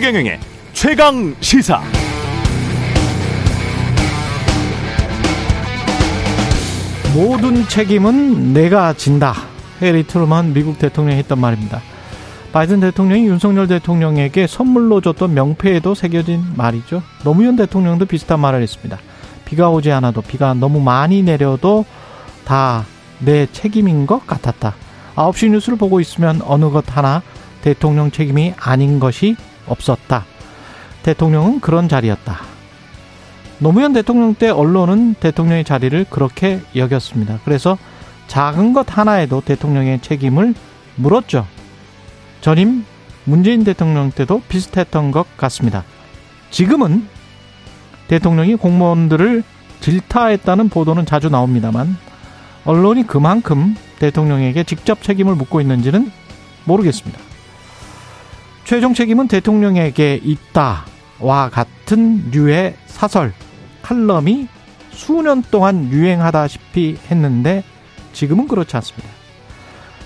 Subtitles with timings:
[0.00, 0.40] 최경영의
[0.72, 1.82] 최강 시사.
[7.14, 9.34] 모든 책임은 내가 진다.
[9.82, 11.82] 해리 트루먼 미국 대통령이 했던 말입니다.
[12.50, 17.02] 바이든 대통령이 윤석열 대통령에게 선물로 줬던 명패에도 새겨진 말이죠.
[17.22, 18.98] 노무현 대통령도 비슷한 말을 했습니다.
[19.44, 21.84] 비가 오지 않아도 비가 너무 많이 내려도
[22.46, 22.86] 다
[23.18, 24.74] 내 책임인 것 같았다.
[25.14, 27.20] 9시 뉴스를 보고 있으면 어느 것 하나
[27.60, 29.36] 대통령 책임이 아닌 것이
[29.70, 30.26] 없었다.
[31.02, 32.38] 대통령은 그런 자리였다.
[33.58, 37.40] 노무현 대통령 때 언론은 대통령의 자리를 그렇게 여겼습니다.
[37.44, 37.78] 그래서
[38.26, 40.54] 작은 것 하나에도 대통령의 책임을
[40.96, 41.46] 물었죠.
[42.40, 42.84] 전임
[43.24, 45.84] 문재인 대통령 때도 비슷했던 것 같습니다.
[46.50, 47.06] 지금은
[48.08, 49.44] 대통령이 공무원들을
[49.80, 51.96] 질타했다는 보도는 자주 나옵니다만
[52.64, 56.10] 언론이 그만큼 대통령에게 직접 책임을 묻고 있는지는
[56.64, 57.29] 모르겠습니다.
[58.70, 63.32] 최종 책임은 대통령에게 있다와 같은 류의 사설,
[63.82, 64.46] 칼럼이
[64.92, 67.64] 수년 동안 유행하다시피 했는데
[68.12, 69.08] 지금은 그렇지 않습니다.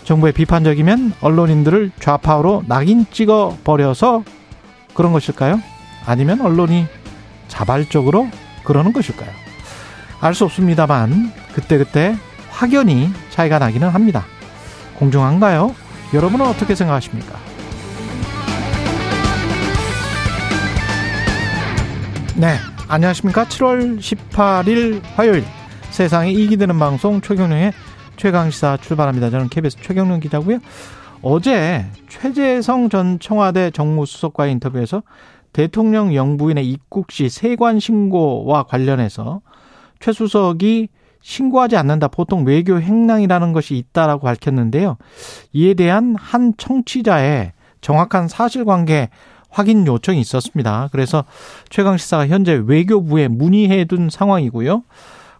[0.04, 4.24] 정부의 비판적이면 언론인들을 좌파로 낙인 찍어 버려서
[4.94, 5.60] 그런 것일까요?
[6.06, 6.86] 아니면 언론이
[7.48, 8.30] 자발적으로
[8.64, 9.28] 그러는 것일까요?
[10.22, 12.16] 알 수 없습니다만 그때그때
[12.48, 14.24] 확연히 차이가 나기는 합니다.
[14.94, 15.74] 공정한가요?
[16.14, 17.43] 여러분은 어떻게 생각하십니까?
[22.36, 22.56] 네,
[22.88, 23.44] 안녕하십니까?
[23.44, 25.44] 7월 18일 화요일
[25.90, 27.72] 세상에 이기 되는 방송 최경령의
[28.16, 29.30] 최강시사 출발합니다.
[29.30, 30.58] 저는 KBS 최경령 기자고요.
[31.22, 35.04] 어제 최재성 전 청와대 정무수석과의 인터뷰에서
[35.52, 39.40] 대통령 영부인의 입국 시 세관 신고와 관련해서
[40.00, 40.88] 최 수석이
[41.20, 42.08] 신고하지 않는다.
[42.08, 44.96] 보통 외교 행랑이라는 것이 있다라고 밝혔는데요.
[45.52, 49.10] 이에 대한 한 청취자의 정확한 사실관계
[49.54, 50.88] 확인 요청이 있었습니다.
[50.90, 51.24] 그래서
[51.70, 54.82] 최강 시사가 현재 외교부에 문의해 둔 상황이고요.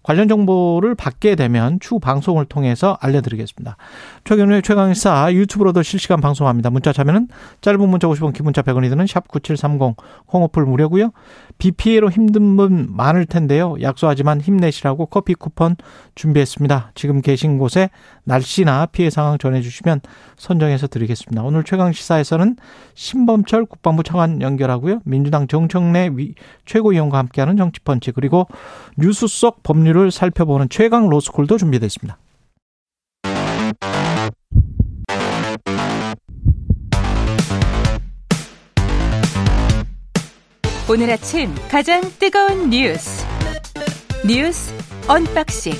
[0.05, 3.77] 관련 정보를 받게 되면 추후 방송을 통해서 알려드리겠습니다.
[4.25, 6.69] 최경련의 최강시사 유튜브로도 실시간 방송합니다.
[6.69, 7.29] 문자 참여는
[7.63, 11.11] 짧은 문자 50원, 기문자 100원이 드는 샵 9730 콩오플 무료고요.
[11.59, 13.77] 비 피해로 힘든 분 많을 텐데요.
[13.81, 15.77] 약소하지만 힘내시라고 커피 쿠폰
[16.15, 16.93] 준비했습니다.
[16.95, 17.91] 지금 계신 곳에
[18.25, 20.01] 날씨나 피해 상황 전해주시면
[20.37, 21.43] 선정해서 드리겠습니다.
[21.43, 22.57] 오늘 최강 시사에서는
[22.95, 25.01] 신범철 국방부 차관 연결하고요.
[25.05, 26.11] 민주당 정청래
[26.67, 28.47] 최고위원과 함께하는 정치펀치 그리고
[28.99, 32.19] 뉴스 속 법률을 살펴보는 최강 로스쿨도 준비되어 있습니다.
[40.87, 43.27] 오늘 아침 가장 뜨거운 뉴스
[44.27, 44.75] 뉴스
[45.09, 45.73] unboxing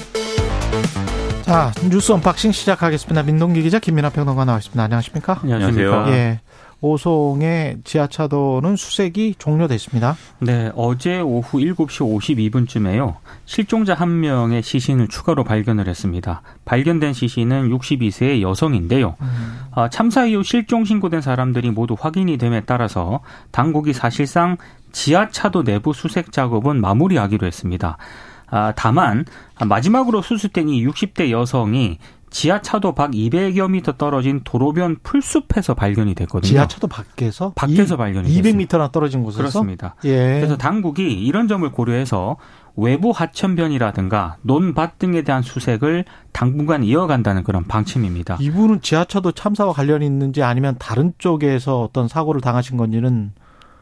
[1.43, 3.23] 자 뉴스 unboxing 시작하겠습니다.
[3.23, 4.83] 민동기 기자 김민아 평론가 나와있습니다.
[4.83, 5.41] 안녕하십니까?
[5.43, 6.07] 안녕하세요.
[6.09, 6.41] 예.
[6.81, 10.17] 오송의 지하차도는 수색이 종료됐습니다.
[10.41, 13.17] 네, 어제 오후 7시 52분쯤에요.
[13.47, 16.43] 실종자 한 명의 시신을 추가로 발견을 했습니다.
[16.67, 19.17] 발견된 시신은 62세의 여성인데요.
[19.21, 19.59] 음.
[19.91, 23.21] 참사 이후 실종 신고된 사람들이 모두 확인이 됨에 따라서
[23.51, 24.59] 당국이 사실상
[24.95, 27.99] 지하차도 내부 수색 작업은 마무리하기로 했습니다.
[28.47, 29.27] 아, 다만
[29.67, 31.99] 마지막으로 수습된 이 60대 여성이
[32.31, 36.49] 지하차도 밖 200여 미터 떨어진 도로변 풀숲에서 발견이 됐거든요.
[36.49, 37.53] 지하차도 밖에서?
[37.55, 39.39] 밖에서 이, 발견이 200m나 떨어진 곳에서?
[39.39, 39.95] 그렇습니다.
[40.05, 40.41] 예.
[40.41, 42.37] 그래서 당국이 이런 점을 고려해서
[42.77, 48.39] 외부 하천변이라든가 논밭 등에 대한 수색을 당분간 이어간다는 그런 방침입니다.
[48.41, 53.33] 이분은 지하차도 참사와 관련이 있는지 아니면 다른 쪽에서 어떤 사고를 당하신 건지는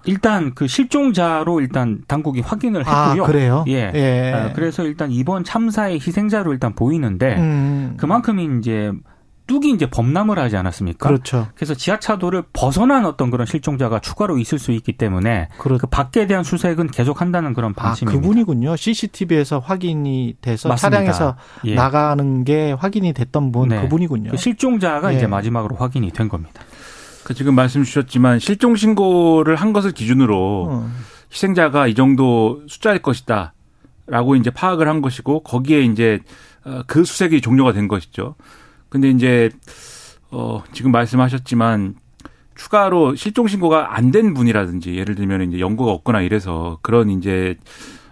[0.07, 3.25] 일단 그 실종자로 일단 당국이 확인을 아, 했고요.
[3.25, 3.65] 아, 그래요?
[3.69, 3.93] 예.
[3.95, 4.33] 예.
[4.33, 7.95] 아, 그래서 일단 이번 참사의 희생자로 일단 보이는데 음.
[7.97, 8.93] 그만큼 이제
[9.47, 11.09] 뚝이 이제 범람을 하지 않았습니까?
[11.09, 11.49] 그렇죠.
[11.55, 15.79] 그래서 지하차도를 벗어난 어떤 그런 실종자가 추가로 있을 수 있기 때문에 그렇...
[15.79, 18.19] 그 밖에 대한 수색은 계속한다는 그런 아, 방침입니다.
[18.19, 18.77] 아, 그분이군요.
[18.77, 20.97] CCTV에서 확인이 돼서 맞습니다.
[20.97, 21.75] 차량에서 예.
[21.75, 23.83] 나가는 게 확인이 됐던 분 네.
[23.83, 24.31] 그분이군요.
[24.31, 25.17] 그 실종자가 예.
[25.17, 26.63] 이제 마지막으로 확인이 된 겁니다.
[27.25, 30.91] 그 지금 말씀 주셨지만 실종 신고를 한 것을 기준으로 어.
[31.33, 33.55] 희생자가 이 정도 숫자일 것이다.
[34.07, 36.19] 라고 이제 파악을 한 것이고 거기에 이제
[36.65, 38.35] 어, 그 수색이 종료가 된 것이죠.
[38.89, 39.51] 근데 이제
[40.31, 41.95] 어 지금 말씀하셨지만
[42.55, 47.57] 추가로 실종 신고가 안 된 분이라든지 예를 들면 이제 연고가 없거나 이래서 그런 이제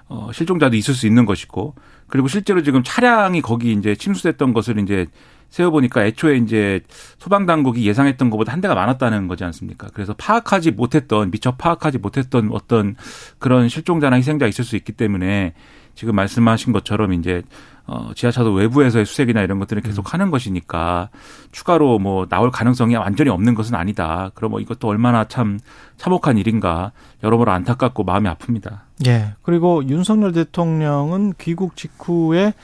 [0.08, 1.74] 어 실종자도 있을 수 있는 것이고
[2.06, 5.06] 그리고 실제로 지금 차량이 거기 이제 침수됐던 것을 이제
[5.50, 6.80] 세어보니까 애초에 이제
[7.18, 9.88] 소방당국이 예상했던 것보다 한 대가 많았다는 거지 않습니까?
[9.92, 12.96] 그래서 파악하지 못했던, 미처 파악하지 못했던 어떤
[13.38, 15.54] 그런 실종자나 희생자 있을 수 있기 때문에
[15.94, 17.42] 지금 말씀하신 것처럼 이제
[17.86, 20.10] 어, 지하차도 외부에서의 수색이나 이런 것들을 계속 음.
[20.12, 21.10] 하는 것이니까
[21.50, 24.30] 추가로 뭐 나올 가능성이 완전히 없는 것은 아니다.
[24.34, 25.58] 그럼 뭐 이것도 얼마나 참
[25.96, 26.92] 참혹한 일인가
[27.24, 28.78] 여러모로 안타깝고 마음이 아픕니다.
[29.06, 29.34] 예.
[29.42, 32.54] 그리고 윤석열 대통령은 귀국 직후에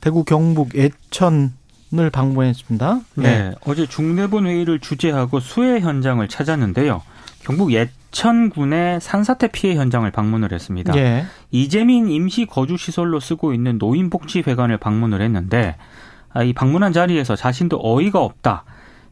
[0.00, 1.52] 대구 경북 예천
[1.98, 3.00] 을 방문했습니다.
[3.18, 3.22] 예.
[3.22, 7.02] 네, 어제 중대본 회의를 주재하고 수해 현장을 찾았는데요.
[7.40, 10.96] 경북 예천군의 산사태 피해 현장을 방문을 했습니다.
[10.96, 11.26] 예.
[11.50, 15.76] 이재민 임시 거주 시설로 쓰고 있는 노인복지회관을 방문을 했는데
[16.32, 18.64] 아, 이 방문한 자리에서 자신도 어이가 없다.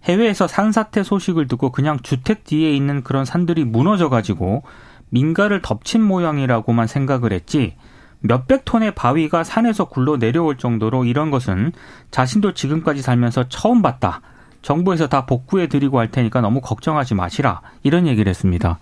[0.04, 4.62] 해외에서 산사태 소식을 듣고 그냥 주택 뒤에 있는 그런 산들이 무너져 가지고
[5.10, 7.76] 민가를 덮친 모양이라고만 생각을 했지
[8.20, 11.72] 몇백 톤의 바위가 산에서 굴러 내려올 정도로 이런 것은
[12.10, 14.20] 자신도 지금까지 살면서 처음 봤다.
[14.62, 17.62] 정부에서 다 복구해 드리고 할 테니까 너무 걱정하지 마시라.
[17.82, 18.78] 이런 얘기를 했습니다.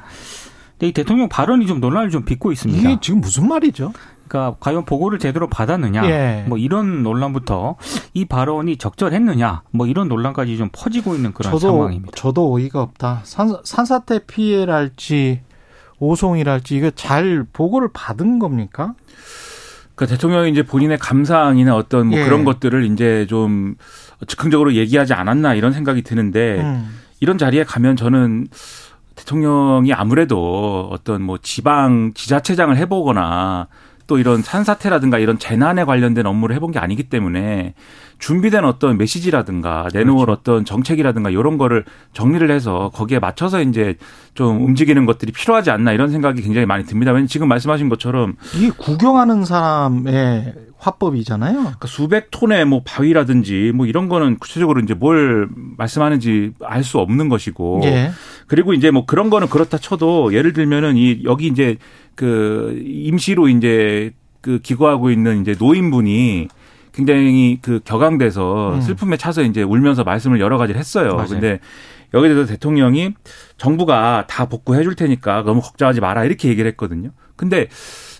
[0.73, 2.81] 근데 이 대통령 발언이 좀 논란을 좀 빚고 있습니다.
[2.81, 3.93] 이게 지금 무슨 말이죠?
[4.27, 6.45] 그러니까 과연 보고를 제대로 받았느냐, 예.
[6.47, 7.77] 뭐 이런 논란부터
[8.13, 12.13] 이 발언이 적절했느냐, 뭐 이런 논란까지 좀 퍼지고 있는 그런 저도 상황입니다.
[12.15, 13.21] 저도 어이가 없다.
[13.25, 15.41] 산, 산사태 피해랄지
[15.99, 18.95] 오송이랄지 이거 잘 보고를 받은 겁니까?
[19.95, 22.25] 그 대통령이 이제 본인의 감상이나 어떤 뭐 예.
[22.25, 23.75] 그런 것들을 이제 좀
[24.27, 26.89] 즉흥적으로 얘기하지 않았나 이런 생각이 드는데 음.
[27.21, 28.47] 이런 자리에 가면 저는
[29.17, 33.67] 대통령이 아무래도 어떤 뭐 지방 지자체장을 해보거나
[34.07, 37.75] 또 이런 산사태라든가 이런 재난에 관련된 업무를 해본 게 아니기 때문에
[38.19, 40.33] 준비된 어떤 메시지라든가 내놓을 그렇죠.
[40.33, 43.97] 어떤 정책이라든가 이런 거를 정리를 해서 거기에 맞춰서 이제
[44.35, 47.13] 좀 움직이는 것들이 필요하지 않나 이런 생각이 굉장히 많이 듭니다.
[47.13, 51.55] 왜냐면 지금 말씀하신 것처럼 이게 구경하는 사람의 화법이잖아요.
[51.55, 57.29] 그러니까 수백 톤의 뭐 바위라든지 뭐 이런 거는 구체적으로 이제 뭘 말씀하는지 알 수 없는
[57.29, 58.13] 것이고 예.
[58.47, 61.77] 그리고 이제 뭐 그런 거는 그렇다 쳐도 예를 들면은 이 여기 이제
[62.15, 66.49] 그 임시로 이제 그 기거하고 있는 이제 노인분이
[66.99, 68.81] 굉장히 그 격앙돼서 음.
[68.81, 71.15] 슬픔에 차서 이제 울면서 말씀을 여러 가지를 했어요.
[71.15, 71.29] 맞아요.
[71.29, 71.61] 근데
[72.13, 73.15] 여기에 대해서 대통령이
[73.57, 77.11] 정부가 다 복구해 줄 테니까 너무 걱정하지 마라 이렇게 얘기를 했거든요.
[77.37, 77.69] 근데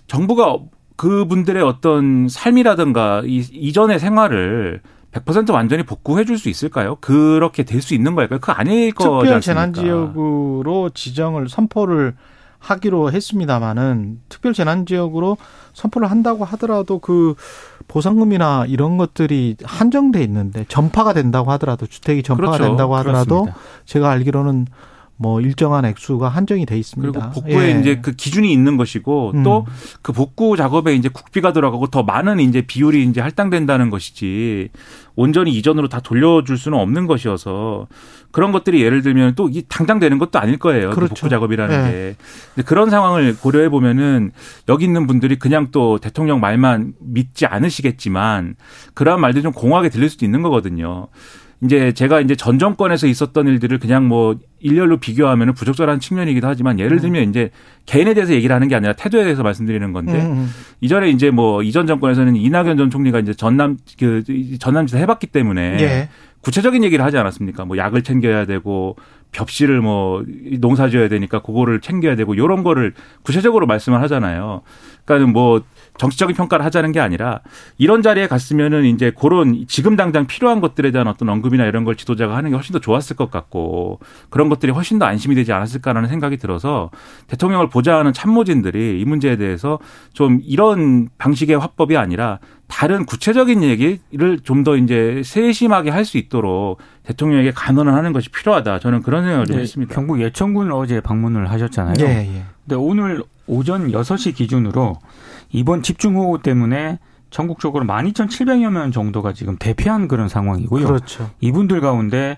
[0.07, 0.59] 정부가
[0.95, 4.81] 그분들의 어떤 삶이라든가 이 이전의 생활을
[5.11, 6.95] 100% 완전히 복구해 줄 수 있을까요?
[7.01, 8.39] 그렇게 될 수 있는 걸까요?
[8.39, 9.39] 그 아닐 거지 특별 않습니까?
[9.41, 12.15] 재난 지역으로 지정을 선포를
[12.59, 15.37] 하기로 했습니다마는 특별 재난 지역으로
[15.73, 17.35] 선포를 한다고 하더라도 그
[17.89, 22.69] 보상금이나 이런 것들이 한정돼 있는데 전파가 된다고 하더라도 주택이 전파가 그렇죠.
[22.69, 23.57] 된다고 하더라도 그렇습니다.
[23.85, 24.67] 제가 알기로는
[25.21, 27.11] 뭐 일정한 액수가 한정이 돼 있습니다.
[27.11, 27.79] 그리고 복구에 예.
[27.79, 29.43] 이제 그 기준이 있는 것이고 음.
[29.43, 34.69] 또그 복구 작업에 이제 국비가 들어가고 더 많은 이제 비율이 이제 할당된다는 것이지
[35.17, 37.87] 온전히 이전으로 다 돌려줄 수는 없는 것이어서
[38.31, 40.91] 그런 것들이 예를 들면 또 이 당장 되는 것도 아닐 거예요.
[40.91, 41.15] 그 그렇죠.
[41.15, 41.91] 복구 작업이라는 예.
[41.91, 42.15] 게.
[42.55, 44.31] 근데 그런 상황을 고려해 보면은
[44.69, 48.55] 여기 있는 분들이 그냥 또 대통령 말만 믿지 않으시겠지만
[48.93, 51.07] 그러한 말들이 좀 공허하게 들릴 수도 있는 거거든요.
[51.61, 56.99] 이제 제가 이제 전 정권에서 있었던 일들을 그냥 뭐 일렬로 비교하면 부적절한 측면이기도 하지만 예를
[56.99, 57.51] 들면 이제
[57.85, 60.49] 개인에 대해서 얘기를 하는 게 아니라 태도에 대해서 말씀드리는 건데 음, 음.
[60.79, 64.23] 이전에 이제 뭐 이전 정권에서는 이낙연 전 총리가 이제 전남 그
[64.59, 66.09] 전남지사 해봤기 때문에 예.
[66.41, 67.65] 구체적인 얘기를 하지 않았습니까?
[67.65, 68.95] 뭐 약을 챙겨야 되고
[69.31, 70.23] 벽실을 뭐
[70.59, 72.93] 농사 지어야 되니까 그거를 챙겨야 되고 요런 거를
[73.23, 74.61] 구체적으로 말씀을 하잖아요.
[75.05, 75.61] 그러니까 뭐
[75.97, 77.41] 정치적인 평가를 하자는 게 아니라
[77.77, 82.35] 이런 자리에 갔으면은 이제 그런 지금 당장 필요한 것들에 대한 어떤 언급이나 이런 걸 지도자가
[82.35, 86.37] 하는 게 훨씬 더 좋았을 것 같고 그런 것들이 훨씬 더 안심이 되지 않았을까라는 생각이
[86.37, 86.89] 들어서
[87.27, 89.79] 대통령을 보좌하는 참모진들이 이 문제에 대해서
[90.13, 96.79] 좀 이런 방식의 화법이 아니라 다른 구체적인 얘기를 좀 더 이제 세심하게 할 수 있도록
[97.03, 98.79] 대통령에게 간언을 하는 것이 필요하다.
[98.79, 99.93] 저는 그런 생각을 좀 네, 했습니다.
[99.93, 101.95] 경북 예천군을 어제 방문을 하셨잖아요.
[101.99, 102.43] 예, 예.
[102.63, 104.97] 근데 오늘 오전 6시 기준으로
[105.51, 106.99] 이번 집중호우 때문에
[107.31, 110.85] 전국적으로 12,700여 명 정도가 지금 대피한 그런 상황이고요.
[110.87, 111.29] 그렇죠.
[111.41, 112.37] 이분들 가운데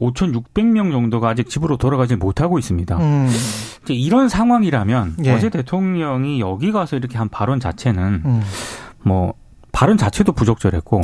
[0.00, 2.96] 5,600명 정도가 아직 집으로 돌아가지 못하고 있습니다.
[2.96, 3.28] 음.
[3.84, 5.32] 이제 이런 상황이라면 예.
[5.32, 8.42] 어제 대통령이 여기 가서 이렇게 한 발언 자체는 음.
[9.02, 9.34] 뭐
[9.80, 11.00] 발언 자체도 부적절했고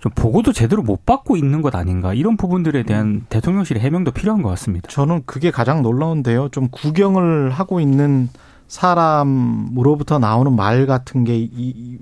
[0.00, 4.48] 좀 보고도 제대로 못 받고 있는 것 아닌가 이런 부분들에 대한 대통령실의 해명도 필요한 것
[4.48, 4.88] 같습니다.
[4.88, 6.48] 저는 그게 가장 놀라운데요.
[6.48, 8.28] 좀 구경을 하고 있는
[8.66, 11.48] 사람으로부터 나오는 말 같은 게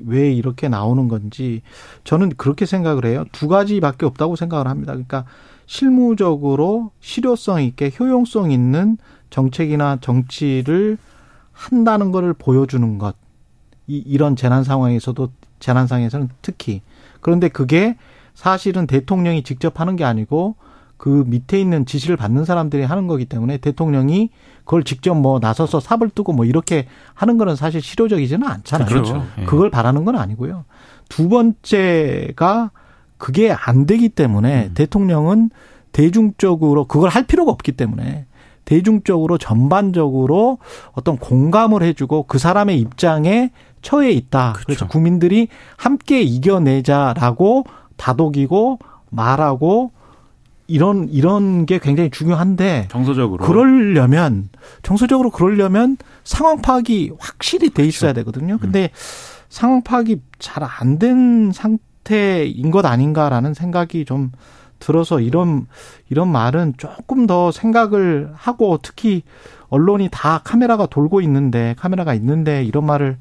[0.07, 1.61] 왜 이렇게 나오는 건지
[2.05, 3.27] 저는 그렇게 생각을 해요.
[3.33, 4.95] 두 가지밖에 없다고 생각을 합니다.
[4.95, 5.27] 그러니까
[5.67, 8.97] 실무적으로 실효성 있게 효용성 있는
[9.29, 10.97] 정책이나 정치를
[11.53, 13.17] 한다는 것을 보여주는 것.
[13.87, 15.29] 이, 이런 재난 상황에서도
[15.61, 16.83] 재난 상황에서는 특히
[17.21, 17.97] 그런데 그게
[18.35, 20.57] 사실은 대통령이 직접 하는 게 아니고
[20.97, 24.31] 그 밑에 있는 지시를 받는 사람들이 하는 거기 때문에 대통령이
[24.65, 28.89] 그걸 직접 뭐 나서서 삽을 뜨고 뭐 이렇게 하는 거는 사실 실효적이지는 않잖아요.
[28.89, 29.25] 그렇죠.
[29.39, 29.45] 예.
[29.45, 30.65] 그걸 바라는 건 아니고요.
[31.09, 32.71] 두 번째가
[33.17, 34.75] 그게 안 되기 때문에 음.
[34.75, 35.51] 대통령은
[35.93, 38.27] 대중적으로 그걸 할 필요가 없기 때문에
[38.65, 40.59] 대중적으로 전반적으로
[40.93, 43.51] 어떤 공감을 해주고 그 사람의 입장에
[43.83, 44.53] 처해 있다.
[44.53, 44.67] 그렇죠.
[44.67, 47.65] 그래서 국민들이 함께 이겨내자라고
[47.97, 48.79] 다독이고
[49.11, 49.93] 말하고
[50.67, 54.49] 이런 이런 게 굉장히 중요한데 정서적으로 그러려면
[54.83, 58.31] 정서적으로 그러려면 상황 파악이 확실히 돼 있어야 그렇죠.
[58.31, 58.59] 되거든요.
[58.59, 58.89] 근데 음.
[59.49, 64.31] 상황 파악이 잘 안 된 상태인 것 아닌가라는 생각이 좀
[64.79, 65.67] 들어서 이런
[66.09, 69.23] 이런 말은 조금 더 생각을 하고 특히
[69.69, 73.19] 언론이 다 카메라가 돌고 있는데 카메라가 있는데 이런 말을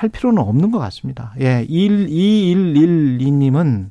[0.00, 1.34] 할 필요는 없는 것 같습니다.
[1.40, 3.90] 예, 12112님은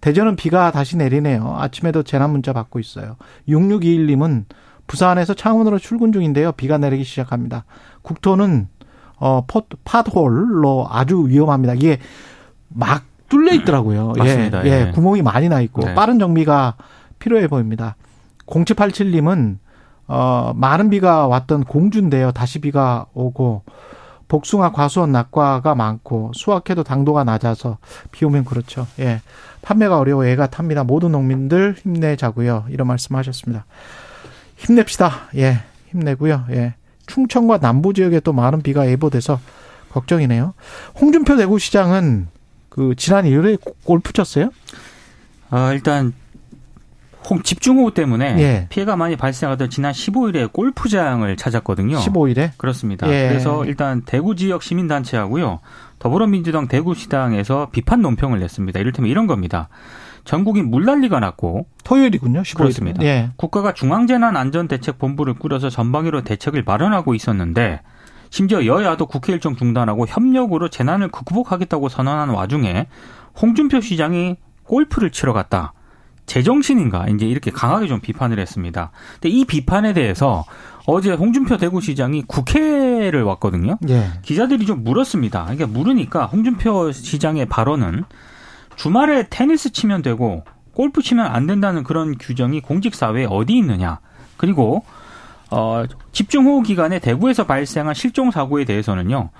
[0.00, 1.54] 대전은 비가 다시 내리네요.
[1.58, 3.16] 아침에도 재난 문자 받고 있어요.
[3.46, 4.44] 6621님은
[4.86, 6.52] 부산에서 창원으로 출근 중인데요.
[6.52, 7.66] 비가 내리기 시작합니다.
[8.00, 8.68] 국토는
[9.16, 11.74] 어, 포, 팟홀로 아주 위험합니다.
[11.74, 11.98] 이게
[12.68, 14.14] 막 뚫려 있더라고요.
[14.16, 14.64] 예, 맞습니다.
[14.64, 15.94] 예, 예, 구멍이 많이 나 있고 네.
[15.94, 16.76] 빠른 정비가
[17.18, 17.96] 필요해 보입니다.
[18.46, 19.58] 0787님은
[20.08, 22.32] 어, 많은 비가 왔던 공주인데요.
[22.32, 23.64] 다시 비가 오고
[24.30, 27.78] 복숭아, 과수원, 낙과가 많고 수확해도 당도가 낮아서
[28.12, 28.86] 비 오면 그렇죠.
[29.00, 29.20] 예.
[29.60, 30.84] 판매가 어려워 애가 탑니다.
[30.84, 32.66] 모든 농민들 힘내자고요.
[32.70, 33.66] 이런 말씀하셨습니다.
[34.56, 35.30] 힘냅시다.
[35.34, 35.64] 예.
[35.88, 36.44] 힘내고요.
[36.50, 36.74] 예.
[37.08, 39.40] 충청과 남부 지역에 또 많은 비가 예보돼서
[39.90, 40.54] 걱정이네요.
[41.00, 42.28] 홍준표 대구시장은
[42.68, 44.50] 그 지난 일요일에 골프 쳤어요?
[45.50, 46.14] 아, 일단
[47.28, 48.66] 홍 집중호우 때문에 예.
[48.70, 51.98] 피해가 많이 발생하던 지난 15일에 골프장을 찾았거든요.
[51.98, 52.52] 15일에?
[52.56, 53.08] 그렇습니다.
[53.08, 53.28] 예.
[53.28, 55.60] 그래서 일단 대구 지역 시민단체하고요.
[55.98, 58.80] 더불어민주당 대구시당에서 비판 논평을 냈습니다.
[58.80, 59.68] 이를테면 이런 겁니다.
[60.24, 62.42] 전국인 물난리가 났고 토요일이군요.
[62.42, 62.56] 15일.
[62.56, 63.02] 그렇습니다.
[63.04, 63.30] 예.
[63.36, 67.80] 국가가 중앙재난안전대책본부를 꾸려서 전방위로 대책을 마련하고 있었는데
[68.30, 72.86] 심지어 여야도 국회 일정 중단하고 협력으로 재난을 극복하겠다고 선언한 와중에
[73.40, 75.72] 홍준표 시장이 골프를 치러 갔다.
[76.30, 78.92] 제정신인가 이제 이렇게 강하게 좀 비판을 했습니다.
[79.14, 80.44] 근데 이 비판에 대해서
[80.86, 83.78] 어제 홍준표 대구시장이 국회를 왔거든요.
[83.88, 84.12] 예.
[84.22, 85.42] 기자들이 좀 물었습니다.
[85.42, 88.04] 그러니까 물으니까 홍준표 시장의 발언은
[88.76, 93.98] 주말에 테니스 치면 되고 골프 치면 안 된다는 그런 규정이 공직사회에 어디 있느냐.
[94.36, 94.84] 그리고
[95.50, 95.82] 어,
[96.12, 99.30] 집중호우 기간에 대구에서 발생한 실종 사고에 대해서는요.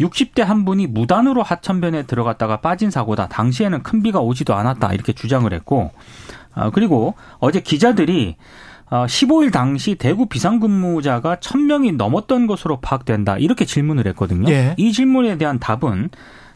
[0.00, 3.28] 60대 한 분이 무단으로 하천변에 들어갔다가 빠진 사고다.
[3.28, 4.94] 당시에는 큰 비가 오지도 않았다.
[4.94, 5.90] 이렇게 주장을 했고 어,
[6.72, 8.36] 그리고 어제 기자들이
[8.90, 13.38] 어, 15일 당시 대구 비상근무자가 1000명이 넘었던 것으로 파악된다.
[13.38, 14.50] 이렇게 질문을 했거든요.
[14.50, 14.74] 예.
[14.78, 16.08] 이 질문에 대한 답은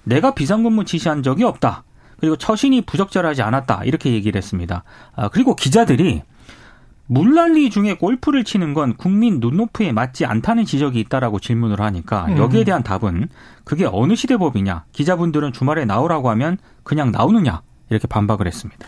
[0.04, 1.85] 내가 비상근무 지시한 적이 없다.
[2.18, 3.82] 그리고 처신이 부적절하지 않았다.
[3.85, 4.85] 이렇게 얘기를 했습니다.
[5.14, 6.23] 아, 그리고 기자들이
[7.06, 12.38] 물난리 중에 골프를 치는 건 국민 눈높이에 맞지 않다는 지적이 있다라고 질문을 하니까 음.
[12.38, 13.28] 여기에 대한 답은
[13.64, 14.85] 그게 어느 시대법이냐.
[14.92, 17.61] 기자분들은 주말에 나오라고 하면 그냥 나오느냐.
[17.92, 18.87] 이렇게 반박을 했습니다.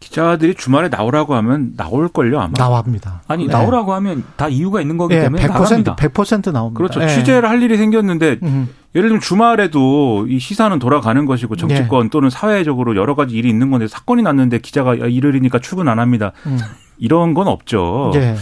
[0.00, 2.52] 기자들이 주말에 나오라고 하면 나올걸요, 아마.
[2.56, 3.22] 나옵니다.
[3.28, 3.52] 아니, 네.
[3.52, 5.96] 나오라고 하면 다 이유가 있는 거기 네, 때문에 100% 나갑니다.
[5.96, 6.76] 100% 나옵니다.
[6.78, 7.00] 그렇죠.
[7.00, 7.08] 네.
[7.08, 8.68] 취재를 할 일이 생겼는데 음.
[8.94, 12.10] 예를 들면 주말에도 이 시사는 돌아가는 것이고 정치권 네.
[12.10, 16.32] 또는 사회적으로 여러 가지 일이 있는 건데 사건이 났는데 기자가 일요일이니까 출근 안 합니다.
[16.46, 16.58] 음.
[16.98, 18.10] 이런 건 없죠.
[18.14, 18.36] 네.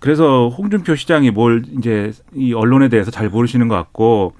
[0.00, 4.34] 그래서 홍준표 시장이 뭘 이제 이 언론에 대해서 잘 모르시는 것 같고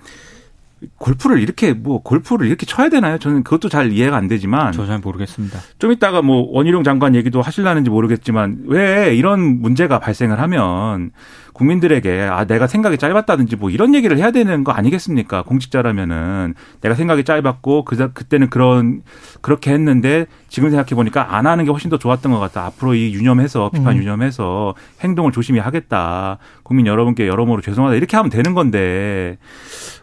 [0.98, 3.18] 골프를 이렇게 뭐 골프를 이렇게 쳐야 되나요?
[3.18, 5.58] 저는 그것도 잘 이해가 안 되지만 저 잘 모르겠습니다.
[5.78, 11.10] 좀 이따가 뭐 원희룡 장관 얘기도 하실라는지 모르겠지만 왜 이런 문제가 발생을 하면
[11.52, 15.42] 국민들에게 아 내가 생각이 짧았다든지 뭐 이런 얘기를 해야 되는 거 아니겠습니까?
[15.42, 19.02] 공직자라면은 내가 생각이 짧았고 그 그때는 그런
[19.42, 22.64] 그렇게 했는데 지금 생각해 보니까 안 하는 게 훨씬 더 좋았던 것 같다.
[22.64, 24.02] 앞으로 이 유념해서 비판 음.
[24.02, 26.38] 유념해서 행동을 조심히 하겠다.
[26.62, 29.36] 국민 여러분께 여러모로 죄송하다 이렇게 하면 되는 건데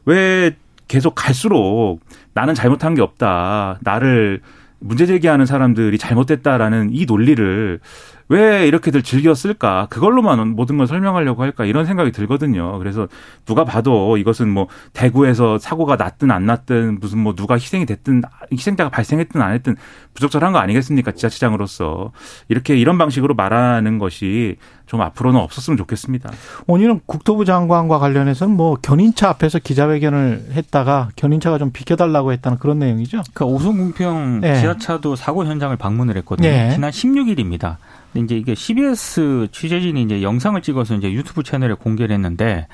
[0.05, 0.55] 왜
[0.87, 1.99] 계속 갈수록
[2.33, 3.79] 나는 잘못한 게 없다.
[3.81, 4.41] 나를
[4.79, 7.79] 문제 제기하는 사람들이 잘못됐다라는 이 논리를
[8.29, 9.87] 왜 이렇게들 즐겼을까?
[9.89, 11.65] 그걸로만 모든 걸 설명하려고 할까?
[11.65, 12.77] 이런 생각이 들거든요.
[12.79, 13.07] 그래서
[13.45, 18.89] 누가 봐도 이것은 뭐 대구에서 사고가 났든 안 났든 무슨 뭐 누가 희생이 됐든 희생자가
[18.89, 19.75] 발생했든 안 했든
[20.13, 21.11] 부적절한 거 아니겠습니까?
[21.11, 22.11] 지자체장으로서.
[22.49, 24.57] 이렇게 이런 방식으로 말하는 것이
[24.87, 26.31] 좀 앞으로는 없었으면 좋겠습니다.
[26.65, 33.21] 오늘은 국토부 장관과 관련해서는 뭐 견인차 앞에서 기자회견을 했다가 견인차가 좀 비켜달라고 했다는 그런 내용이죠.
[33.33, 34.59] 그 오송궁평 네.
[34.59, 36.47] 지하차도 사고 현장을 방문을 했거든요.
[36.47, 36.71] 네.
[36.71, 37.77] 지난 16일입니다.
[38.15, 42.67] 이제 이게 CBS 취재진이 이제 영상을 찍어서 이제 유튜브 채널에 공개를 했는데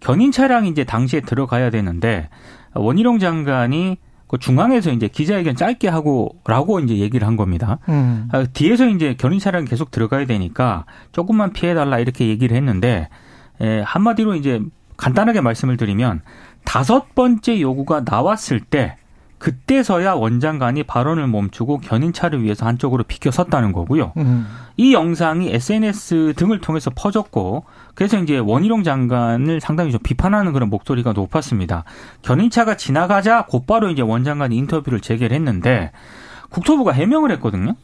[0.00, 2.28] 견인 차량이 이제 당시에 들어가야 되는데
[2.74, 7.78] 원희룡 장관이 그 중앙에서 이제 기자회견 짧게 하고라고 이제 얘기를 한 겁니다.
[7.88, 8.28] 음.
[8.30, 13.08] 아, 뒤에서 이제 견인 차량 계속 들어가야 되니까 조금만 피해 달라 이렇게 얘기를 했는데
[13.60, 14.60] 에, 한마디로 이제
[14.98, 16.20] 간단하게 말씀을 드리면
[16.64, 18.96] 다섯 번째 요구가 나왔을 때
[19.38, 24.12] 그때서야 원장관이 발언을 멈추고 견인차를 위해서 한쪽으로 비켜 섰다는 거고요.
[24.16, 24.46] 음.
[24.76, 27.64] 이 영상이 SNS 등을 통해서 퍼졌고
[27.94, 31.84] 그래서 이제 원희룡 장관을 상당히 좀 비판하는 그런 목소리가 높았습니다.
[32.22, 35.92] 견인차가 지나가자 곧바로 이제 원장관이 인터뷰를 재개를 했는데
[36.50, 37.74] 국토부가 해명을 했거든요.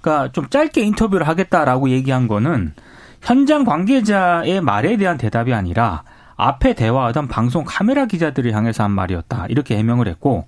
[0.00, 2.72] 그러니까 좀 짧게 인터뷰를 하겠다라고 얘기한 거는
[3.20, 6.04] 현장 관계자의 말에 대한 대답이 아니라
[6.36, 9.46] 앞에 대화하던 방송 카메라 기자들을 향해서 한 말이었다.
[9.48, 10.46] 이렇게 해명을 했고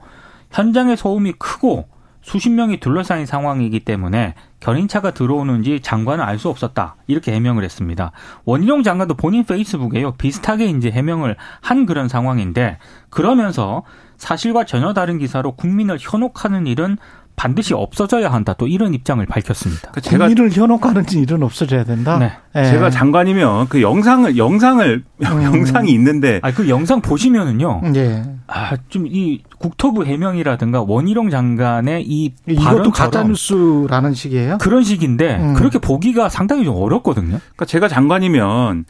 [0.51, 1.89] 현장의 소음이 크고
[2.23, 6.97] 수십 명이 둘러싸인 상황이기 때문에 견인차가 들어오는지 장관은 알 수 없었다.
[7.07, 8.13] 이렇게 해명을 했습니다.
[8.45, 10.13] 원희룡 장관도 본인 페이스북에요.
[10.13, 12.79] 비슷하게 이제 해명을 한 그런 상황인데
[13.09, 13.85] 그러면서
[14.19, 16.99] 사실과 전혀 다른 기사로 국민을 현혹하는 일은
[17.41, 18.55] 반드시 없어져야 한다.
[18.59, 19.93] 또 이런 입장을 밝혔습니다.
[19.93, 22.19] 그러니까 제가 국민을 현혹하는 일은 없어져야 된다.
[22.19, 22.33] 네.
[22.53, 22.71] 네.
[22.71, 25.43] 제가 장관이면 그 영상을 영상을 음.
[25.43, 27.81] 영상이 있는데 아 그 영상 보시면은요.
[27.95, 28.25] 예.
[28.47, 34.59] 아좀 이 국토부 해명이라든가 원희룡 장관의 이 이것도 가짜 뉴스라는 식이에요?
[34.59, 35.55] 그런 식인데 음.
[35.55, 37.39] 그렇게 보기가 상당히 좀 어렵거든요.
[37.39, 38.85] 그러니까 제가 장관이면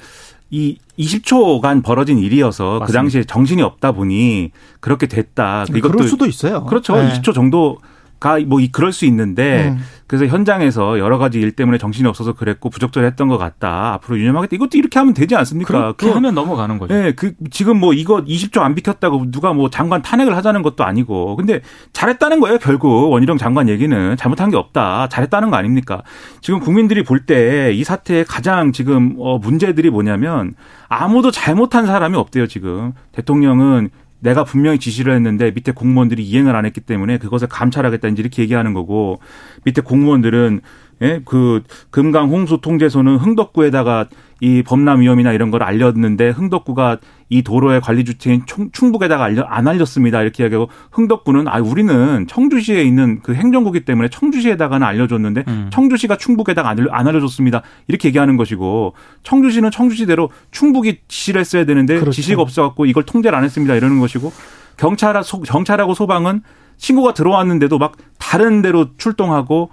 [0.51, 2.87] 이 20초간 벌어진 일이어서 그 맞습니다.
[2.87, 5.67] 그 당시에 정신이 없다 보니 그렇게 됐다.
[5.69, 6.65] 이것도 그럴 수도 있어요.
[6.65, 6.97] 그렇죠.
[6.97, 7.13] 네.
[7.13, 7.79] 20초 정도
[8.21, 9.81] 가뭐 그럴 수 있는데 음.
[10.07, 13.95] 그래서 현장에서 여러 가지 일 때문에 정신이 없어서 그랬고 부적절했던 것 같다.
[13.95, 14.57] 앞으로 유념하겠다.
[14.57, 15.73] 이것도 이렇게 하면 되지 않습니까?
[15.73, 16.93] 그렇게 그, 하면 넘어가는 거죠.
[16.95, 21.37] 네, 그 지금 뭐 이거 20조 안 비켰다고 누가 뭐 장관 탄핵을 하자는 것도 아니고
[21.37, 21.61] 근데
[21.93, 22.59] 잘했다는 거예요.
[22.59, 25.09] 결국 원희룡 장관 얘기는 잘못한 게 없다.
[25.09, 26.03] 잘했다는 거 아닙니까?
[26.41, 30.55] 지금 국민들이 볼 때 이 사태의 가장 지금 어 문제들이 뭐냐면
[30.89, 32.47] 아무도 잘못한 사람이 없대요.
[32.49, 38.23] 지금 대통령은 내가 분명히 지시를 했는데 밑에 공무원들이 이행을 안 했기 때문에 그것을 감찰하겠다 이제
[38.23, 39.21] 이렇게 얘기하는 거고
[39.65, 40.61] 밑에 공무원들은
[41.03, 44.07] 예, 그 금강 홍수 통제소는 흥덕구에다가
[44.41, 48.43] 이 범람 위험이나 이런 걸 알렸는데 흥덕구가 이 도로의 관리 주체인
[48.73, 50.21] 충북에다가 알려, 안 알렸습니다.
[50.23, 55.71] 이렇게 얘기하고 흥덕구는 아 우리는 청주시에 있는 그 행정국이기 때문에 청주시에다가는 알려줬는데 음.
[55.73, 57.63] 청주시가 충북에다가 안, 알려, 안 알려줬습니다.
[57.89, 62.13] 이렇게 얘기하는 것이고 청주시는 청주시대로 충북이 지시를 했어야 되는데 그렇죠.
[62.13, 63.75] 지시가 없어갖고 이걸 통제를 안 했습니다.
[63.75, 64.33] 이러는 것이고
[64.77, 66.43] 경찰 경찰하고 소방은
[66.79, 69.71] 신고가 들어왔는데도 막 다른 데로 출동하고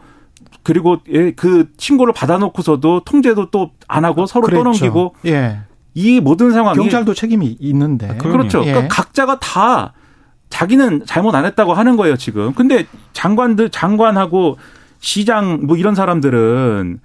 [0.67, 4.63] 그리고 예, 그 신고를 받아놓고서도 통제도 또 안 하고 서로 그랬죠.
[4.63, 5.59] 떠넘기고 예.
[5.93, 8.59] 이 모든 상황이 경찰도 책임이 있는데 아, 그렇죠.
[8.65, 8.71] 예.
[8.73, 9.93] 그러니까 각자가 다
[10.49, 12.53] 자기는 잘못 안 했다고 하는 거예요 지금.
[12.53, 14.57] 근데 장관들 장관하고
[14.99, 16.99] 시장 뭐 이런 사람들은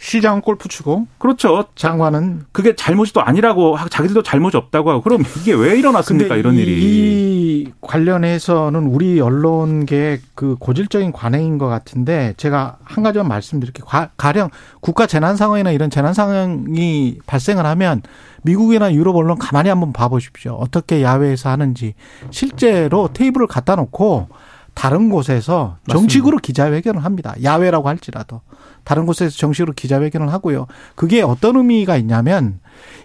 [0.00, 1.66] 시장은 골프 치고 그렇죠.
[1.74, 6.58] 장관은 그게 잘못이 또 아니라고 자기들도 잘못이 없다고 하고 그럼 이게 왜 일어났습니까 이런 이,
[6.60, 13.86] 일이 이 관련해서는 우리 언론계 그 고질적인 관행인 것 같은데 제가 한 가지만 말씀드릴게요.
[14.16, 18.02] 가령 국가 재난 상황이나 이런 재난 상황이 발생을 하면
[18.42, 20.52] 미국이나 유럽 언론 가만히 한번 봐 보십시오.
[20.54, 21.94] 어떻게 야외에서 하는지
[22.30, 24.28] 실제로 테이블을 갖다 놓고
[24.74, 26.46] 다른 곳에서 정식으로 맞습니다.
[26.46, 27.34] 기자회견을 합니다.
[27.42, 28.42] 야외라고 할지라도.
[28.88, 30.66] 다른 곳에서 정식으로 기자회견을 하고요.
[30.94, 32.58] 그게 어떤 의미가 있냐면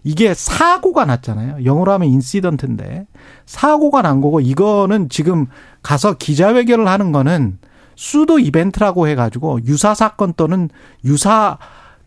[0.05, 1.65] 이게 사고가 났잖아요.
[1.65, 3.05] 영어로 하면 인시던트인데
[3.45, 5.47] 사고가 난 거고 이거는 지금
[5.81, 7.57] 가서 기자회견을 하는 거는
[7.97, 10.69] 수도 이벤트라고 해가지고 유사 사건 또는
[11.03, 11.57] 유사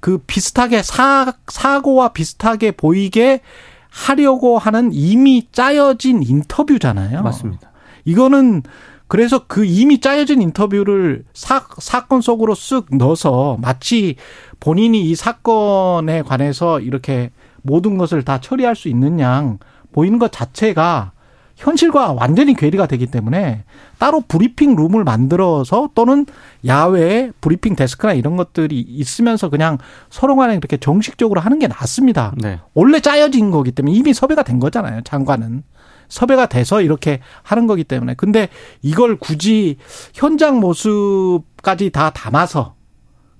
[0.01, 3.43] 그 비슷하게 사, 사고와 비슷하게 보이게
[3.91, 7.23] 하려고 하는 이미 짜여진 인터뷰잖아요.
[7.23, 7.73] 맞습니다.
[8.07, 8.63] 이거는
[9.09, 14.17] 그래서 그 이미 짜여진 인터뷰를 사, 사건 속으로 쓱 넣어서 마치
[14.59, 17.31] 본인이 이 사건에 관해서 이렇게
[17.63, 19.59] 모든 것을 다 처리할 수 있는 양
[19.93, 21.13] 보이는 것 자체가
[21.57, 23.65] 현실과 완전히 괴리가 되기 때문에
[23.99, 26.27] 따로 브리핑 룸을 만들어서 또는
[26.67, 29.79] 야외에 브리핑 데스크나 이런 것들이 있으면서 그냥
[30.11, 32.35] 서로 간에 이렇게 정식적으로 하는 게 낫습니다.
[32.37, 32.61] 네.
[32.75, 35.01] 원래 짜여진 거기 때문에 이미 섭외가 된 거잖아요.
[35.05, 35.63] 장관은.
[36.09, 38.15] 섭외가 돼서 이렇게 하는 거기 때문에.
[38.15, 38.49] 근데
[38.83, 39.77] 이걸 굳이
[40.15, 42.75] 현장 모습까지 다 담아서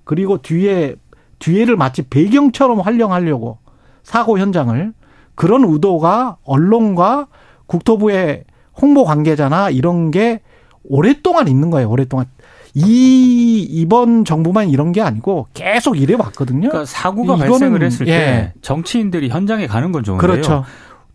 [0.03, 0.95] 그리고 뒤에
[1.39, 3.59] 뒤에를 마치 배경처럼 활용하려고
[4.03, 4.93] 사고 현장을
[5.35, 7.27] 그런 의도가 언론과
[7.67, 8.45] 국토부의
[8.79, 10.41] 홍보 관계자나 이런 게
[10.83, 11.89] 오랫동안 있는 거예요.
[11.89, 12.25] 오랫동안.
[12.73, 16.69] 이 이번 정부만 이런 게 아니고 계속 이래 왔거든요.
[16.69, 18.11] 그러니까 사고가 발생을 했을 예.
[18.11, 20.27] 때 정치인들이 현장에 가는 건 좋은데요.
[20.27, 20.63] 그렇죠.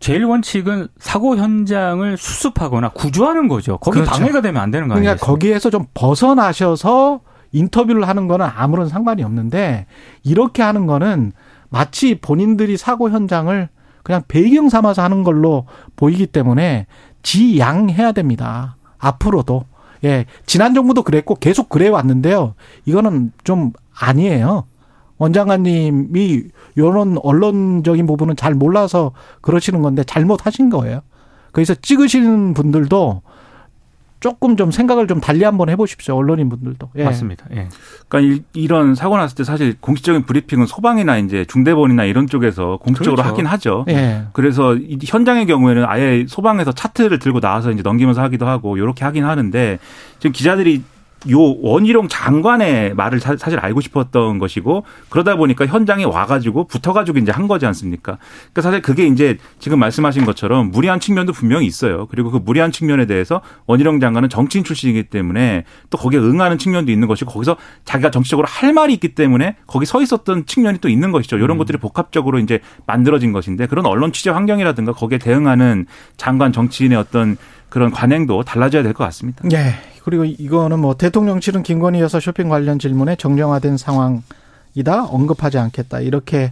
[0.03, 3.77] 제일 원칙은 사고 현장을 수습하거나 구조하는 거죠.
[3.77, 4.11] 거기 그렇죠.
[4.11, 5.11] 방해가 되면 안 되는 거 아니에요?
[5.11, 7.21] 그러니까 거기에서 좀 벗어나셔서
[7.53, 9.85] 인터뷰를 하는 거는 아무런 상관이 없는데
[10.23, 11.31] 이렇게 하는 거는
[11.69, 13.69] 마치 본인들이 사고 현장을
[14.03, 16.85] 그냥 배경 삼아서 하는 걸로 보이기 때문에
[17.21, 18.75] 지양해야 됩니다.
[18.97, 19.63] 앞으로도
[20.03, 22.55] 예 지난 정부도 그랬고 계속 그래 왔는데요.
[22.83, 24.65] 이거는 좀 아니에요.
[25.23, 26.43] 원장관님이
[26.75, 31.01] 이런 언론적인 부분은 잘 몰라서 그러시는 건데 잘못하신 거예요.
[31.51, 33.21] 그래서 찍으시는 분들도
[34.19, 36.15] 조금 좀 생각을 좀 달리 한번 해보십시오.
[36.15, 36.91] 언론인 분들도.
[36.95, 37.03] 예.
[37.03, 37.45] 맞습니다.
[37.51, 37.67] 예.
[38.07, 43.17] 그러니까 이, 런 사고 났을 때 사실 공식적인 브리핑은 소방이나 이제 중대본이나 이런 쪽에서 공식적으로
[43.17, 43.29] 그렇죠.
[43.29, 43.85] 하긴 하죠.
[43.89, 44.23] 예.
[44.31, 49.25] 그래서 이 현장의 경우에는 아예 소방에서 차트를 들고 나와서 이제 넘기면서 하기도 하고 이렇게 하긴
[49.25, 49.77] 하는데
[50.19, 50.83] 지금 기자들이
[51.31, 57.47] 요 원희룡 장관의 말을 사실 알고 싶었던 것이고 그러다 보니까 현장에 와가지고 붙어가지고 이제 한
[57.47, 58.17] 거지 않습니까?
[58.51, 62.07] 그러니까 사실 그게 이제 지금 말씀하신 것처럼 무리한 측면도 분명히 있어요.
[62.07, 67.07] 그리고 그 무리한 측면에 대해서 원희룡 장관은 정치인 출신이기 때문에 또 거기에 응하는 측면도 있는
[67.07, 71.37] 것이고 거기서 자기가 정치적으로 할 말이 있기 때문에 거기 서 있었던 측면이 또 있는 것이죠.
[71.37, 71.57] 이런 음.
[71.57, 75.85] 것들이 복합적으로 이제 만들어진 것인데 그런 언론 취재 환경이라든가 거기에 대응하는
[76.17, 77.37] 장관 정치인의 어떤
[77.69, 79.41] 그런 관행도 달라져야 될 것 같습니다.
[79.47, 79.73] 네.
[80.03, 86.51] 그리고 이거는 뭐 대통령실은 김건희 여사 쇼핑 관련 질문에 정령화된 상황이다 언급하지 않겠다 이렇게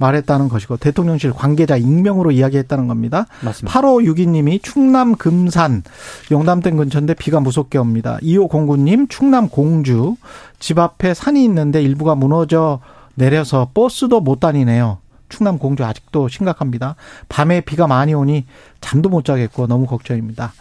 [0.00, 3.26] 말했다는 것이고 대통령실 관계자 익명으로 이야기했다는 겁니다.
[3.42, 3.80] 맞습니다.
[3.80, 5.82] 8562님이 충남 금산
[6.30, 8.18] 영담댐 근처인데 비가 무섭게 옵니다.
[8.22, 10.16] 2509님 충남 공주
[10.58, 12.80] 집 앞에 산이 있는데 일부가 무너져
[13.14, 14.98] 내려서 버스도 못 다니네요.
[15.28, 16.96] 충남 공주 아직도 심각합니다.
[17.28, 18.46] 밤에 비가 많이 오니
[18.80, 20.52] 잠도 못 자겠고 너무 걱정입니다.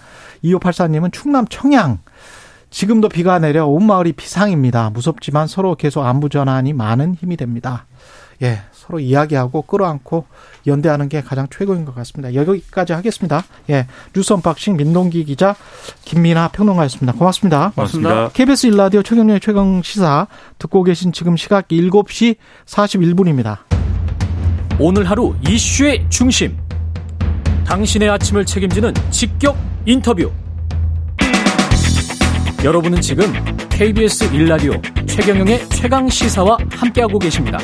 [0.43, 1.99] 2584님은 충남 청양
[2.69, 4.91] 지금도 비가 내려 온 마을이 비상입니다.
[4.91, 7.85] 무섭지만 서로 계속 안부 전환이 많은 힘이 됩니다.
[8.41, 10.25] 예, 서로 이야기하고 끌어안고
[10.65, 12.33] 연대하는 게 가장 최고인 것 같습니다.
[12.33, 13.43] 여기까지 하겠습니다.
[13.69, 15.55] 예, 뉴스 unboxing 민동기 기자
[16.05, 17.13] 김민아 평론가였습니다.
[17.13, 17.71] 고맙습니다.
[17.75, 18.29] 고맙습니다.
[18.29, 23.57] KBS 1라디오 최경영의 최강 시사 듣고 계신 지금 시각 7시 41분입니다.
[24.79, 26.68] 오늘 하루 이슈의 중심.
[27.69, 29.55] 당신의 아침을 책임지는 직격
[29.85, 30.31] 인터뷰.
[32.63, 33.25] 여러분은 지금
[33.69, 34.73] KBS 일라디오
[35.05, 37.59] 최경영의 최강 시사와 함께하고 계십니다.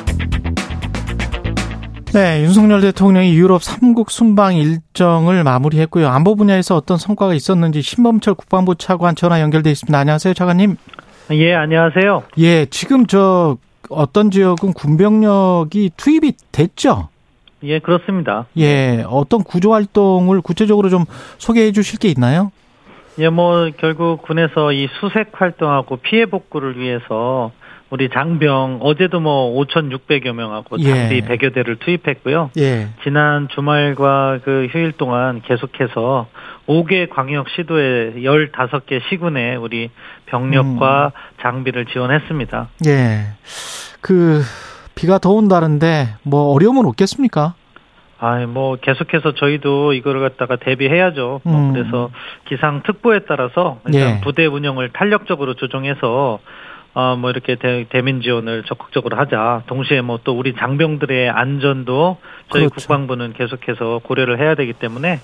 [2.13, 6.07] 네, 윤석열 대통령이 유럽 3국 순방 일정을 마무리했고요.
[6.07, 9.97] 안보 분야에서 어떤 성과가 있었는지 신범철 국방부 차관 전화 연결돼 있습니다.
[9.97, 10.77] 안녕하세요, 차관님.
[11.31, 12.23] 예, 안녕하세요.
[12.37, 13.57] 예, 지금 저
[13.89, 17.09] 어떤 지역은 군병력이 투입이 됐죠?
[17.63, 18.45] 예, 그렇습니다.
[18.57, 21.05] 예, 어떤 구조 활동을 구체적으로 좀
[21.37, 22.51] 소개해 주실 게 있나요?
[23.17, 27.51] 예, 뭐 결국 군에서 이 수색 활동하고 피해 복구를 위해서
[27.89, 31.21] 우리 장병 어제도 뭐 5,600여 명하고 장비 예.
[31.21, 32.49] 100여 대를 투입했고요.
[32.57, 32.89] 예.
[33.03, 36.27] 지난 주말과 그 휴일 동안 계속해서
[36.67, 39.91] 5개 광역 시도에 15개 시군에 우리
[40.25, 41.41] 병력과 음.
[41.41, 42.69] 장비를 지원했습니다.
[42.87, 43.27] 예.
[44.01, 44.41] 그
[44.95, 47.53] 비가 더 온다는데 뭐 어려움은 없겠습니까?
[48.17, 51.41] 아, 뭐 계속해서 저희도 이거를 갖다가 대비해야죠.
[51.43, 51.73] 뭐 음.
[51.73, 52.09] 그래서
[52.47, 54.21] 기상 특보에 따라서 일단 예.
[54.21, 56.39] 부대 운영을 탄력적으로 조정해서
[56.93, 59.63] 어, 뭐 이렇게 대, 대민 지원을 적극적으로 하자.
[59.67, 62.17] 동시에 뭐 또 우리 장병들의 안전도
[62.51, 62.75] 저희 그렇죠.
[62.75, 65.19] 국방부는 계속해서 고려를 해야 되기 때문에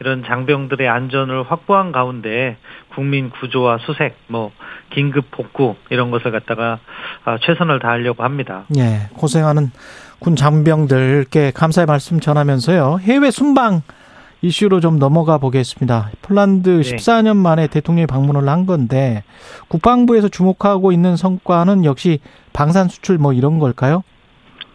[0.00, 2.56] 이런 장병들의 안전을 확보한 가운데
[2.94, 4.52] 국민 구조와 수색, 뭐
[4.90, 6.78] 긴급 복구 이런 것을 갖다가
[7.24, 8.64] 아, 최선을 다하려고 합니다.
[8.76, 9.70] 예, 고생하는
[10.18, 12.98] 군 장병들께 감사의 말씀 전하면서요.
[13.02, 13.82] 해외 순방
[14.42, 16.10] 이슈로 좀 넘어가 보겠습니다.
[16.22, 16.96] 폴란드 네.
[16.96, 19.24] 14년 만에 대통령이 방문을 한 건데
[19.68, 22.20] 국방부에서 주목하고 있는 성과는 역시
[22.52, 24.02] 방산 수출 뭐 이런 걸까요?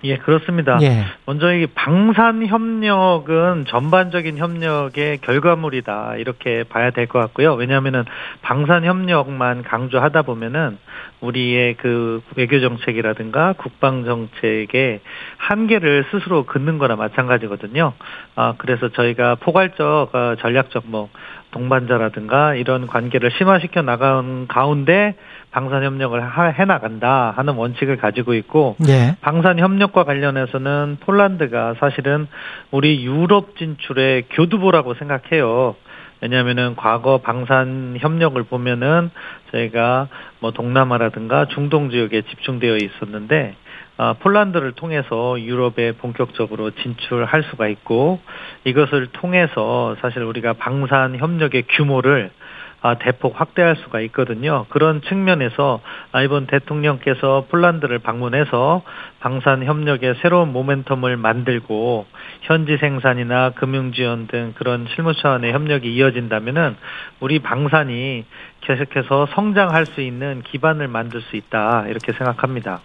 [0.04, 0.80] 예, 그렇습니다.
[0.82, 1.06] 예.
[1.26, 7.54] 먼저 이 방산 협력은 전반적인 협력의 결과물이다 이렇게 봐야 될 것 같고요.
[7.54, 8.06] 왜냐하면은
[8.42, 10.78] 방산 협력만 강조하다 보면은
[11.20, 15.02] 우리의 그 외교 정책이라든가 국방 정책의
[15.38, 17.94] 한계를 스스로 긋는 거나 마찬가지거든요.
[18.36, 21.10] 아 그래서 저희가 포괄적 어, 전략적 뭐
[21.52, 25.16] 동반자라든가 이런 관계를 심화시켜 나간 가운데
[25.52, 26.20] 방산 협력을
[26.58, 29.16] 해 나간다 하는 원칙을 가지고 있고 네.
[29.22, 32.28] 방산 협력과 관련해서는 폴란드가 사실은
[32.72, 35.76] 우리 유럽 진출의 교두보라고 생각해요.
[36.22, 39.12] 왜냐하면은 과거 방산 협력을 보면은
[39.52, 40.08] 저희가
[40.40, 43.56] 뭐 동남아라든가 중동 지역에 집중되어 있었는데
[43.98, 48.20] 아, 폴란드를 통해서 유럽에 본격적으로 진출할 수가 있고
[48.64, 52.51] 이것을 통해서 사실 우리가 방산 협력의 규모를 아,
[53.00, 54.66] 대폭 확대할 수가 있거든요.
[54.70, 58.82] 그런 측면에서 아, 이번 대통령께서 폴란드를 방문해서
[59.20, 62.06] 방산 협력의 새로운 모멘텀을 만들고
[62.42, 66.76] 현지 생산이나 금융 지원 등 그런 실무 차원의 협력이 이어진다면은
[67.20, 68.26] 우리 방산이
[68.62, 72.82] 계속해서 성장할 수 있는 기반을 만들 수 있다 이렇게 생각합니다.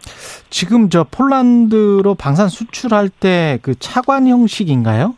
[0.50, 5.14] 지금 저 폴란드로 방산 수출할 때 그 차관 형식인가요?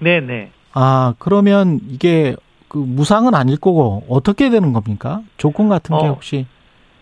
[0.00, 0.50] 네, 네.
[0.72, 2.34] 아, 그러면 이게
[2.72, 5.20] 그 무상은 아닐 거고 어떻게 되는 겁니까?
[5.36, 6.08] 조건 같은 게 어.
[6.08, 6.46] 혹시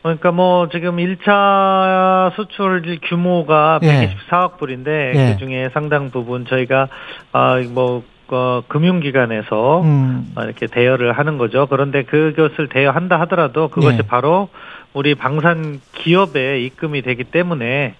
[0.03, 4.13] 그러니까 뭐 지금 1차 수출 규모가 예.
[4.29, 5.33] 124억 불인데 예.
[5.35, 6.89] 그중에 상당 부분 저희가
[7.31, 8.03] 아뭐
[8.33, 10.35] 어, 금융기관에서 음.
[10.39, 11.67] 이렇게 대여를 하는 거죠.
[11.67, 14.03] 그런데 그것을 대여한다 하더라도 그것이 예.
[14.03, 14.49] 바로
[14.93, 17.95] 우리 방산 기업에 입금이 되기 때문에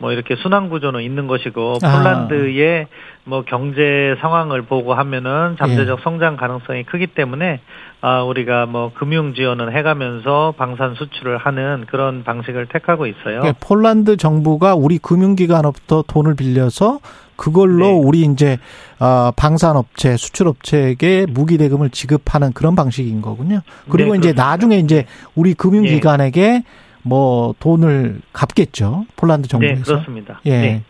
[0.00, 1.98] 뭐 이렇게 순환 구조는 있는 것이고 아.
[1.98, 2.86] 폴란드의
[3.24, 6.02] 뭐 경제 상황을 보고 하면은 잠재적 예.
[6.02, 7.60] 성장 가능성이 크기 때문에
[8.00, 13.42] 아 우리가 뭐 금융 지원을 해가면서 방산 수출을 하는 그런 방식을 택하고 있어요.
[13.44, 17.00] 예, 폴란드 정부가 우리 금융기관으로부터 돈을 빌려서
[17.36, 17.92] 그걸로 네.
[17.92, 18.58] 우리 이제
[18.98, 23.60] 어, 방산업체, 수출업체에게 무기 대금을 지급하는 그런 방식인 거군요.
[23.90, 26.64] 그리고 네, 이제 나중에 이제 우리 금융기관에게 네.
[27.02, 29.06] 뭐 돈을 갚겠죠.
[29.16, 29.74] 폴란드 정부에서.
[29.74, 30.40] 네, 그렇습니다.
[30.46, 30.50] 예.
[30.50, 30.82] 네.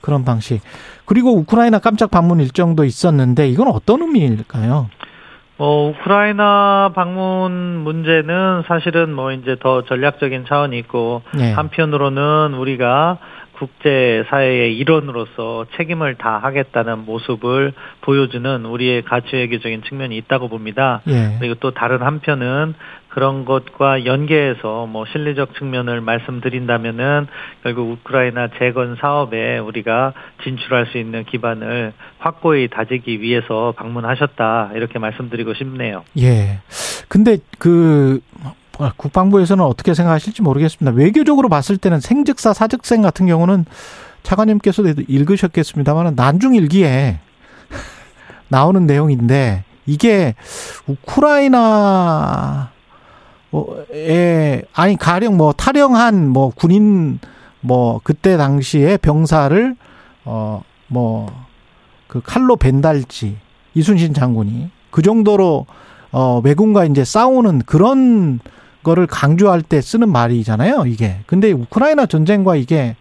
[0.00, 0.60] 그런 방식.
[1.04, 4.88] 그리고 우크라이나 깜짝 방문 일정도 있었는데 이건 어떤 의미일까요?
[5.58, 11.52] 어, 우크라이나 방문 문제는 사실은 뭐 이제 더 전략적인 차원이 있고 네.
[11.52, 13.18] 한편으로는 우리가
[13.62, 21.00] 국제 사회의 일원으로서 책임을 다하겠다는 모습을 보여주는 우리의 가치 외교적인 측면이 있다고 봅니다.
[21.06, 21.36] 예.
[21.38, 22.74] 그리고 또 다른 한편은
[23.12, 27.26] 그런 것과 연계해서 뭐 실리적 측면을 말씀드린다면은
[27.62, 35.52] 결국 우크라이나 재건 사업에 우리가 진출할 수 있는 기반을 확고히 다지기 위해서 방문하셨다 이렇게 말씀드리고
[35.52, 36.04] 싶네요.
[36.18, 36.60] 예.
[37.08, 38.20] 근데 그
[38.96, 40.96] 국방부에서는 어떻게 생각하실지 모르겠습니다.
[40.96, 43.66] 외교적으로 봤을 때는 생즉사 사즉생 같은 경우는
[44.22, 47.18] 차관님께서도 읽으셨겠습니다만 난중일기에
[48.48, 50.34] 나오는 내용인데 이게
[50.86, 52.71] 우크라이나
[53.92, 57.18] 에 아니 가령 뭐 탈영한 뭐 군인
[57.60, 59.76] 뭐 그때 당시에 병사를
[60.24, 61.26] 어 뭐
[62.12, 63.38] 그 칼로 벤달지
[63.72, 65.64] 이순신 장군이 그 정도로
[66.10, 68.38] 어 외군과 이제 싸우는 그런
[68.82, 71.20] 거를 강조할 때 쓰는 말이잖아요, 이게.
[71.26, 72.96] 근데 우크라이나 전쟁과 이게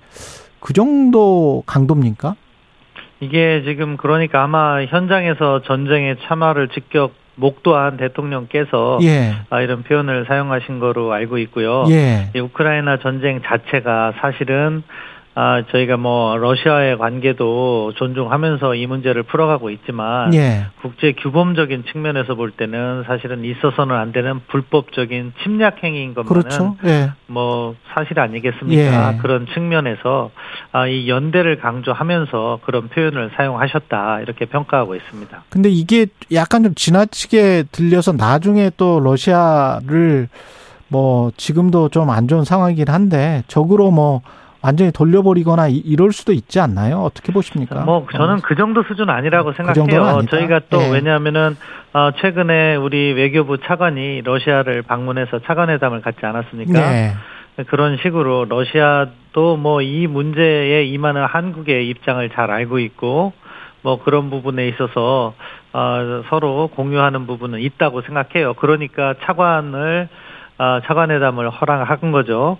[0.61, 2.35] 그 정도 강도입니까?
[3.19, 9.33] 이게 지금 그러니까 아마 현장에서 전쟁의 참화를 직접 목도한 대통령께서 예.
[9.49, 11.85] 아, 이런 표현을 사용하신 거로 알고 있고요.
[11.89, 12.29] 예.
[12.37, 14.83] 우크라이나 전쟁 자체가 사실은
[15.33, 20.65] 아, 저희가 뭐 러시아의 관계도 존중하면서 이 문제를 풀어가고 있지만 예.
[20.81, 26.75] 국제 규범적인 측면에서 볼 때는 사실은 있어서는 안 되는 불법적인 침략 행위인 것만은 그렇죠.
[26.83, 27.11] 예.
[27.27, 29.13] 뭐 사실 아니겠습니까?
[29.13, 29.17] 예.
[29.19, 30.31] 그런 측면에서
[30.73, 35.43] 아, 이 연대를 강조하면서 그런 표현을 사용하셨다 이렇게 평가하고 있습니다.
[35.49, 40.27] 근데 이게 약간 좀 지나치게 들려서 나중에 또 러시아를
[40.89, 44.21] 뭐 지금도 좀 안 좋은 상황이긴 한데 적으로 뭐
[44.61, 46.99] 완전히 돌려버리거나 이 럴 수도 있지 않나요?
[46.99, 47.81] 어떻게 보십니까?
[47.81, 50.17] 뭐 저는 그 정도 수준 아니라고 그 생각해요.
[50.19, 50.91] 그 저희가 또 네.
[50.91, 51.57] 왜냐하면은
[51.93, 56.71] 어, 최근에 우리 외교부 차관이 러시아를 방문해서 차관회담을 갖지 않았습니까?
[56.91, 57.13] 네.
[57.67, 63.33] 그런 식으로 러시아도 뭐 이 문제에 임하는 한국의 입장을 잘 알고 있고
[63.83, 65.33] 뭐 그런 부분에 있어서
[65.73, 68.53] 어, 서로 공유하는 부분은 있다고 생각해요.
[68.53, 70.07] 그러니까 차관을
[70.59, 72.57] 어, 차관회담을 허락한 거죠.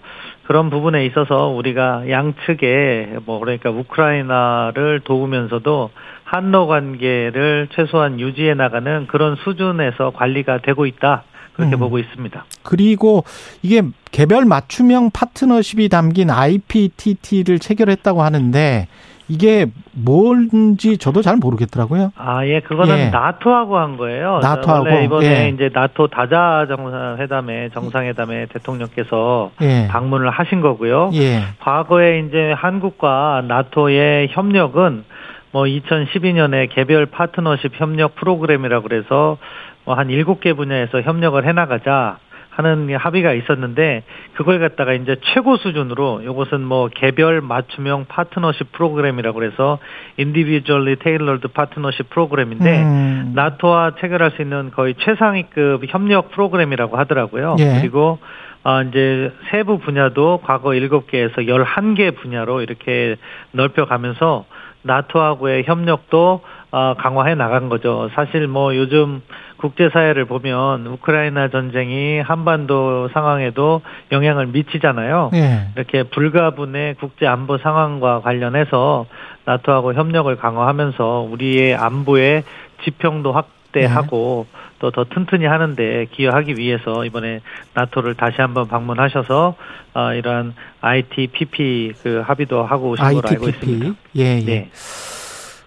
[0.51, 5.91] 그런 부분에 있어서 우리가 양측에 뭐 그러니까 우크라이나를 도우면서도
[6.25, 11.23] 한러 관계를 최소한 유지해 나가는 그런 수준에서 관리가 되고 있다.
[11.53, 11.79] 그렇게 음.
[11.79, 12.43] 보고 있습니다.
[12.63, 13.23] 그리고
[13.61, 18.89] 이게 개별 맞춤형 파트너십이 담긴 IPTT를 체결했다고 하는데
[19.27, 22.12] 이게 뭔지 저도 잘 모르겠더라고요.
[22.17, 23.10] 아, 예, 그거는 예.
[23.10, 24.39] 나토하고 한 거예요.
[24.41, 25.49] 나토하고 원래 이번에 예.
[25.49, 29.88] 이제 나토 다자 정상회담에 정상회담에 대통령께서 예.
[29.89, 31.12] 방문을 하신 거고요.
[31.13, 31.41] 예.
[31.60, 35.05] 과거에 이제 한국과 나토의 협력은
[35.51, 39.38] 뭐 2012년에 개별 파트너십 협력 프로그램이라고 그래서
[39.86, 42.17] 뭐 한 7개 분야에서 협력을 해 나가자
[42.51, 44.03] 하는 합의가 있었는데
[44.35, 49.79] 그걸 갖다가 이제 최고 수준으로 이것은 뭐 개별 맞춤형 파트너십 프로그램이라고 그래서
[50.19, 53.31] individually tailored partnership 프로그램인데 음.
[53.35, 57.55] 나토와 체결할 수 있는 거의 최상위급 협력 프로그램이라고 하더라고요.
[57.59, 57.79] 예.
[57.79, 58.19] 그리고
[58.63, 63.15] 아, 이제 세부 분야도 과거 7개에서 11개 분야로 이렇게
[63.53, 64.45] 넓혀가면서
[64.83, 68.09] 나토하고의 협력도 어, 강화해 나간 거죠.
[68.13, 69.21] 사실 뭐 요즘
[69.62, 75.32] 국제사회를 보면 우크라이나 전쟁이 한반도 상황에도 영향을 미치잖아요.
[75.34, 75.67] 예.
[75.76, 79.06] 이렇게 불가분의 국제 안보 상황과 관련해서
[79.45, 82.43] 나토하고 협력을 강화하면서 우리의 안보의
[82.84, 84.62] 지평도 확대하고 예.
[84.82, 87.41] 또더 튼튼히 하는데 기여하기 위해서 이번에
[87.76, 89.56] 나토를 다시 한번 방문하셔서
[89.93, 93.86] 어, 이러한 ITPP 그 합의도 하고 오신 걸로 알고 있습니다.
[94.17, 94.45] 예, 예.
[94.45, 94.69] 네.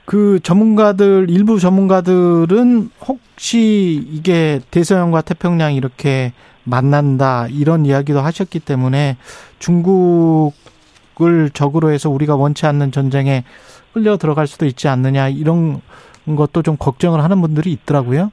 [0.05, 6.33] 그 전문가들 일부 전문가들은 혹시 이게 대서양과 태평양 이렇게
[6.64, 9.17] 만난다 이런 이야기도 하셨기 때문에
[9.59, 13.45] 중국을 적으로 해서 우리가 원치 않는 전쟁에
[13.93, 15.81] 끌려 들어갈 수도 있지 않느냐 이런
[16.27, 18.31] 것도 좀 걱정을 하는 분들이 있더라고요.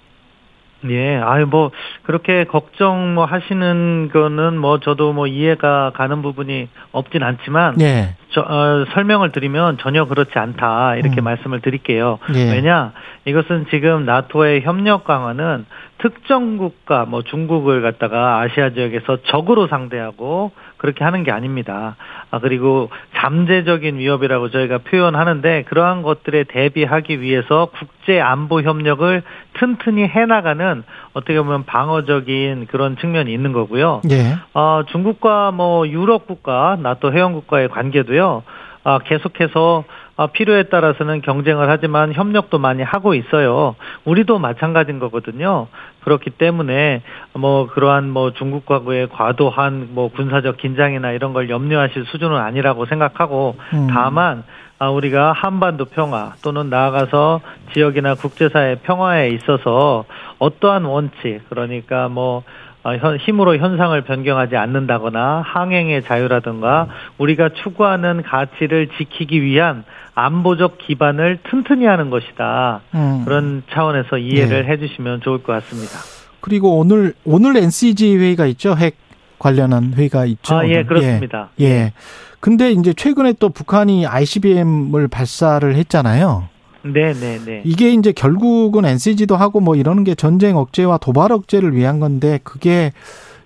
[0.89, 1.69] 예, 아유 뭐
[2.03, 8.15] 그렇게 걱정 뭐 하시는 거는 뭐 저도 뭐 이해가 가는 부분이 없진 않지만 예.
[8.31, 11.23] 저, 어, 설명을 드리면 전혀 그렇지 않다 이렇게 음.
[11.23, 12.19] 말씀을 드릴게요.
[12.33, 12.51] 예.
[12.51, 12.93] 왜냐
[13.25, 15.65] 이것은 지금 나토의 협력 강화는
[15.97, 21.95] 특정 국가 뭐 중국을 갖다가 아시아 지역에서 적으로 상대하고 그렇게 하는 게 아닙니다.
[22.31, 29.21] 아 그리고 잠재적인 위협이라고 저희가 표현하는데 그러한 것들에 대비하기 위해서 국제 안보 협력을
[29.53, 34.01] 튼튼히 해나가는 어떻게 보면 방어적인 그런 측면이 있는 거고요.
[34.09, 34.37] 예.
[34.55, 38.41] 어, 중국과 뭐 유럽 국가, 나토 회원 국가의 관계도요.
[38.83, 43.75] 아, 계속해서 아, 필요에 따라서는 경쟁을 하지만 협력도 많이 하고 있어요.
[44.05, 45.67] 우리도 마찬가지인 거거든요.
[46.03, 47.01] 그렇기 때문에
[47.34, 53.88] 뭐 그러한 뭐 중국과의 과도한 뭐 군사적 긴장이나 이런 걸 염려하실 수준은 아니라고 생각하고 음.
[53.91, 54.43] 다만
[54.79, 60.05] 아, 우리가 한반도 평화 또는 나아가서 지역이나 국제사회 평화에 있어서
[60.39, 62.43] 어떠한 원칙 그러니까 뭐
[62.84, 66.88] 어, 힘으로 현상을 변경하지 않는다거나 항행의 자유라든가
[67.19, 69.84] 우리가 추구하는 가치를 지키기 위한
[70.15, 72.82] 안보적 기반을 튼튼히 하는 것이다.
[72.95, 73.21] 음.
[73.26, 74.71] 그런 차원에서 이해를 네.
[74.71, 76.00] 해주시면 좋을 것 같습니다.
[76.41, 78.76] 그리고 오늘 오늘 NCG 회의가 있죠.
[78.76, 78.95] 핵
[79.39, 80.56] 관련한 회의가 있죠.
[80.56, 81.50] 아, 예, 그렇습니다.
[81.60, 81.65] 예.
[81.65, 81.93] 예.
[82.39, 86.50] 근데 이제 최근에 또 북한이 ICBM을 발사를 했잖아요.
[86.84, 87.62] 네, 네, 네.
[87.63, 92.91] 이게 이제 결국은 NCG도 하고 뭐 이러는 게 전쟁 억제와 도발 억제를 위한 건데 그게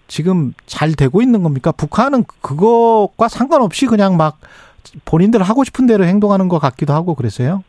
[0.08, 1.72] 지금 잘 되고 있는 겁니까?
[1.72, 4.40] 북한은 그것과 상관없이 그냥 막
[5.06, 7.64] 본인들 하고 싶은 대로 행동하는 것 같기도 하고 그랬어요.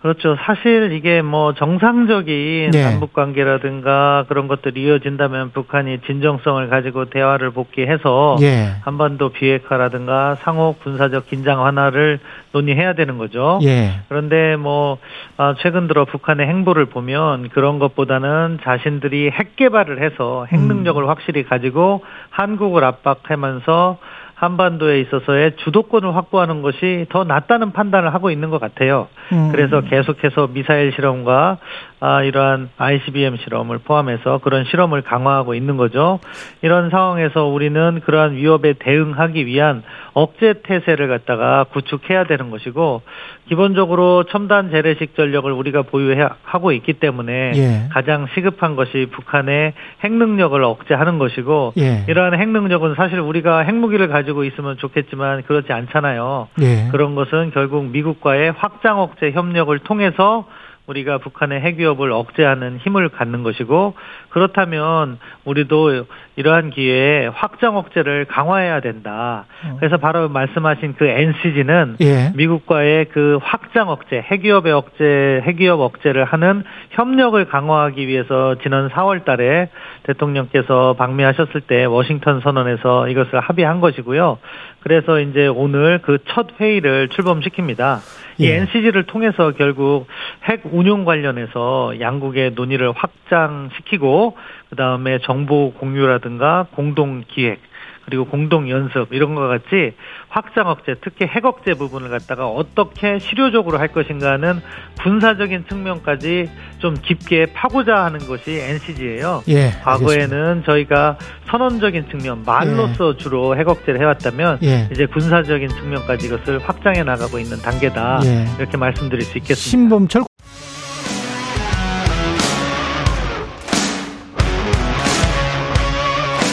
[0.00, 0.36] 그렇죠.
[0.42, 2.84] 사실 이게 뭐 정상적인 네.
[2.84, 8.76] 남북 관계라든가 그런 것들이 이어진다면 북한이 진정성을 가지고 대화를 복귀해서 예.
[8.82, 12.20] 한반도 비핵화라든가 상호 군사적 긴장 완화를
[12.52, 13.58] 논의해야 되는 거죠.
[13.64, 14.00] 예.
[14.08, 14.98] 그런데 뭐
[15.36, 21.08] 아, 최근 들어 북한의 행보를 보면 그런 것보다는 자신들이 핵 개발을 해서 핵 능력을 음.
[21.08, 23.98] 확실히 가지고 한국을 압박하면서
[24.38, 29.08] 한반도에 있어서의 주도권을 확보하는 것이 더 낫다는 판단을 하고 있는 것 같아요.
[29.32, 29.48] 음.
[29.50, 31.58] 그래서 계속해서 미사일 실험과
[32.00, 36.20] 아, 이러한 ICBM 실험을 포함해서 그런 실험을 강화하고 있는 거죠.
[36.62, 39.82] 이런 상황에서 우리는 그러한 위협에 대응하기 위한
[40.14, 43.02] 억제 태세를 갖다가 구축해야 되는 것이고
[43.48, 47.88] 기본적으로 첨단 재래식 전력을 우리가 보유하고 있기 때문에 예.
[47.90, 49.72] 가장 시급한 것이 북한의
[50.04, 52.04] 핵 능력을 억제하는 것이고 예.
[52.08, 56.48] 이러한 핵 능력은 사실 우리가 핵무기를 가지고 있으면 좋겠지만 그렇지 않잖아요.
[56.60, 56.88] 예.
[56.90, 60.46] 그런 것은 결국 미국과의 확장 억제 협력을 통해서
[60.88, 63.94] 우리가 북한의 핵 위협을 억제하는 힘을 갖는 것이고
[64.30, 69.44] 그렇다면 우리도 이러한 기회에 확장 억제를 강화해야 된다.
[69.66, 69.76] 어.
[69.78, 72.32] 그래서 바로 말씀하신 그 NCG는 예.
[72.34, 78.88] 미국과의 그 확장 억제, 핵 위협의 억제, 핵 위협 억제를 하는 협력을 강화하기 위해서 지난
[78.88, 79.68] 4월 달에
[80.04, 84.38] 대통령께서 방미하셨을 때 워싱턴 선언에서 이것을 합의한 것이고요.
[84.80, 87.98] 그래서 이제 오늘 그 첫 회의를 출범시킵니다.
[88.38, 88.56] 이 예.
[88.56, 90.06] NCG를 통해서 결국
[90.44, 94.36] 핵 운용 관련해서 양국의 논의를 확장시키고
[94.70, 97.60] 그다음에 정보 공유라든가 공동 기획
[98.08, 99.92] 그리고 공동 연습 이런 것 같이
[100.30, 104.60] 확장 억제, 특히 핵 억제 부분을 갖다가 어떻게 실효적으로 할 것인가는
[105.02, 109.42] 군사적인 측면까지 좀 깊게 파고자 하는 것이 NCG예요.
[109.48, 111.18] 예, 과거에는 저희가
[111.50, 113.16] 선언적인 측면, 말로써 예.
[113.18, 114.88] 주로 핵 억제를 해왔다면 예.
[114.90, 118.20] 이제 군사적인 측면까지 이것을 확장해 나가고 있는 단계다.
[118.24, 118.46] 예.
[118.58, 119.70] 이렇게 말씀드릴 수 있겠습니다.
[119.70, 120.27] 신범철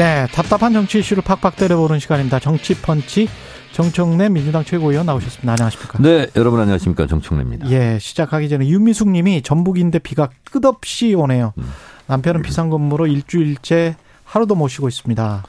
[0.00, 2.38] 네, 답답한 정치 이슈를 팍팍 때려보는 시간입니다.
[2.38, 3.28] 정치 펀치
[3.72, 5.52] 정청래 민주당 최고위원 나오셨습니다.
[5.52, 5.98] 안녕하십니까?
[5.98, 7.06] 네, 여러분 안녕하십니까?
[7.06, 7.68] 정청래입니다.
[7.68, 11.52] 예, 시작하기 전에 윤미숙 님이 전북인데 비가 끝없이 오네요.
[11.58, 11.70] 음.
[12.06, 15.42] 남편은 비상근무로 일주일째 하루도 못 쉬고 있습니다.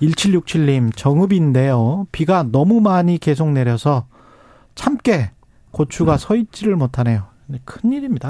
[0.00, 2.06] 1767님, 정읍인데요.
[2.10, 4.06] 비가 너무 많이 계속 내려서
[4.74, 5.32] 참깨
[5.70, 6.16] 고추가 음.
[6.16, 7.24] 서 있지를 못하네요.
[7.64, 8.28] 큰 일입니다.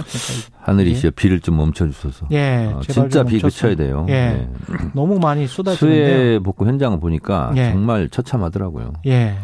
[0.61, 2.29] 하늘이시여 비를 좀 멈춰주셔서.
[2.31, 4.07] 예, 어, 진짜 비 그쳐야 돼요.
[4.09, 4.13] 예.
[4.13, 4.49] 예.
[4.95, 6.07] 너무 많이 쏟아지는데요.
[6.09, 7.73] 수해 복구 현장을 보니까 예.
[7.73, 8.93] 정말 처참하더라고요.
[9.07, 9.37] 예.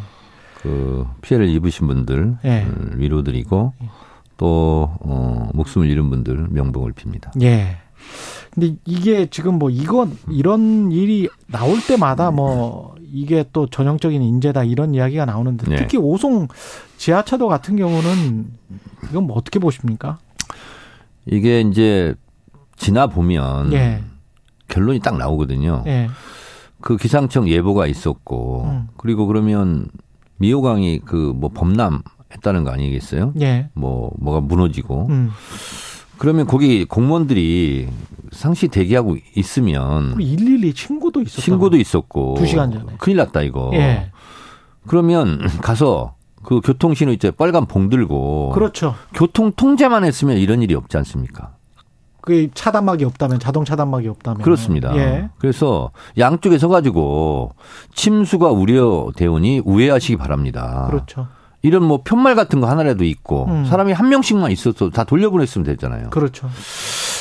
[0.62, 2.66] 그 피해를 입으신 분들 예.
[2.95, 3.75] 위로드리고
[4.37, 7.31] 또 어, 목숨을 잃은 분들 명복을 빕니다.
[7.43, 7.79] 예.
[8.55, 14.95] 근데 이게 지금 뭐 이건 이런 일이 나올 때마다 뭐 이게 또 전형적인 인재다 이런
[14.95, 15.77] 이야기가 나오는데 네.
[15.77, 16.49] 특히 오송
[16.97, 18.47] 지하차도 같은 경우는
[19.11, 20.19] 이건 뭐 어떻게 보십니까?
[21.27, 22.15] 이게 이제
[22.77, 24.03] 지나 보면 예.
[24.69, 25.83] 결론이 딱 나오거든요.
[25.87, 26.09] 예.
[26.81, 28.89] 그 기상청 예보가 있었고 음.
[28.97, 29.89] 그리고 그러면
[30.39, 32.03] 미호강이 그 뭐 범람
[32.33, 33.33] 했다는 거 아니겠어요?
[33.41, 33.69] 예.
[33.75, 35.31] 뭐 뭐가 무너지고 음.
[36.19, 37.89] 그러면 거기 공무원들이
[38.33, 43.71] 상시 대기하고 있으면 112 신고도 있었고 신고도 있었고 2시간 전에 큰일 났다 이거.
[43.75, 44.11] 예.
[44.87, 48.95] 그러면 가서 그 교통 신호 이제 빨간 봉 들고 그렇죠.
[49.15, 51.53] 교통 통제만 했으면 이런 일이 없지 않습니까?
[52.21, 54.97] 그 차단막이 없다면 자동 차단막이 없다면 그렇습니다.
[54.97, 55.29] 예.
[55.39, 57.53] 그래서 양쪽에 서가지고
[57.95, 60.87] 침수가 우려되오니 우회하시기 바랍니다.
[60.91, 61.29] 그렇죠.
[61.65, 63.65] 이런 뭐 편말 같은 거 하나라도 있고 음.
[63.65, 66.11] 사람이 한 명씩만 있어도 다 돌려보냈으면 되잖아요.
[66.11, 66.51] 그렇죠.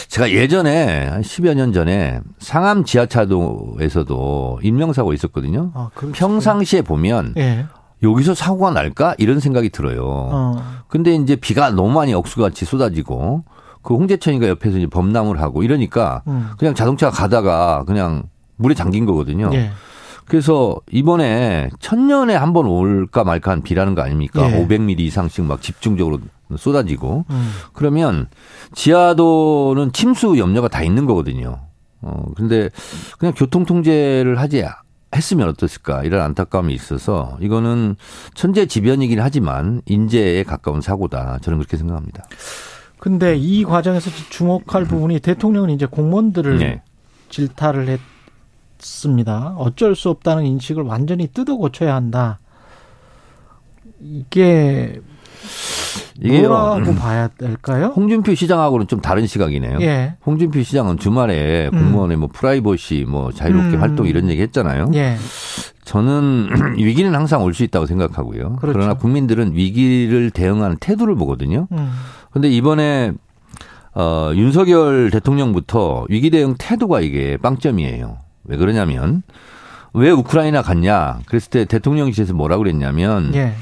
[0.09, 5.71] 제가 예전에 한 10여 년 전에 상암 지하차도에서도 인명사고 있었거든요.
[5.73, 7.67] 아, 평상시에 보면 예.
[8.03, 10.03] 여기서 사고가 날까 이런 생각이 들어요.
[10.05, 10.61] 어.
[10.89, 13.45] 근데 이제 비가 너무 많이 억수같이 쏟아지고
[13.81, 16.49] 그 홍제천이가 옆에서 이제 범람을 하고 이러니까 음.
[16.57, 18.23] 그냥 자동차가 가다가 그냥
[18.57, 19.51] 물에 잠긴 거거든요.
[19.53, 19.71] 예.
[20.25, 24.49] 그래서 이번에 천년에 한 번 올까 말까 한 비라는 거 아닙니까?
[24.51, 24.65] 예.
[24.65, 26.19] 500mm 이상씩 막 집중적으로
[26.55, 27.51] 쏟아지고 음.
[27.73, 28.27] 그러면
[28.73, 31.61] 지하도는 침수 염려가 다 있는 거거든요.
[32.01, 32.69] 어 근데
[33.17, 34.63] 그냥 교통 통제를 하지
[35.15, 37.95] 했으면 어떻을까 이런 안타까움이 있어서 이거는
[38.35, 42.25] 천재지변이긴 하지만 인재에 가까운 사고다 저는 그렇게 생각합니다.
[42.99, 46.81] 근데 이 과정에서 주목할 부분이 대통령은 이제 공무원들을 네.
[47.29, 47.99] 질타를 했
[48.83, 49.55] 습니다.
[49.57, 52.39] 어쩔 수 없다는 인식을 완전히 뜯어 고쳐야 한다.
[53.99, 54.99] 이게
[56.21, 56.95] 뭐라고 음.
[56.95, 57.93] 봐야 될까요?
[57.95, 59.79] 홍준표 시장하고는 좀 다른 시각이네요.
[59.81, 60.15] 예.
[60.25, 61.79] 홍준표 시장은 주말에 음.
[61.79, 63.81] 공무원의 뭐 프라이버시, 뭐 자유롭게 음.
[63.81, 64.91] 활동 이런 얘기 했잖아요.
[64.93, 65.17] 예.
[65.85, 68.55] 저는 위기는 항상 올 수 있다고 생각하고요.
[68.57, 68.77] 그렇죠.
[68.77, 71.67] 그러나 국민들은 위기를 대응하는 태도를 보거든요.
[72.31, 72.51] 그런데 음.
[72.53, 73.13] 이번에
[73.95, 78.17] 어, 윤석열 대통령부터 위기 대응 태도가 이게 빵점이에요.
[78.45, 79.23] 왜 그러냐면
[79.93, 81.19] 왜 우크라이나 갔냐?
[81.25, 83.53] 그랬을 때 대통령실에서 뭐라 고 그랬냐면 예.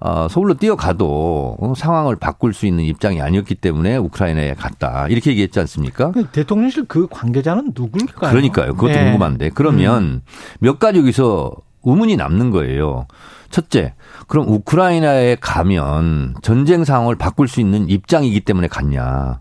[0.00, 5.08] 어, 서울로 뛰어가도 어, 상황을 바꿀 수 있는 입장이 아니었기 때문에 우크라이나에 갔다.
[5.08, 6.12] 이렇게 얘기했지 않습니까?
[6.12, 8.30] 그 대통령실 그 관계자는 누굴까요?
[8.30, 8.74] 그러니까요.
[8.74, 9.04] 그것도 네.
[9.04, 9.50] 궁금한데.
[9.54, 10.20] 그러면 음.
[10.60, 13.06] 몇 가지 여기서 의문이 남는 거예요.
[13.50, 13.94] 첫째,
[14.26, 19.40] 그럼 우크라이나에 가면 전쟁 상황을 바꿀 수 있는 입장이기 때문에 갔냐?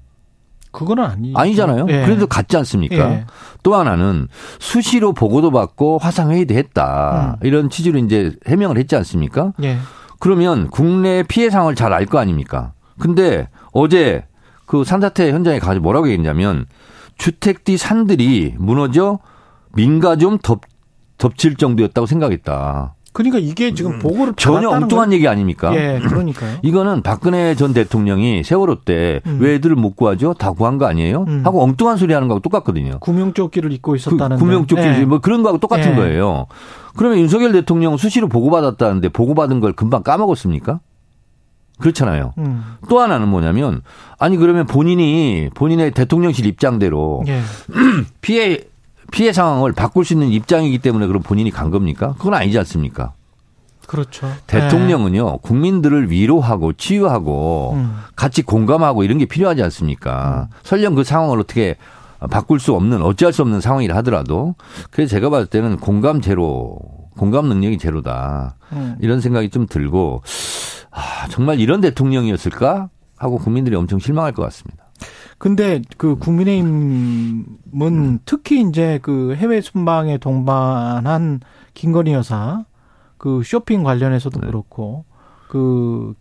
[0.72, 1.88] 그건 아니 아니잖아요.
[1.90, 2.06] 예.
[2.06, 2.96] 그래도 갔지 않습니까?
[3.12, 3.26] 예.
[3.64, 4.28] 또 하나는
[4.60, 7.38] 수시로 보고도 받고 화상 회의도 했다.
[7.42, 7.46] 음.
[7.48, 9.54] 이런 취지로 이제 해명을 했지 않습니까?
[9.64, 9.78] 예.
[10.20, 12.74] 그러면 국내 피해 상황을 잘 알 거 아닙니까?
[13.00, 14.26] 근데 어제
[14.66, 16.66] 그 산사태 현장에 가서 뭐라고 얘기했냐면
[17.18, 19.20] 주택 뒤 산들이 무너져
[19.74, 20.62] 민가 좀 덮,
[21.18, 22.96] 덮칠 정도였다고 생각했다.
[23.18, 24.00] 그러니까 이게 지금 음.
[24.00, 25.74] 보고를 전혀 엉뚱한 얘기 아닙니까?
[25.74, 26.58] 예, 그러니까요.
[26.62, 29.44] 이거는 박근혜 전 대통령이 세월호 때왜 음.
[29.44, 30.36] 애들을 못 구하죠?
[30.36, 31.26] 다 구한 거 아니에요?
[31.28, 31.42] 음.
[31.44, 33.00] 하고 엉뚱한 소리 하는 거하고 똑같거든요.
[33.00, 35.06] 구명조끼를 입고 있었다는 그, 구명조끼 예.
[35.06, 35.96] 뭐 그런 거하고 똑같은 예.
[35.96, 36.46] 거예요.
[36.96, 40.80] 그러면 윤석열 대통령 수시로 보고받았다는데 보고받은 걸 금방 까먹었습니까?
[41.80, 42.34] 그렇잖아요.
[42.38, 42.64] 음.
[42.88, 43.82] 또 하나는 뭐냐면
[44.20, 47.42] 아니 그러면 본인이 본인의 대통령실 입장대로 예.
[48.22, 48.60] 피해
[49.12, 52.16] 피해 상황을 바꿀 수 있는 입장이기 때문에 그럼 본인이 간 겁니까?
[52.18, 53.14] 그건 아니지 않습니까?
[53.88, 54.30] 그렇죠.
[54.48, 55.38] 대통령은요, 네.
[55.42, 57.98] 국민들을 위로하고 치유하고 음.
[58.16, 60.50] 같이 공감하고 이런 게 필요하지 않습니까?
[60.52, 60.56] 음.
[60.64, 61.78] 설령 그 상황을 어떻게
[62.30, 64.56] 바꿀 수 없는 어찌할 수 없는 상황이라 하더라도
[64.92, 66.80] 그래서 제가 봤을 때는 공감 제로,
[67.16, 68.58] 공감 능력이 제로다.
[68.74, 68.98] 음.
[69.00, 70.22] 이런 생각이 좀 들고
[70.92, 74.87] 아, 정말 이런 대통령이었을까 하고 국민들이 엄청 실망할 것 같습니다.
[75.38, 81.42] 근데 그 국민의힘은 특히 이제 그 해외 순방에 동반한
[81.74, 82.66] 김건희 여사
[83.18, 84.48] 그 쇼핑 관련해서도 네.
[84.48, 85.06] 그렇고
[85.48, 86.14] 그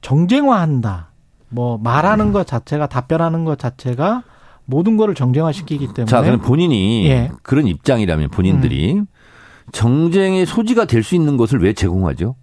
[0.00, 1.10] 정쟁화한다.
[1.48, 4.24] 뭐 말하는 것 자체가 답변하는 것 자체가
[4.64, 7.30] 모든 거를 정쟁화시키기 때문에 자, 그럼 본인이 예.
[7.42, 9.06] 그런 입장이라면 본인들이 음.
[9.72, 12.34] 정쟁의 소지가 될 수 있는 것을 왜 제공하죠?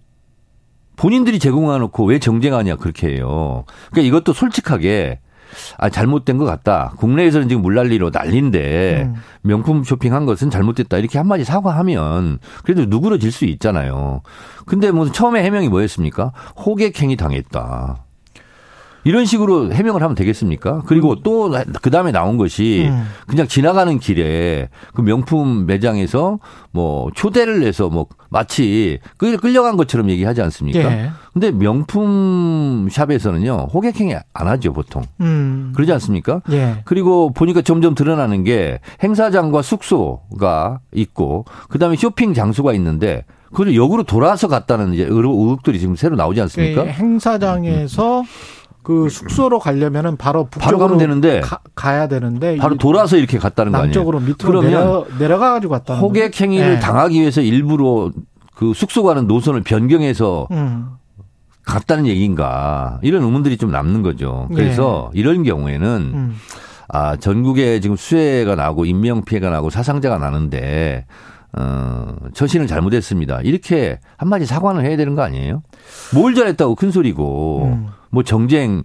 [0.96, 3.64] 본인들이 제공해놓고 왜 정쟁하냐 그렇게 해요.
[3.90, 5.20] 그러니까 이것도 솔직하게
[5.78, 6.92] 아, 잘못된 것 같다.
[6.96, 9.14] 국내에서는 지금 물난리로 난리인데 음.
[9.42, 10.98] 명품 쇼핑한 것은 잘못됐다.
[10.98, 14.22] 이렇게 한마디 사과하면 그래도 누그러질 수 있잖아요.
[14.66, 16.32] 근데 뭐 처음에 해명이 뭐였습니까?
[16.64, 18.03] 호객행위 당했다.
[19.04, 20.82] 이런 식으로 해명을 하면 되겠습니까?
[20.86, 21.22] 그리고 음.
[21.22, 23.04] 또그 다음에 나온 것이 음.
[23.26, 26.38] 그냥 지나가는 길에 그 명품 매장에서
[26.72, 30.80] 뭐 초대를 해서 뭐 마치 끌려간 것처럼 얘기하지 않습니까?
[30.80, 31.10] 예.
[31.32, 35.02] 근데 명품 샵에서는요 호객행위 안 하죠 보통.
[35.20, 35.72] 음.
[35.74, 36.40] 그러지 않습니까?
[36.50, 36.76] 예.
[36.84, 43.24] 그리고 보니까 점점 드러나는 게 행사장과 숙소가 있고 그 다음에 쇼핑 장소가 있는데
[43.54, 46.86] 그걸 역으로 돌아서 갔다는 이제 의혹들이 지금 새로 나오지 않습니까?
[46.86, 48.24] 예, 행사장에서
[48.84, 51.40] 그 숙소로 가려면은 바로 북쪽으로 바로 가면 되는데
[51.74, 53.86] 가, 야 되는데 바로 돌아서 이렇게 갔다는 거 아니에요?
[53.88, 55.96] 남쪽으로 밑으로 내려 내려가 가지고 갔다.
[55.96, 56.80] 호객 행위를 네.
[56.80, 58.12] 당하기 위해서 일부러
[58.54, 60.90] 그 숙소 가는 노선을 변경해서 음.
[61.64, 64.48] 갔다는 얘기인가 이런 의문들이 좀 남는 거죠.
[64.54, 65.20] 그래서 네.
[65.20, 66.36] 이런 경우에는 음.
[66.88, 71.06] 아 전국에 지금 수해가 나고 인명 피해가 나고 사상자가 나는데
[71.56, 73.40] 어, 처신을 잘못했습니다.
[73.42, 75.62] 이렇게 한마디 사과는 해야 되는 거 아니에요?
[76.14, 77.88] 뭘 잘했다고 큰 소리고, 음.
[78.10, 78.82] 뭐 정쟁에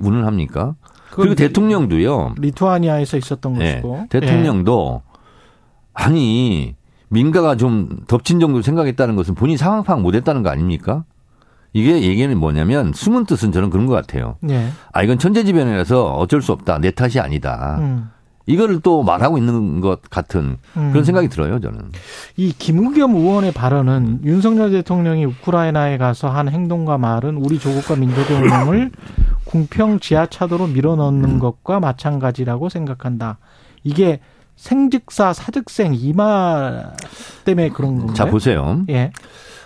[0.00, 0.74] 운운합니까?
[1.10, 2.34] 그리고 대통령도요.
[2.38, 4.06] 리투아니아에서 있었던 네, 것이고.
[4.10, 5.18] 대통령도 예.
[5.94, 6.76] 아니
[7.08, 11.04] 민가가 좀 덮친 정도 생각했다는 것은 본인 상황 파악 못했다는 거 아닙니까?
[11.72, 14.36] 이게 얘기는 뭐냐면 숨은 뜻은 저는 그런 것 같아요.
[14.48, 14.68] 예.
[14.92, 16.78] 아 이건 천재지변이라서 어쩔 수 없다.
[16.78, 17.78] 내 탓이 아니다.
[17.80, 18.10] 음.
[18.48, 21.04] 이거를 또 말하고 있는 것 같은 그런 음.
[21.04, 21.92] 생각이 들어요, 저는.
[22.36, 28.90] 이 김우겸 의원의 발언은 윤석열 대통령이 우크라이나에 가서 한 행동과 말은 우리 조국과 민족의 운명을
[29.44, 31.38] 궁평 지하차도로 밀어넣는 음.
[31.38, 33.36] 것과 마찬가지라고 생각한다.
[33.84, 34.20] 이게
[34.56, 36.92] 생즉사 사즉생 이 말
[37.44, 38.14] 때문에 그런 건가요?
[38.14, 38.82] 자 보세요.
[38.88, 39.12] 예.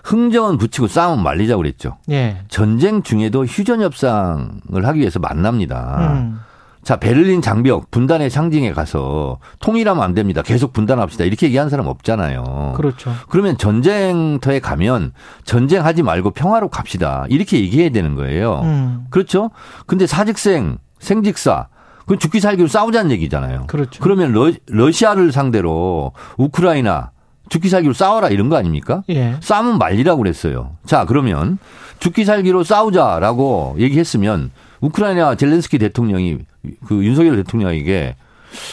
[0.04, 1.96] 흥정은 붙이고 싸움 말리자고 그랬죠.
[2.10, 2.38] 예.
[2.48, 4.50] 전쟁 중에도 휴전 협상을
[4.84, 6.14] 하기 위해서 만납니다.
[6.20, 6.40] 음.
[6.82, 10.42] 자, 베를린 장벽 분단의 상징에 가서 통일하면 안 됩니다.
[10.42, 11.24] 계속 분단합시다.
[11.24, 12.72] 이렇게 얘기하는 사람 없잖아요.
[12.76, 13.12] 그렇죠.
[13.28, 15.12] 그러면 전쟁터에 가면
[15.44, 17.26] 전쟁하지 말고 평화로 갑시다.
[17.28, 18.60] 이렇게 얘기해야 되는 거예요.
[18.64, 19.06] 음.
[19.10, 19.50] 그렇죠?
[19.86, 21.68] 근데 사직생, 생직사,
[22.00, 23.68] 그건 죽기 살기로 싸우자는 얘기잖아요.
[23.68, 24.02] 그렇죠.
[24.02, 27.12] 그러면 러, 러시아를 상대로 우크라이나
[27.48, 29.04] 죽기 살기로 싸워라 이런 거 아닙니까?
[29.10, 29.36] 예.
[29.40, 30.72] 싸움은 말리라고 그랬어요.
[30.84, 31.58] 자, 그러면
[32.00, 36.38] 죽기 살기로 싸우자라고 얘기했으면 우크라이나 젤렌스키 대통령이
[36.86, 38.16] 그 윤석열 대통령에게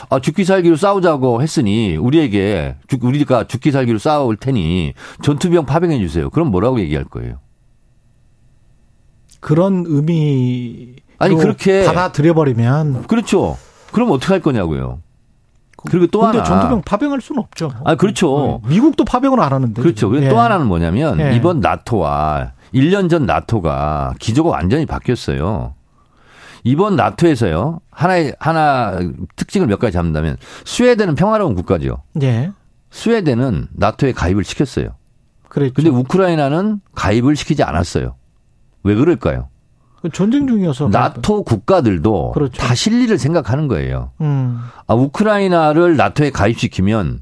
[0.09, 6.29] 아, 죽기 살기로 싸우자고 했으니 우리에게 우리가 죽기 살기로 싸울 테니 전투병 파병해 주세요.
[6.29, 7.39] 그럼 뭐라고 얘기할 거예요?
[9.39, 13.57] 그런 의미 아니 그렇게 받아들여 버리면 그렇죠.
[13.91, 14.99] 그럼 어떻게 할 거냐고요.
[15.89, 17.71] 그리고 또 근데 하나 전투병 파병할 수는 없죠.
[17.85, 18.35] 아 그렇죠.
[18.35, 19.81] 어, 미국도 파병을 안 하는데.
[19.81, 20.13] 그렇죠.
[20.21, 20.27] 예.
[20.27, 21.35] 또 하나는 뭐냐면 예.
[21.35, 25.73] 이번 나토와 1년 전 나토가 기조가 완전히 바뀌었어요.
[26.63, 27.79] 이번 나토에서요.
[27.91, 28.99] 하나의 하나
[29.35, 32.03] 특징을 몇 가지 잡는다면 스웨덴은 평화로운 국가죠.
[32.21, 32.51] 예.
[32.91, 34.89] 스웨덴은 나토에 가입을 시켰어요.
[35.47, 35.73] 그랬죠.
[35.73, 38.15] 근데 우크라이나는 가입을 시키지 않았어요.
[38.83, 39.49] 왜 그럴까요?
[40.01, 42.61] 그 전쟁 중이어서 나토 국가들도 그렇죠.
[42.61, 44.11] 다 실리를 생각하는 거예요.
[44.21, 44.61] 음.
[44.87, 47.21] 아 우크라이나를 나토에 가입시키면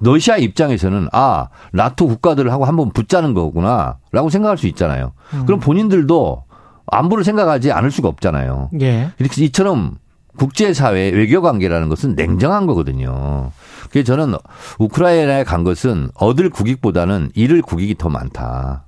[0.00, 5.12] 러시아 입장에서는 아 나토 국가들하고 한번 붙자는 거구나라고 생각할 수 있잖아요.
[5.34, 5.46] 음.
[5.46, 6.44] 그럼 본인들도
[6.86, 8.70] 안보를 생각하지 않을 수가 없잖아요.
[8.80, 9.10] 예.
[9.18, 9.96] 이렇게 이처럼
[10.36, 13.50] 국제사회 외교 관계라는 것은 냉정한 거거든요.
[13.90, 14.36] 그래서 저는
[14.78, 18.84] 우크라이나에 간 것은 얻을 국익보다는 잃을 국익이 더 많다.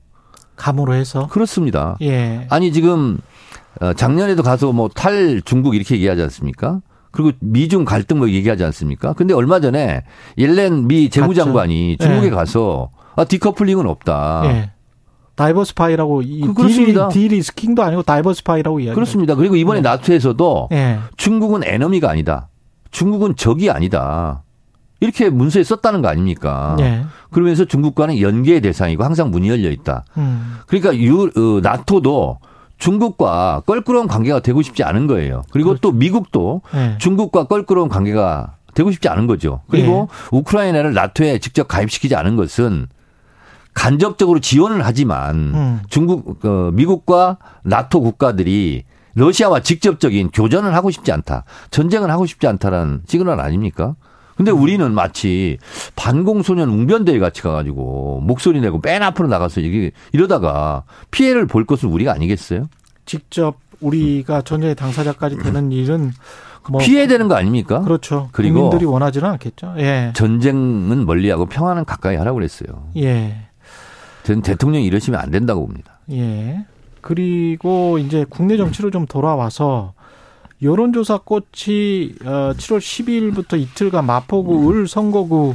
[0.56, 1.28] 감으로 해서?
[1.28, 1.96] 그렇습니다.
[2.02, 2.46] 예.
[2.50, 3.18] 아니, 지금
[3.80, 6.80] 어, 작년에도 가서 뭐 탈 중국 이렇게 얘기하지 않습니까?
[7.10, 9.12] 그리고 미중 갈등 뭐 얘기하지 않습니까?
[9.14, 10.02] 근데 얼마 전에
[10.36, 12.08] 옐렌 미 재무장관이 갔죠.
[12.08, 12.30] 중국에 예.
[12.30, 14.42] 가서 아, decoupling은 없다.
[14.46, 14.70] 예.
[15.38, 17.08] diversify라고 이 그, 그렇습니다.
[17.08, 18.94] de, derisking도 아니고 diversify라고 이야기.
[18.94, 19.36] 그렇습니다.
[19.36, 19.88] 그리고 이번에 네.
[19.88, 20.98] 나토에서도 네.
[21.16, 22.48] 중국은 enemy가 아니다.
[22.90, 24.42] 중국은 적이 아니다.
[25.00, 26.74] 이렇게 문서에 썼다는 거 아닙니까?
[26.76, 27.04] 네.
[27.30, 30.04] 그러면서 중국과는 연계의 대상이고 항상 문이 열려 있다.
[30.16, 30.56] 음.
[30.66, 32.38] 그러니까 유, 어, 나토도
[32.78, 35.44] 중국과 껄끄러운 관계가 되고 싶지 않은 거예요.
[35.50, 35.80] 그리고 그렇죠.
[35.82, 36.96] 또 미국도 네.
[36.98, 39.60] 중국과 껄끄러운 관계가 되고 싶지 않은 거죠.
[39.68, 40.36] 그리고 네.
[40.38, 42.88] 우크라이나를 나토에 직접 가입시키지 않은 것은
[43.78, 45.80] 간접적으로 지원을 하지만 음.
[45.88, 48.82] 중국 어, 미국과 나토 국가들이
[49.14, 51.44] 러시아와 직접적인 교전을 하고 싶지 않다.
[51.70, 53.94] 전쟁을 하고 싶지 않다라는 시그널 아닙니까?
[54.36, 54.60] 근데 음.
[54.60, 55.58] 우리는 마치
[55.94, 62.12] 반공소년 웅변대회 같이 가가지고 목소리 내고 맨 앞으로 나가서 이게 이러다가 피해를 볼 것은 우리가
[62.12, 62.68] 아니겠어요?
[63.06, 66.10] 직접 우리가 전쟁의 당사자까지 되는 일은
[66.68, 67.80] 뭐 피해되는 거 아닙니까?
[67.80, 68.28] 그렇죠.
[68.32, 69.74] 그리고 국민들이 원하지는 않겠죠.
[69.78, 70.12] 예.
[70.16, 72.88] 전쟁은 멀리하고 평화는 가까이 하라고 그랬어요.
[72.96, 73.47] 예.
[74.28, 76.00] 저는 대통령이 이러시면 안 된다고 봅니다.
[76.10, 76.66] 예.
[77.00, 79.94] 그리고 이제 국내 정치로 좀 돌아와서
[80.60, 85.54] 여론조사 꽃이 7월 어, 12일부터 이틀간 마포구 을 선거구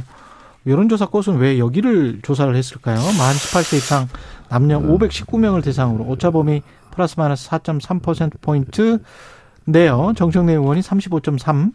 [0.66, 2.96] 여론조사 꽃은 왜 여기를 조사를 했을까요?
[2.96, 4.08] 만 18세 이상
[4.48, 5.60] 남녀 519명을 음.
[5.60, 10.14] 대상으로 오차범위 플러스 마이너스 4.3% 포인트인데요.
[10.16, 11.72] 정청래 의원이 35.3,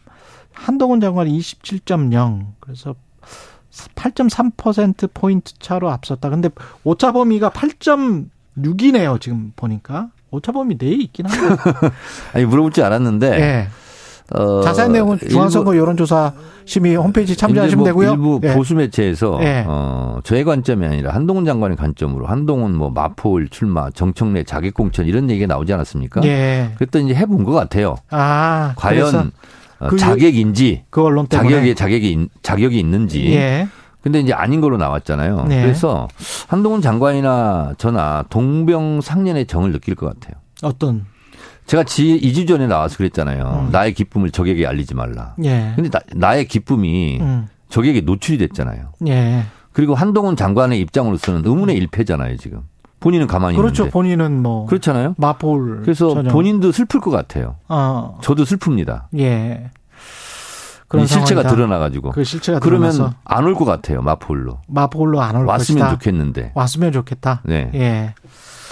[0.51, 2.47] 한동훈 장관이 27.0.
[2.59, 2.95] 그래서
[3.95, 6.29] 8.3% 포인트 차로 앞섰다.
[6.29, 6.49] 근데
[6.83, 9.19] 오차 범위가 8.6이네요.
[9.21, 10.09] 지금 보니까.
[10.31, 11.63] 오차 범위 내에 있긴 한데.
[12.33, 13.29] 아니 물어볼 줄 알았는데.
[13.29, 13.67] 네.
[14.35, 16.33] 어, 자세한 내용은 중앙선거 여론조사
[16.65, 18.11] 심의 홈페이지 참조하시면 뭐 되고요.
[18.11, 18.53] 일부 네.
[18.53, 19.65] 보수 매체에서 네.
[19.67, 25.31] 어, 저의 관점이 아니라 한동훈 장관의 관점으로 한동훈 뭐 마포울 출마, 정청래 자객 공천 이런
[25.31, 26.21] 얘기가 나오지 않았습니까?
[26.21, 26.71] 네.
[26.77, 27.95] 그랬더니 이제 해본 것 같아요.
[28.11, 29.25] 아, 과연 어,
[29.87, 31.49] 그 자객인지 그 언론 때문에.
[31.49, 33.33] 자격이 자격이 자격이 있는지.
[33.33, 33.67] 예.
[34.01, 35.45] 근데 이제 아닌 걸로 나왔잖아요.
[35.45, 35.61] 네.
[35.61, 36.07] 그래서
[36.47, 40.41] 한동훈 장관이나 저나 동병상련의 정을 느낄 것 같아요.
[40.61, 41.05] 어떤
[41.65, 43.67] 제가 지 2주 전에 나와서 그랬잖아요.
[43.67, 43.71] 음.
[43.71, 45.35] 나의 기쁨을 적에게 알리지 말라.
[45.43, 45.73] 예.
[45.75, 47.47] 근데 나, 의 기쁨이 음.
[47.69, 48.93] 적에게 노출이 됐잖아요.
[49.07, 49.43] 예.
[49.71, 52.63] 그리고 한동훈 장관의 입장으로서는 의문의 일패잖아요, 지금.
[52.99, 53.83] 본인은 가만히 그렇죠.
[53.83, 53.91] 있는데.
[53.91, 55.15] 본인은 뭐 그렇잖아요.
[55.17, 56.31] 마포를 그래서 전혀.
[56.31, 57.55] 본인도 슬플 것 같아요.
[57.67, 58.17] 어.
[58.21, 59.03] 저도 슬픕니다.
[59.17, 59.71] 예.
[60.87, 62.11] 그런 실체가 드러나가지고.
[62.11, 62.91] 그 실체가 그러면
[63.23, 64.01] 안 올 것 같아요.
[64.01, 64.59] 마포울로.
[64.67, 65.51] 마포울로 안 올 것이다.
[65.85, 66.51] 왔으면 좋겠는데.
[66.55, 67.41] 왔으면 좋겠다.
[67.45, 67.69] 네.
[67.75, 68.13] 예.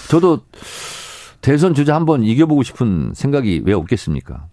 [0.10, 0.40] 저도
[1.42, 4.46] 대선 주자 한번 이겨보고 싶은 생각이 왜 없겠습니까?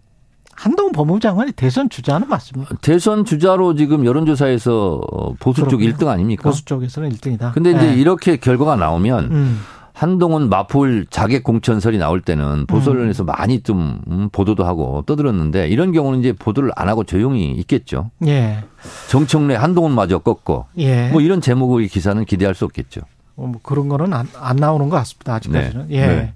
[0.56, 2.74] 한동훈 법무부 장관이 대선 주자는 맞습니다.
[2.80, 5.00] 대선 주자로 지금 여론조사에서
[5.40, 6.42] 보수 쪽 1등 아닙니까?
[6.44, 7.52] 보수 쪽에서는 1등이다.
[7.52, 7.94] 근데 이제 네.
[7.94, 9.60] 이렇게 결과가 나오면 음.
[9.94, 13.26] 한동훈 마포울 자객 공천설이 나올 때는 보수 언론에서 음.
[13.26, 18.10] 많이 좀 음, 보도도 하고 떠들었는데 이런 경우는 이제 보도를 안 하고 조용히 있겠죠.
[18.26, 18.64] 예.
[19.08, 21.08] 정청래 한동훈마저 꺾고 예.
[21.10, 23.02] 뭐 이런 제목의 기사는 기대할 수 없겠죠.
[23.36, 25.34] 어, 뭐 그런 거는 안, 안 나오는 것 같습니다.
[25.34, 25.88] 아직까지는.
[25.88, 25.96] 네.
[25.96, 26.06] 예.
[26.06, 26.32] 네.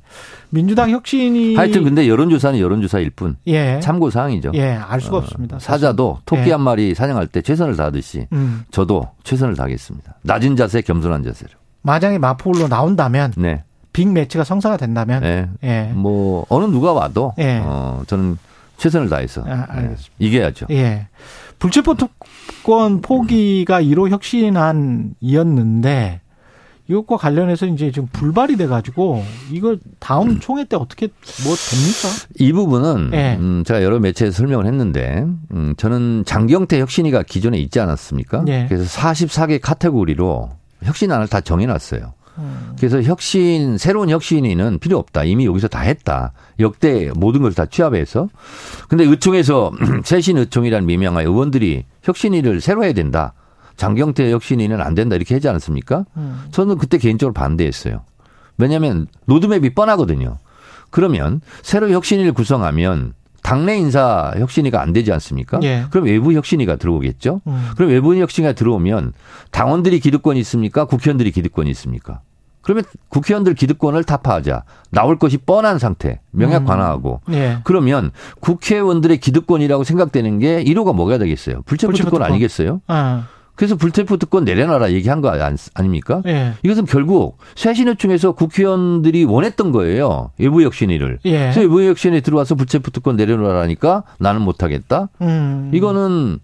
[0.51, 3.37] 민주당 혁신이 하여튼 근데 여론조사는 여론조사일 뿐.
[3.47, 3.79] 예.
[3.81, 4.53] 참고 사항이죠.
[4.55, 5.57] 예, 알 수가 어, 없습니다.
[5.57, 5.67] 사실.
[5.69, 6.53] 사자도 토끼 예.
[6.53, 8.65] 한 마리 사냥할 때 최선을 다하듯이 음.
[8.71, 10.17] 저도 최선을 다하겠습니다.
[10.23, 11.51] 낮은 자세, 겸손한 자세로.
[11.83, 13.63] 만약에 마포울로 나온다면 네.
[13.93, 15.49] 빅 매치가 성사가 된다면 네.
[15.63, 15.93] 예.
[15.95, 17.61] 뭐 어느 누가 와도 예.
[17.63, 18.39] 어, 저는
[18.79, 19.95] 최선을 다해서 아, 네.
[20.19, 20.67] 이겨야죠.
[20.71, 21.07] 예.
[21.59, 26.21] 불체포 특권 포기가 1호 혁신안이었는데
[26.89, 29.23] 이것과 관련해서 이제 지금 불발이 돼가지고
[29.53, 30.41] 이거 다음 음.
[30.41, 31.09] 총회 때 어떻게
[31.45, 32.09] 뭐 됩니까?
[32.39, 33.37] 이 부분은 네.
[33.39, 38.43] 음, 제가 여러 매체에서 설명을 했는데 음, 저는 장경태 혁신이가 기존에 있지 않았습니까?
[38.45, 38.67] 네.
[38.69, 40.51] 그래서 44개 카테고리로
[40.83, 42.15] 혁신안을 다 정해놨어요.
[42.39, 42.77] 음.
[42.79, 45.25] 그래서 혁신 새로운 혁신위는 필요 없다.
[45.25, 46.33] 이미 여기서 다 했다.
[46.61, 48.29] 역대 모든 걸 다 취합해서.
[48.89, 49.73] 근데 의총에서
[50.05, 53.35] 최신 의총이라는 미명하에 의원들이 혁신위를 새로 해야 된다.
[53.79, 56.05] 장경태 혁신위는 안 된다 이렇게 하지 않았습니까?
[56.17, 56.45] 음.
[56.51, 58.03] 저는 그때 개인적으로 반대했어요.
[58.59, 60.39] 왜냐하면 로드맵이 뻔하거든요.
[60.91, 65.61] 그러면 새로 혁신위를 구성하면 당내 인사 혁신위가 안 되지 않습니까?
[65.63, 65.85] 예.
[65.91, 67.41] 그럼 외부 혁신위가 들어오겠죠.
[67.47, 67.69] 음.
[67.77, 69.13] 그럼 외부 혁신위가 들어오면
[69.53, 70.85] 당원들이 기득권이 있습니까?
[70.85, 72.21] 국회의원들이 기득권이 있습니까?
[72.63, 74.65] 그러면 국회의원들 기득권을 타파하자.
[74.91, 76.21] 나올 것이 뻔한 상태.
[76.33, 76.67] 명약 음.
[76.67, 77.21] 관화하고.
[77.29, 77.35] 음.
[77.35, 77.59] 예.
[77.63, 78.11] 그러면
[78.41, 81.63] 국회의원들의 기득권이라고 생각되는 게 1호가 뭐가 되겠어요?
[81.63, 82.83] 불체포 특권 아니겠어요?
[82.89, 83.29] 아.
[83.59, 85.37] 그래서 불체포 특권 내려놔라 얘기한 거
[85.75, 86.23] 아닙니까?
[86.27, 86.53] 예.
[86.63, 90.31] 이것은 결국 쇄신의총에서 국회의원들이 원했던 거예요.
[90.39, 91.19] 외부 혁신위를.
[91.25, 91.39] 예.
[91.39, 95.09] 그래서 외부 혁신이 들어와서 불체포 특권 내려놓으라니까 나는 못하겠다.
[95.23, 95.73] 음.
[95.75, 96.39] 이거는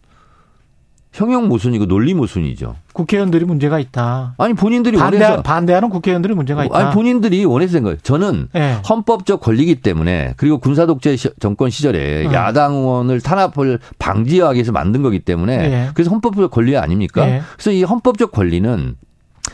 [1.14, 2.74] 형용 모순이고 논리 모순이죠.
[2.92, 4.34] 국회의원들이 문제가 있다.
[4.36, 6.76] 아니 본인들이 반대, 원해서 반대하는 국회의원들이 문제가 있다.
[6.76, 7.96] 아니 본인들이 원해서 된 거예요.
[8.02, 8.80] 저는 네.
[8.88, 12.34] 헌법적 권리기 때문에 그리고 군사 독재 정권 시절에 네.
[12.34, 15.90] 야당 의원을 탄압을 방지하기 위해서 만든 거기 때문에 네.
[15.94, 17.24] 그래서 헌법적 권리 아닙니까?
[17.24, 17.42] 네.
[17.52, 18.96] 그래서 이 헌법적 권리는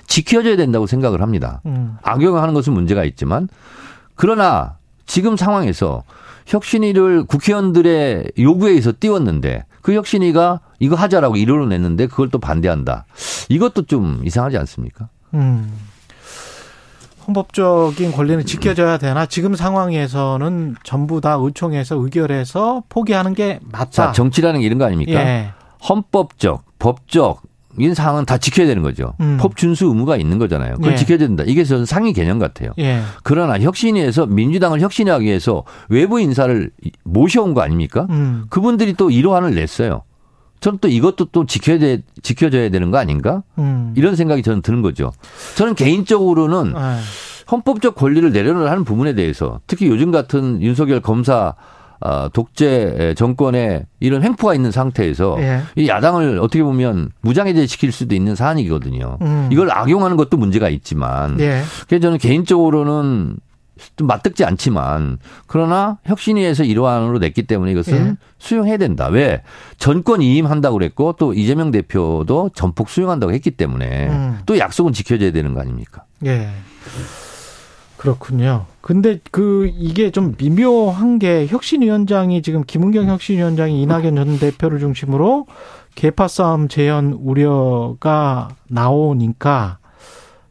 [0.06, 1.60] 지켜져야 된다고 생각을 합니다.
[1.66, 1.98] 음.
[2.02, 3.50] 악용하는 것은 문제가 있지만
[4.14, 6.04] 그러나 지금 상황에서
[6.46, 13.04] 혁신위를 국회의원들의 요구에 의해서 띄웠는데 그 혁신위가 이거 하자라고 이론을 냈는데 그걸 또 반대한다.
[13.48, 15.08] 이것도 좀 이상하지 않습니까?
[15.34, 15.72] 음.
[17.26, 23.90] 헌법적인 권리는 지켜져야 되나 지금 상황에서는 전부 다 의총에서 의결해서 포기하는 게 맞다.
[23.90, 25.12] 자, 정치라는 게 이런 거 아닙니까?
[25.12, 25.50] 예.
[25.88, 27.42] 헌법적, 법적
[27.78, 29.14] 인 사항은 다 지켜야 되는 거죠.
[29.20, 29.38] 음.
[29.40, 30.74] 법 준수 의무가 있는 거잖아요.
[30.74, 30.96] 그걸 예.
[30.96, 31.44] 지켜야 된다.
[31.46, 32.72] 이게 저는 상위 개념 같아요.
[32.78, 33.00] 예.
[33.22, 36.70] 그러나 혁신위에서 민주당을 혁신하기 위해서 외부 인사를
[37.04, 38.06] 모셔온 거 아닙니까?
[38.10, 38.44] 음.
[38.50, 40.02] 그분들이 또 이러한을 냈어요.
[40.60, 43.42] 저는 또 이것도 또 지켜야 돼, 지켜져야 되는 거 아닌가?
[43.58, 43.94] 음.
[43.96, 45.12] 이런 생각이 저는 드는 거죠.
[45.56, 47.00] 저는 개인적으로는 아.
[47.50, 51.54] 헌법적 권리를 내려놓으라 하는 부분에 대해서 특히 요즘 같은 윤석열 검사 어,
[52.32, 55.62] 독재 정권에 이런 횡포가 있는 상태에서 예.
[55.76, 59.18] 이 야당을 어떻게 보면 무장해제 시킬 수도 있는 사안이거든요.
[59.20, 59.48] 음.
[59.52, 61.62] 이걸 악용하는 것도 문제가 있지만 예.
[61.88, 63.36] 그래서 저는 개인적으로는
[63.96, 68.16] 좀 맞듣지 않지만 그러나 혁신위에서 이러한으로 냈기 때문에 이것은 예.
[68.38, 69.08] 수용해야 된다.
[69.08, 69.42] 왜
[69.78, 74.38] 전권 이임한다고 그랬고 또 이재명 대표도 전폭 수용한다고 했기 때문에 음.
[74.46, 76.04] 또 약속은 지켜져야 되는 거 아닙니까?
[76.26, 76.50] 예.
[77.96, 78.66] 그렇군요.
[78.80, 85.46] 근데 그 이게 좀 미묘한 게 혁신위원장이 지금 김은경 혁신위원장이 이낙연 전 대표를 중심으로
[85.94, 89.78] 개파 싸움 재현 우려가 나오니까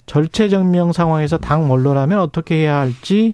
[0.05, 3.33] 절체정명 상황에서 당 원로라면 어떻게 해야 할지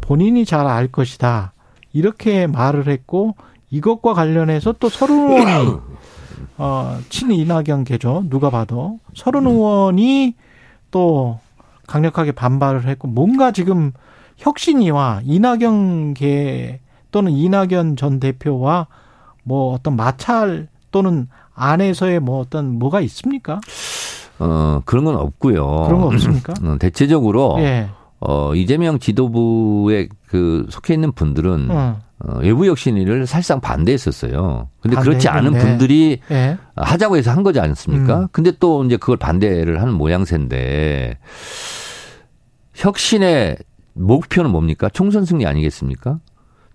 [0.00, 1.52] 본인이 잘 알 것이다.
[1.92, 3.34] 이렇게 말을 했고
[3.70, 5.76] 이것과 관련해서 또 서른 의원이
[6.58, 8.24] 어, 친 이낙연 계죠.
[8.28, 10.34] 누가 봐도 서른 의원이
[10.90, 11.38] 또
[11.92, 13.92] 강력하게 반발을 했고 뭔가 지금
[14.38, 16.80] 혁신이와 이낙연 계
[17.10, 18.86] 또는 이낙연 전 대표와
[19.44, 23.60] 뭐 어떤 마찰 또는 안에서의 뭐 어떤 뭐가 있습니까?
[24.38, 25.84] 어 그런 건 없고요.
[25.86, 26.54] 그런 거 없습니까?
[26.64, 27.90] 어, 대체적으로 예.
[28.20, 32.00] 어 이재명 지도부에 그 속해 있는 분들은 어.
[32.24, 34.68] 어, 외부 혁신위를 사실상 반대했었어요.
[34.80, 35.58] 근데 반대, 그렇지 않은 네.
[35.58, 36.56] 분들이 네.
[36.76, 38.20] 하자고 해서 한 거지 않습니까?
[38.20, 38.28] 음.
[38.30, 41.18] 근데 또 이제 그걸 반대를 하는 모양새인데
[42.74, 43.56] 혁신의
[43.94, 44.88] 목표는 뭡니까?
[44.88, 46.18] 총선 승리 아니겠습니까?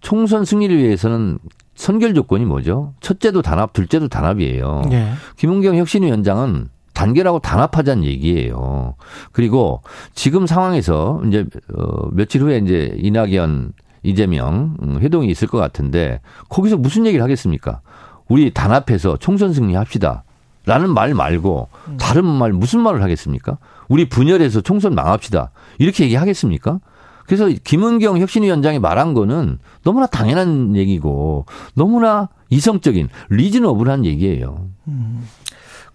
[0.01, 1.39] 총선 승리를 위해서는
[1.75, 2.93] 선결 조건이 뭐죠?
[2.99, 4.83] 첫째도 단합, 둘째도 단합이에요.
[4.89, 5.11] 네.
[5.37, 8.95] 김은경 혁신위원장은 단결하고 단합하자는 얘기예요.
[9.31, 9.81] 그리고
[10.15, 11.45] 지금 상황에서 이제
[11.75, 13.73] 어 며칠 후에 이제 이낙연
[14.03, 17.81] 이재명 음, 회동이 있을 것 같은데 거기서 무슨 얘기를 하겠습니까?
[18.27, 20.23] 우리 단합해서 총선 승리합시다.
[20.65, 21.97] 라는 말 말고 음.
[21.97, 23.57] 다른 말 무슨 말을 하겠습니까?
[23.87, 25.51] 우리 분열해서 총선 망합시다.
[25.77, 26.79] 이렇게 얘기하겠습니까?
[27.25, 34.67] 그래서 김은경 혁신위원장이 말한 거는 너무나 당연한 얘기고 너무나 이성적인 리즈너블한 얘기예요.
[34.87, 35.25] 음.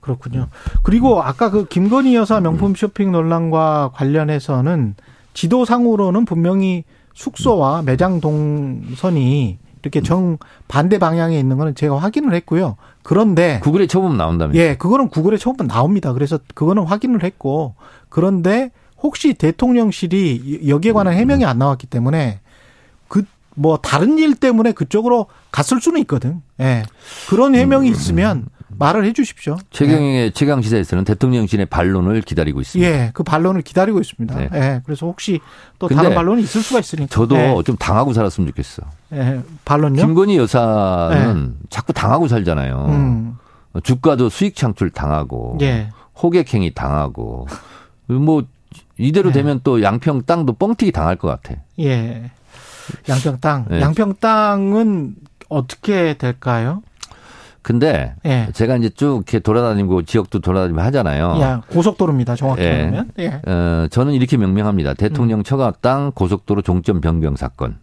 [0.01, 0.49] 그렇군요.
[0.83, 4.97] 그리고 아까 그 김건희 여사 명품 쇼핑 논란과 관련해서는
[5.33, 6.85] 지도상으로는 분명히
[7.15, 10.39] 숙소와 매장 동선이 이렇게 정
[10.69, 12.77] 반대 방향에 있는 거는 제가 확인을 했고요.
[13.03, 16.13] 그런데 구글에 쳐보면 나온다면 예, 그거는 구글에 쳐보면 나옵니다.
[16.13, 17.75] 그래서 그거는 확인을 했고
[18.09, 18.71] 그런데
[19.03, 22.41] 혹시 대통령실이 여기에 관한 해명이 안 나왔기 때문에
[23.09, 26.43] 그 뭐 다른 일 때문에 그쪽으로 갔을 수는 있거든.
[26.61, 26.85] 예.
[27.29, 28.47] 그런 해명이 있으면
[28.83, 29.57] 말을 해 주십시오.
[29.71, 30.31] 최경영의 네.
[30.31, 32.91] 최강 시사에서는 대통령실의 반론을 기다리고 있습니다.
[32.91, 34.35] 예, 그 반론을 기다리고 있습니다.
[34.35, 34.49] 네.
[34.55, 35.39] 예, 그래서 혹시
[35.79, 37.07] 또 다른 반론이 있을 수가 있으니까.
[37.09, 37.63] 저도 예.
[37.65, 38.83] 좀 당하고 살았으면 좋겠어.
[39.15, 40.03] 예, 반론요?
[40.03, 41.67] 김건희 여사는 예.
[41.71, 42.87] 자꾸 당하고 살잖아요.
[42.89, 43.39] 음.
[43.85, 45.91] 주가도 수익 창출 당하고, 예.
[46.21, 47.47] 호객행위 당하고,
[48.07, 48.43] 뭐
[48.99, 49.33] 이대로 예.
[49.33, 51.61] 되면 또 양평 땅도 뻥튀기 당할 것 같아.
[51.79, 52.31] 예.
[53.09, 53.67] 양평 땅.
[53.71, 53.81] 네.
[53.81, 55.15] 양평 땅은
[55.49, 56.83] 어떻게 될까요?
[57.63, 58.49] 근데 예.
[58.53, 61.39] 제가 이제 쭉 이렇게 돌아다니고 지역도 돌아다니고 하잖아요.
[61.41, 62.35] 야, 고속도로입니다.
[62.35, 62.73] 정확히 예.
[62.73, 63.11] 말하면.
[63.21, 63.41] 예.
[63.47, 64.95] 어, 저는 이렇게 명명합니다.
[64.95, 65.43] 대통령 음.
[65.45, 67.79] 처가 땅 고속도로 종점 변경 사건.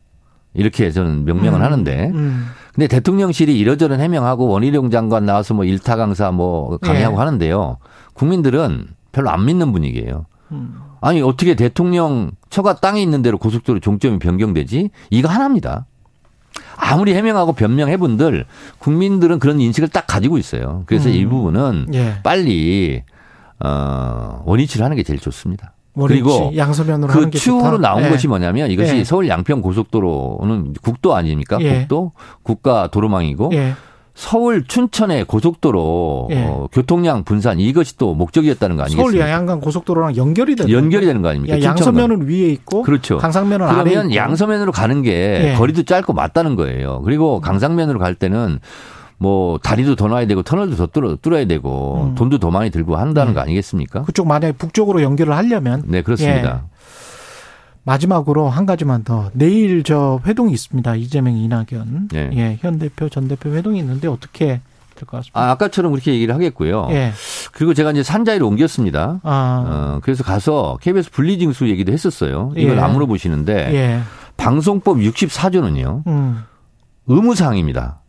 [0.54, 1.64] 이렇게 저는 명명을 음.
[1.64, 2.12] 하는데.
[2.14, 2.48] 음.
[2.74, 7.20] 근데 대통령실이 이러저런 해명하고 원희룡 장관 나와서 뭐 일타 강사 뭐 강의하고 예.
[7.20, 7.78] 하는데요.
[8.14, 10.26] 국민들은 별로 안 믿는 분위기예요.
[10.52, 10.76] 음.
[11.02, 14.90] 아니 어떻게 대통령 처가 땅이 있는 대로 고속도로 종점이 변경되지?
[15.10, 15.86] 이거 하나입니다.
[16.76, 18.46] 아무리 해명하고 변명해분들
[18.80, 20.84] 국민들은 그런 인식을 딱 가지고 있어요.
[20.86, 21.14] 그래서 음.
[21.14, 22.16] 이 부분은 예.
[22.24, 23.04] 빨리
[23.60, 25.74] 어 원위치를 하는 게 제일 좋습니다.
[25.94, 28.10] 원위치, 그리고 양서면으로 그 추후로 나온 예.
[28.10, 29.04] 것이 뭐냐면 이것이 예.
[29.04, 31.58] 서울 양평 고속도로는 국도 아닙니까?
[31.62, 31.80] 예.
[31.80, 33.74] 국도 국가 도로망이고 예.
[34.20, 36.44] 서울 춘천의 고속도로 예.
[36.44, 39.12] 어, 교통량 분산 이것이 또 목적이었다는 거 아니겠습니까?
[39.12, 41.62] 서울 양양간 고속도로랑 연결이 되는 연결이 되는 거 아닙니까?
[41.62, 43.18] 양서면은 위에 있고 그렇죠.
[43.18, 45.54] 강상면은 아래에 그러면 양서면으로 가는 게 예.
[45.54, 47.02] 거리도 짧고 맞다는 거예요.
[47.06, 48.60] 그리고 강상면으로 갈 때는
[49.20, 52.16] 뭐 다리도 더 놔야 되고 터널도 더 뚫어, 뚫어야 되고 음.
[52.16, 53.36] 돈도 더 많이 들고 한다는 네.
[53.36, 54.02] 거 아니겠습니까?
[54.02, 56.64] 그쪽 만약에 북쪽으로 연결을 하려면 네 그렇습니다.
[56.66, 56.79] 예.
[57.90, 60.96] 마지막으로 한 가지만 더 내일 저 회동이 있습니다.
[60.96, 62.30] 이재명 이낙연 예.
[62.34, 64.62] 예, 현 대표 전 대표 회동이 있는데 어떻게
[64.96, 65.40] 될 것 같습니다.
[65.40, 66.88] 아, 아까처럼 그렇게 얘기를 하겠고요.
[66.92, 67.14] 예.
[67.52, 69.20] 그리고 제가 이제 산자위로 옮겼습니다.
[69.24, 69.66] 아.
[69.66, 72.54] 어, 그래서 가서 KBS 분리징수 얘기도 했었어요.
[72.56, 72.80] 이걸 예.
[72.80, 74.02] 안 물어보시는데 예.
[74.38, 76.06] 방송법 64조는요.
[76.06, 76.44] 음.
[77.08, 78.02] 의무사항입니다.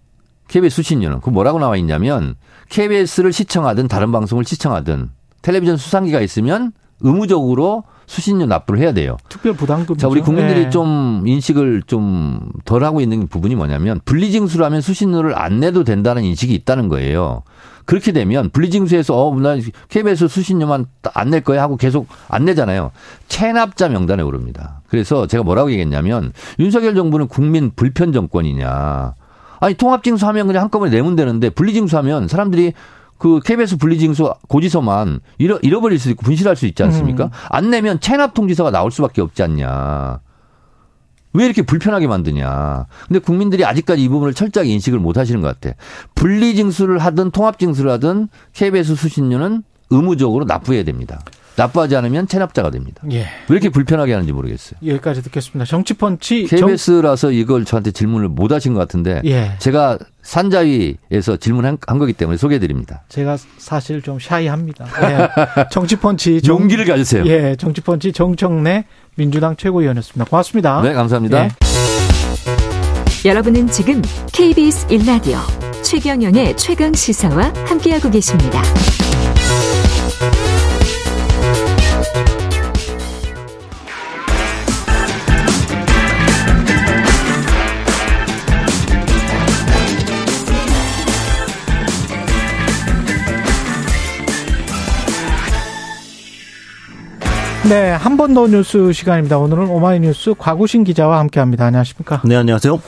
[0.49, 1.20] KBS 수신료는.
[1.20, 2.35] 그 뭐라고 나와 있냐면
[2.68, 5.09] KBS를 시청하든 다른 방송을 시청하든
[5.41, 9.17] 텔레비전 수상기가 있으면 의무적으로 수신료 납부를 해야 돼요.
[9.29, 9.97] 특별 부담금.
[9.97, 10.71] 자, 우리 국민들이 네.
[10.71, 16.53] 좀 인식을 좀 덜 하고 있는 부분이 뭐냐면 분리징수를 하면 수신료를 안 내도 된다는 인식이
[16.55, 17.43] 있다는 거예요.
[17.85, 19.57] 그렇게 되면 분리징수에서 어, 나
[19.89, 22.91] KBS 수신료만 안 낼 거야 하고 계속 안 내잖아요.
[23.29, 24.81] 체납자 명단에 오릅니다.
[24.89, 29.15] 그래서 제가 뭐라고 얘기했냐면 윤석열 정부는 국민 불편 정권이냐.
[29.61, 32.73] 아니 통합징수하면 그냥 한꺼번에 내면 되는데 분리징수하면 사람들이
[33.21, 37.27] 그 KBS 분리징수 고지서만 잃어, 잃어버릴 수 있고 분실할 수 있지 않습니까?
[37.27, 37.31] 음.
[37.51, 40.21] 안 내면 체납 통지서가 나올 수밖에 없지 않냐.
[41.35, 42.87] 왜 이렇게 불편하게 만드냐.
[43.07, 45.77] 근데 국민들이 아직까지 이 부분을 철저하게 인식을 못 하시는 것 같아.
[46.14, 51.21] 분리징수를 하든 통합징수를 하든 KBS 수신료는 의무적으로 납부해야 됩니다.
[51.57, 53.03] 납부하지 않으면 체납자가 됩니다.
[53.12, 53.18] 예.
[53.18, 54.81] 왜 이렇게 불편하게 하는지 모르겠어요.
[54.85, 55.66] 여기까지 듣겠습니다.
[55.66, 57.35] 정치펀치 KBS라서 정...
[57.35, 59.57] 이걸 저한테 질문을 못 하신 것 같은데 예.
[59.59, 63.05] 제가 산자위에서 질문한 거기 때문에 소개해드립니다.
[63.09, 64.87] 제가 사실 좀 샤이합니다.
[65.03, 65.29] 예.
[65.71, 66.61] 정치펀치 정...
[66.61, 67.25] 용기를 가지세요.
[67.27, 68.85] 예, 정치펀치 정청래
[69.16, 70.29] 민주당 최고위원이었습니다.
[70.29, 70.83] 고맙습니다.
[70.83, 71.45] 네, 감사합니다.
[71.45, 71.51] 예.
[73.29, 74.01] 여러분은 지금
[74.33, 75.39] KBS 1라디오
[75.83, 78.62] 최경영의 최강 시사와 함께하고 계십니다.
[97.71, 99.39] 네, 한 번 더 뉴스 시간입니다.
[99.39, 101.66] 오늘은 오마이뉴스 과구신 기자와 함께합니다.
[101.66, 102.21] 안녕하십니까?
[102.25, 102.81] 네, 안녕하세요.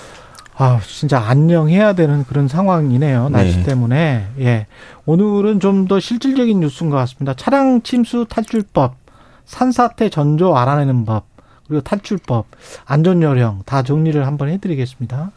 [0.56, 3.28] 아, 진짜 안녕해야 되는 그런 상황이네요.
[3.28, 3.62] 날씨 네.
[3.62, 4.26] 때문에.
[4.40, 4.66] 예.
[5.06, 7.34] 오늘은 좀 더 실질적인 뉴스인 것 같습니다.
[7.34, 8.96] 차량 침수 탈출법,
[9.44, 11.26] 산사태 전조 알아내는 법,
[11.68, 12.46] 그리고 탈출법,
[12.84, 15.30] 안전요령 다 정리를 한번 해드리겠습니다.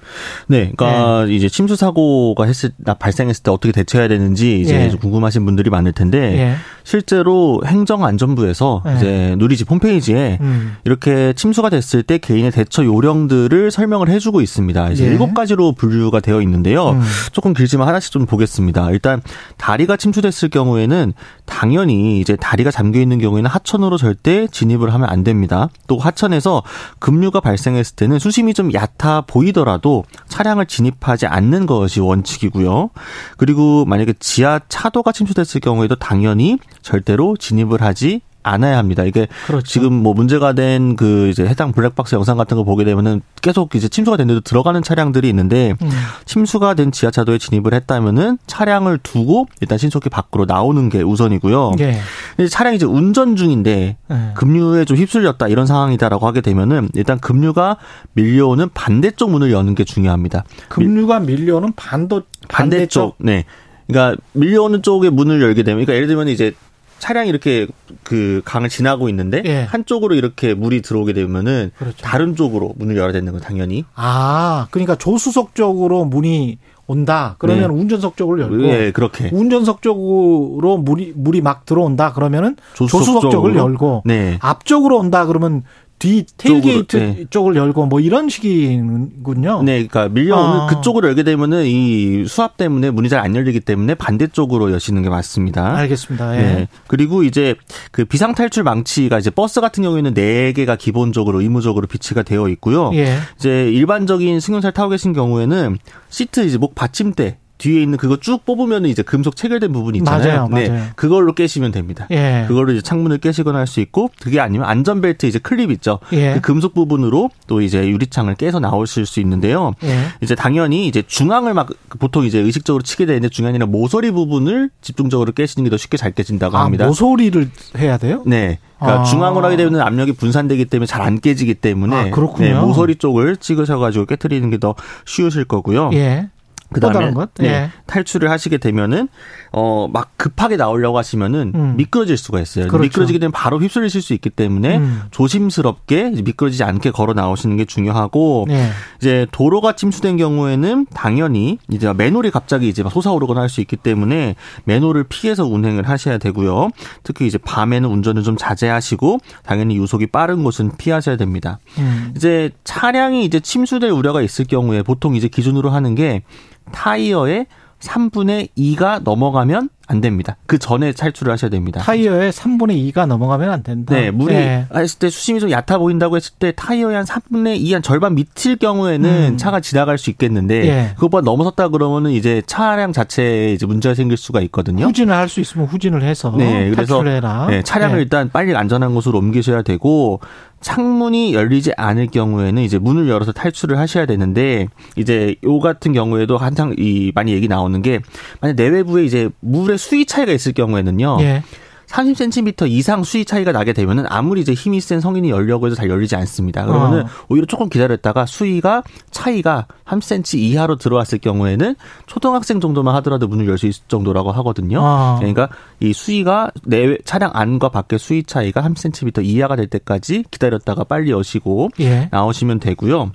[0.47, 1.35] 네, 그러니까 네.
[1.35, 4.95] 이제 침수 사고가 했을 발생했을 때 어떻게 대처해야 되는지 이제 네.
[4.97, 6.55] 궁금하신 분들이 많을 텐데 네.
[6.85, 8.95] 실제로 행정안전부에서 네.
[8.95, 10.75] 이제 누리집 홈페이지에 음.
[10.85, 14.91] 이렇게 침수가 됐을 때 개인의 대처 요령들을 설명을 해주고 있습니다.
[14.91, 15.09] 이제 예.
[15.09, 16.91] 일곱 가지로 분류가 되어 있는데요.
[16.91, 17.01] 음.
[17.31, 18.91] 조금 길지만 하나씩 좀 보겠습니다.
[18.91, 19.21] 일단
[19.57, 21.13] 다리가 침수됐을 경우에는
[21.45, 25.69] 당연히 이제 다리가 잠겨 있는 경우에는 하천으로 절대 진입을 하면 안 됩니다.
[25.87, 26.63] 또 하천 하천에서
[26.99, 32.89] 급류가 발생했을 때는 수심이 좀 얕아 보이더라도 차량을 진입하지 않는 것이 원칙이고요.
[33.37, 39.03] 그리고 만약에 지하 차도가 침수됐을 경우에도 당연히 절대로 진입을 하지 않아야 합니다.
[39.03, 39.65] 이게 그렇죠.
[39.65, 43.87] 지금 뭐 문제가 된 그 이제 해당 블랙박스 영상 같은 거 보게 되면은 계속 이제
[43.89, 45.89] 침수가 됐는데도 들어가는 차량들이 있는데 음.
[46.25, 51.71] 침수가 된 지하차도에 진입을 했다면은 차량을 두고 일단 신속히 밖으로 나오는 게 우선이고요.
[51.79, 51.97] 예.
[52.37, 54.15] 근데 차량이 이제 운전 중인데 예.
[54.35, 57.77] 급류에 좀 휩쓸렸다 이런 상황이다라고 하게 되면은 일단 급류가
[58.13, 60.43] 밀려오는 반대쪽 문을 여는 게 중요합니다.
[60.69, 63.45] 급류가 밀려오는 반도 반대쪽, 반대쪽 네.
[63.87, 66.53] 그러니까 밀려오는 쪽에 문을 열게 되면, 그러니까 예를 들면 이제
[66.99, 67.67] 차량이 이렇게
[68.03, 69.63] 그 강을 지나고 있는데 예.
[69.63, 71.97] 한쪽으로 이렇게 물이 들어오게 되면은 그렇죠.
[72.01, 73.85] 다른 쪽으로 문을 열어야 되는 거 당연히.
[73.95, 77.35] 아, 그러니까 조수석 쪽으로 문이 온다.
[77.39, 77.81] 그러면 네.
[77.81, 79.29] 운전석 쪽을 열고 네, 그렇게.
[79.33, 82.13] 운전석 쪽으로 물이 물이 막 들어온다.
[82.13, 84.37] 그러면은 조수석, 조수석 쪽을 열고 네.
[84.39, 85.25] 앞쪽으로 온다.
[85.25, 85.63] 그러면
[85.97, 87.25] 뒤 tailgate 네.
[87.29, 89.63] 쪽을 열고 뭐 이런 식이군요.
[89.63, 90.67] 네, 그러니까 밀려오는 아.
[90.67, 95.75] 그쪽으로 열게 되면은 이 수압 때문에 문이 잘 안 열리기 때문에 반대쪽으로 여시는 게 맞습니다.
[95.77, 96.37] 알겠습니다.
[96.37, 96.41] 예.
[96.41, 96.67] 네.
[96.87, 97.55] 그리고 이제
[97.91, 102.91] 그 비상 탈출 망치가 이제 버스 같은 경우에는 네 개가 기본적으로 의무적으로 비치가 되어 있고요.
[102.93, 103.17] 예.
[103.37, 105.77] 이제 일반적인 승용차를 타고 계신 경우에는
[106.09, 110.47] 시트 이제 목 받침대 뒤에 있는 그거 쭉 뽑으면 이제 금속 체결된 부분이 있잖아요.
[110.47, 110.69] 맞아요, 네.
[110.69, 110.83] 맞아요.
[110.95, 112.05] 그걸로 깨시면 됩니다.
[112.11, 112.45] 예.
[112.47, 115.99] 그걸로 이제 창문을 깨시거나 할 수 있고 그게 아니면 안전벨트 이제 클립 있죠.
[116.13, 116.33] 예.
[116.35, 119.73] 그 금속 부분으로 또 이제 유리창을 깨서 나오실 수 있는데요.
[119.83, 119.97] 예.
[120.21, 125.31] 이제 당연히 이제 중앙을 막 보통 이제 의식적으로 치게 되는데 중앙이 아니라 모서리 부분을 집중적으로
[125.31, 126.85] 깨시는 게 더 쉽게 잘 깨진다고 아, 합니다.
[126.85, 128.21] 모서리를 해야 돼요?
[128.25, 128.59] 네.
[128.77, 129.03] 그러니까 아.
[129.05, 132.47] 중앙으로 하게 되면 압력이 분산되기 때문에 잘 안 깨지기 때문에 아, 그렇군요.
[132.47, 134.75] 네, 모서리 쪽을 찍으셔가지고 깨트리는 게 더
[135.05, 135.89] 쉬우실 거고요.
[135.93, 136.29] 예.
[136.73, 137.33] 그다음에 것?
[137.35, 137.69] 네, 예.
[137.85, 139.07] 탈출을 하시게 되면은
[139.51, 141.73] 어 막 급하게 나오려고 하시면은 음.
[141.77, 142.67] 미끄러질 수가 있어요.
[142.67, 142.81] 그렇죠.
[142.83, 145.01] 미끄러지게 되면 바로 휩쓸리실 수 있기 때문에 음.
[145.11, 148.69] 조심스럽게 미끄러지지 않게 걸어 나오시는 게 중요하고 예.
[148.99, 154.35] 이제 도로가 침수된 경우에는 당연히 이제 맨홀이 갑자기 이제 솟아오르거나 할 수 있기 때문에
[154.65, 156.71] 맨홀을 피해서 운행을 하셔야 되고요.
[157.03, 161.59] 특히 이제 밤에는 운전을 좀 자제하시고 당연히 유속이 빠른 곳은 피하셔야 됩니다.
[161.77, 162.11] 음.
[162.17, 166.23] 이제 차량이 이제 침수될 우려가 있을 경우에 보통 이제 기준으로 하는 게
[166.71, 167.47] 타이어의
[167.79, 170.37] 3분의 2가 넘어가면 안 됩니다.
[170.47, 171.79] 그 전에 탈출을 하셔야 됩니다.
[171.81, 173.93] 타이어의 3분의 2가 넘어가면 안 된다.
[173.93, 174.65] 네, 물이 네.
[174.73, 178.55] 했을 때 수심이 좀 얕아 보인다고 했을 때 타이어의 한 3분의 2, 한 절반 밑일
[178.55, 179.37] 경우에는 음.
[179.37, 180.91] 차가 지나갈 수 있겠는데 네.
[180.95, 184.85] 그것보다 넘어섰다 그러면은 이제 차량 자체에 이제 문제가 생길 수가 있거든요.
[184.85, 187.47] 후진을 할 수 있으면 후진을 해서 네, 그래서 탈출해라.
[187.51, 188.01] 네, 차량을 네.
[188.03, 190.19] 일단 빨리 안전한 곳으로 옮기셔야 되고
[190.65, 196.73] 창문이 열리지 않을 경우에는 이제 문을 열어서 탈출을 하셔야 되는데 이제 요 같은 경우에도 한창
[196.79, 197.99] 이 많이 얘기 나오는 게
[198.41, 201.17] 만약 내외부에 이제 물의 수위 차이가 있을 경우에는요.
[201.19, 201.43] 예.
[201.87, 206.15] 30cm 이상 수위 차이가 나게 되면은 아무리 이제 힘이 센 성인이 열려고 해도 잘 열리지
[206.15, 206.65] 않습니다.
[206.65, 207.07] 그러면은 어.
[207.29, 211.75] 오히려 조금 기다렸다가 수위가 차이가 3cm 이하로 들어왔을 경우에는
[212.05, 214.79] 초등학생 정도만 하더라도 문을 열 수 있을 정도라고 하거든요.
[214.81, 215.15] 어.
[215.17, 215.47] 그러니까
[215.79, 221.69] 이 수위가 내 차량 안과 밖의 수위 차이가 3cm 이하가 될 때까지 기다렸다가 빨리 여시고
[221.79, 222.09] 예.
[222.11, 223.11] 나오시면 되고요.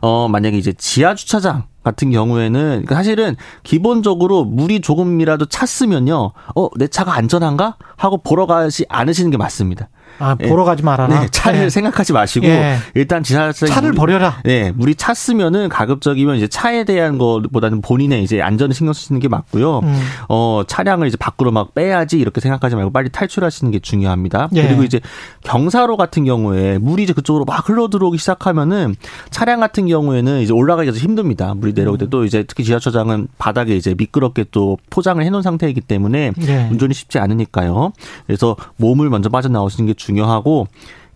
[0.00, 6.32] 어, 만약에 이제 지하 주차장 같은 경우에는 그러니까 사실은 기본적으로 물이 조금이라도 찼으면요.
[6.54, 7.76] 어, 내 차가 안전한가?
[7.96, 9.88] 하고 보러 가지 않으시는 게 맞습니다.
[10.22, 10.48] 아, 예.
[10.48, 11.20] 보러 가지 말아라.
[11.20, 11.70] 네, 차를 네.
[11.70, 12.76] 생각하지 마시고 예.
[12.94, 14.36] 일단 지하철 차를 물, 버려라.
[14.44, 19.80] 네, 물이 찼으면은 가급적이면 이제 차에 대한 것보다는 본인의 이제 안전을 신경 쓰시는 게 맞고요.
[19.80, 20.00] 음.
[20.28, 24.48] 어, 차량을 이제 밖으로 막 빼야지 이렇게 생각하지 말고 빨리 탈출하시는 게 중요합니다.
[24.54, 24.62] 예.
[24.68, 25.00] 그리고 이제
[25.42, 28.94] 경사로 같은 경우에 물이 이제 그쪽으로 막 흘러 들어오기 시작하면은
[29.30, 31.54] 차량 같은 경우에는 이제 올라가기가 힘듭니다.
[31.54, 36.32] 물이 내려올 때 또 이제 특히 지하철장은 바닥에 이제 미끄럽게 또 포장을 해놓은 상태이기 때문에
[36.46, 36.68] 예.
[36.70, 37.92] 운전이 쉽지 않으니까요.
[38.26, 40.66] 그래서 몸을 먼저 빠져나오시는 게 중요 하고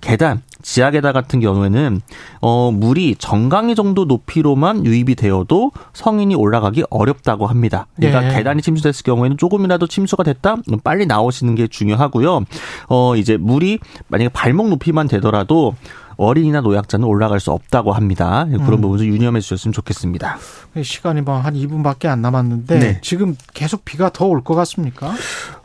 [0.03, 2.01] 계단, 지하 계단 같은 경우에는
[2.41, 7.87] 어 물이 정강이 정도 높이로만 유입이 되어도 성인이 올라가기 어렵다고 합니다.
[7.97, 8.37] 그러니까 네.
[8.37, 12.45] 계단이 침수됐을 경우에는 조금이라도 침수가 됐다 빨리 나오시는 게 중요하고요.
[12.89, 13.79] 어 이제 물이
[14.09, 15.75] 만약에 발목 높이만 되더라도
[16.19, 18.47] 어린이나 노약자는 올라갈 수 없다고 합니다.
[18.47, 18.81] 그런 음.
[18.81, 20.39] 부분 좀 유념해 주셨으면 좋겠습니다.
[20.83, 22.99] 시간이 뭐 한 2분밖에 안 남았는데 네.
[23.03, 25.13] 지금 계속 비가 더 올 것 같습니까?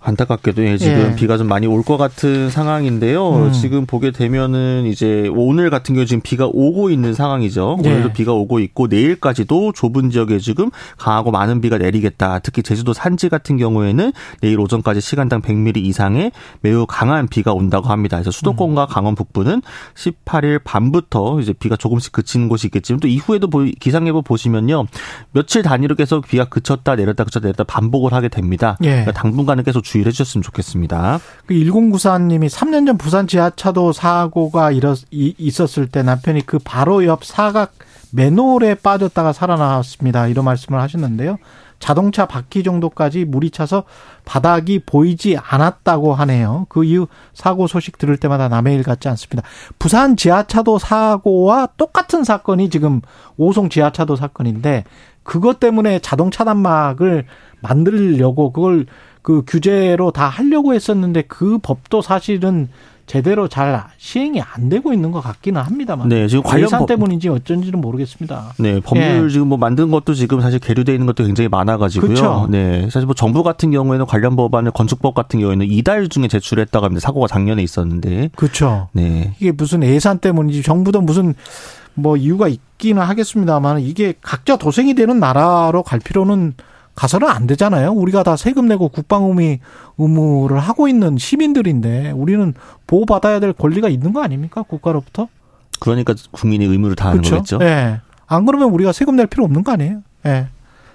[0.03, 1.15] 안타깝게도 예, 지금 예.
[1.15, 3.29] 비가 좀 많이 올 것 같은 상황인데요.
[3.47, 3.51] 음.
[3.53, 7.77] 지금 보게 되면은 이제 오늘 같은 경우 지금 비가 오고 있는 상황이죠.
[7.83, 7.89] 예.
[7.89, 12.39] 오늘도 비가 오고 있고 내일까지도 좁은 지역에 지금 강하고 많은 비가 내리겠다.
[12.39, 16.31] 특히 제주도 산지 같은 경우에는 내일 오전까지 시간당 100mm 이상의
[16.61, 18.17] 매우 강한 비가 온다고 합니다.
[18.17, 18.87] 그래서 수도권과 음.
[18.89, 19.61] 강원 북부는
[19.95, 23.49] 18일 밤부터 이제 비가 조금씩 그치는 곳이 있겠지만 또 이후에도
[23.79, 24.85] 기상예보 보시면요.
[25.31, 28.77] 며칠 단위로 계속 비가 그쳤다 내렸다 그쳤다 내렸다 반복을 하게 됩니다.
[28.83, 28.89] 예.
[28.89, 31.19] 그러니까 당분간은 계속 주의를 해주셨으면 좋겠습니다.
[31.45, 34.71] 그 1094님이 3년 전 부산 지하차도 사고가
[35.11, 37.73] 있었을 때 남편이 그 바로 옆 사각
[38.13, 40.27] 맨홀에 빠졌다가 살아나왔습니다.
[40.27, 41.37] 이런 말씀을 하셨는데요.
[41.79, 43.85] 자동차 바퀴 정도까지 물이 차서
[44.23, 46.67] 바닥이 보이지 않았다고 하네요.
[46.69, 49.47] 그 이후 사고 소식 들을 때마다 남의 일 같지 않습니다.
[49.79, 53.01] 부산 지하차도 사고와 똑같은 사건이 지금
[53.37, 54.83] 오송 지하차도 사건인데
[55.23, 57.25] 그것 때문에 자동 차단막을
[57.61, 58.85] 만들려고 그걸
[59.21, 62.69] 그 규제로 다 하려고 했었는데 그 법도 사실은
[63.07, 66.07] 제대로 잘 시행이 안 되고 있는 것 같기는 합니다만.
[66.07, 68.53] 네, 지금 관련 법 때문인지 어쩐지는 모르겠습니다.
[68.57, 69.29] 네, 법률 예.
[69.29, 72.07] 지금 뭐 만든 것도 지금 사실 계류돼 있는 것도 굉장히 많아가지고요.
[72.07, 72.47] 그렇죠.
[72.49, 77.01] 네, 사실 뭐 정부 같은 경우에는 관련 법안을 건축법 같은 경우에는 이달 중에 제출했다고 합니다.
[77.01, 78.29] 사고가 작년에 있었는데.
[78.35, 78.87] 그렇죠.
[78.93, 81.33] 네, 이게 무슨 예산 때문인지 정부도 무슨
[81.93, 86.53] 뭐 이유가 있기는 하겠습니다만 이게 각자 도생이 되는 나라로 갈 필요는
[86.95, 87.91] 가서는 안 되잖아요.
[87.91, 89.57] 우리가 다 세금 내고 국방의무
[89.97, 92.53] 의무를 하고 있는 시민들인데 우리는
[92.87, 94.63] 보호받아야 될 권리가 있는 거 아닙니까?
[94.63, 95.27] 국가로부터?
[95.79, 97.35] 그러니까 국민의 의무를 다하는 그렇죠?
[97.37, 97.59] 거겠죠.
[97.61, 97.65] 예.
[97.65, 97.99] 네.
[98.27, 100.01] 안 그러면 우리가 세금 낼 필요 없는 거 아니에요?
[100.25, 100.29] 예.
[100.29, 100.47] 네.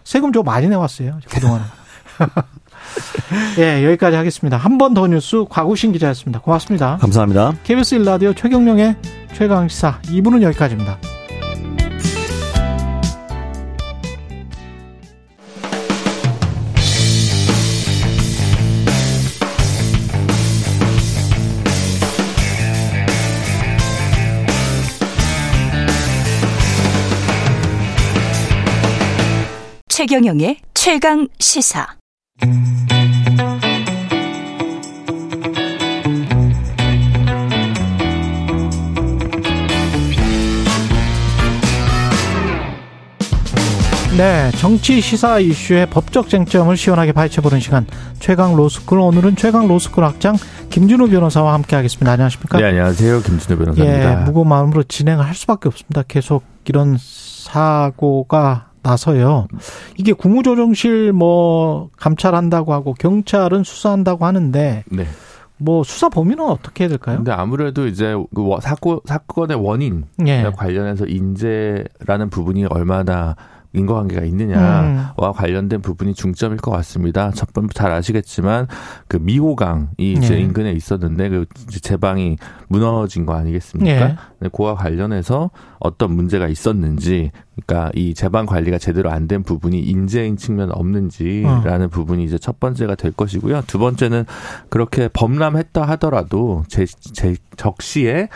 [0.05, 1.18] 세금 좀 많이 내왔어요.
[1.28, 1.64] 그동안에.
[3.59, 4.57] 예, 여기까지 하겠습니다.
[4.57, 6.40] 한 번 더 뉴스 과구신 기자였습니다.
[6.40, 6.99] 고맙습니다.
[7.01, 7.55] 감사합니다.
[7.64, 8.97] KBS 일라디오 최경령의
[9.34, 10.99] 최강시사 2부는 여기까지입니다.
[29.97, 31.86] 최경영의 최강 시사.
[44.18, 47.86] 네, 정치 시사 이슈의 법적 쟁점을 시원하게 파헤쳐보는 시간
[48.20, 50.36] 최강 로스쿨 오늘은 최강 로스쿨 학장
[50.68, 52.12] 김준우 변호사와 함께하겠습니다.
[52.12, 52.59] 안녕하십니까?
[52.59, 53.22] 네, 안녕하세요.
[53.22, 54.20] 김준우 변호사입니다.
[54.20, 56.03] 예, 무거운 마음으로 진행을 할 수밖에 없습니다.
[56.07, 59.49] 계속 이런 사고가 나서요.
[59.97, 65.07] 이게 국무조정실 뭐 감찰한다고 하고 경찰은 수사한다고 하는데 네.
[65.59, 67.16] 뭐 수사 범위는 어떻게 해야 될까요?
[67.16, 70.51] 근데 아무래도 이제 그 사고 사건의 원인 예.
[70.55, 73.37] 관련해서 인재라는 부분이 얼마나
[73.77, 75.33] 인과관계가 있느냐와 음.
[75.35, 77.31] 관련된 부분이 중점일 것 같습니다.
[77.33, 78.66] 첫 번째 잘 아시겠지만
[79.07, 80.41] 그 미호강이 이제 네.
[80.41, 81.47] 인근에 있었는데 그
[81.83, 84.09] 제방이 무너진 거 아니겠습니까?
[84.09, 84.16] 네.
[84.41, 84.49] 네.
[84.51, 87.31] 그와 관련해서 어떤 문제가 있었는지,
[87.66, 91.89] 그러니까 이 제방 관리가 제대로 안 된 부분이 인재인 측면 없는지라는 어.
[91.89, 93.62] 부분이 이제 첫 번째가 될 것이고요.
[93.66, 94.24] 두 번째는
[94.68, 98.29] 그렇게 범람했다 하더라도 제, 제 적시에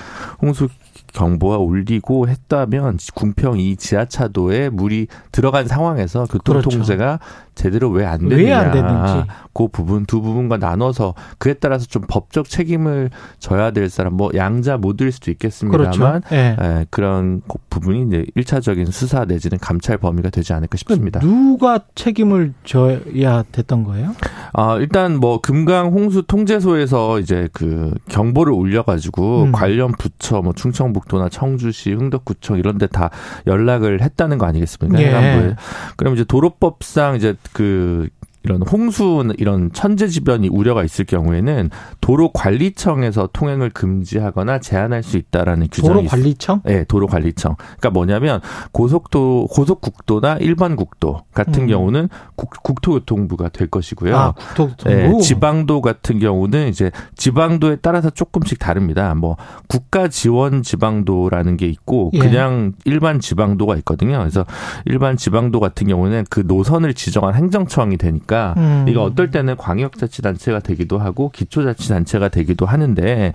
[0.43, 0.67] 홍수
[1.13, 7.51] 경보가 울리고 했다면 궁평 이 지하차도에 물이 들어간 상황에서 교통 통제가 그렇죠.
[7.55, 8.37] 제대로 왜 안 되느냐.
[8.37, 9.31] 왜안 되는지.
[9.53, 14.79] 그 부분 두 부분과 나눠서 그에 따라서 좀 법적 책임을 져야 될 사람 뭐 양자
[14.79, 16.21] 모두일 수도 있겠습니다만 그렇죠.
[16.31, 16.57] 네.
[16.59, 21.21] 에, 그런 부분이 이제 일차적인 수사 내지는 감찰 범위가 되지 않을까 싶습니다.
[21.21, 24.15] 누가 책임을 져야 됐던 거예요?
[24.53, 29.53] 아, 일단 뭐 금강 홍수 통제소에서 이제 그 경보를 올려가지고 음.
[29.53, 33.11] 관련 부처 뭐 충청북도나 청주시, 흥덕구청 이런 데 다
[33.47, 35.01] 연락을 했다는 거 아니겠습니까?
[35.01, 35.07] 예.
[35.07, 35.55] 해남부에.
[35.97, 38.09] 그럼 이제 도로법상 이제 그
[38.43, 41.71] 이런 홍수 이런 천재지변이 우려가 있을 경우에는
[42.01, 46.63] 도로관리청에서 통행을 금지하거나 제한할 수 있다라는 규정이 도로관리청?
[46.65, 47.57] 네, 도로관리청.
[47.59, 48.41] 그러니까 뭐냐면
[48.73, 51.69] 고속도 고속국도나 일반 국도 같은 음.
[51.69, 54.17] 경우는 국, 국토교통부가 될 것이고요.
[54.17, 54.89] 아, 국토교통부.
[54.89, 59.15] 네, 지방도 같은 경우는 이제 지방도에 따라서 조금씩 다릅니다.
[59.15, 59.37] 뭐
[59.69, 62.19] 국가 지원 지방도라는 게 있고 예.
[62.19, 64.19] 그냥 일반 지방도가 있거든요.
[64.19, 64.47] 그래서
[64.87, 68.87] 일반 지방도 같은 경우는 그 노선을 지정한 행정청이 되니까 보니까 음.
[68.89, 73.33] 이거 어떨 때는 광역자치단체가 되기도 하고 기초자치단체가 되기도 하는데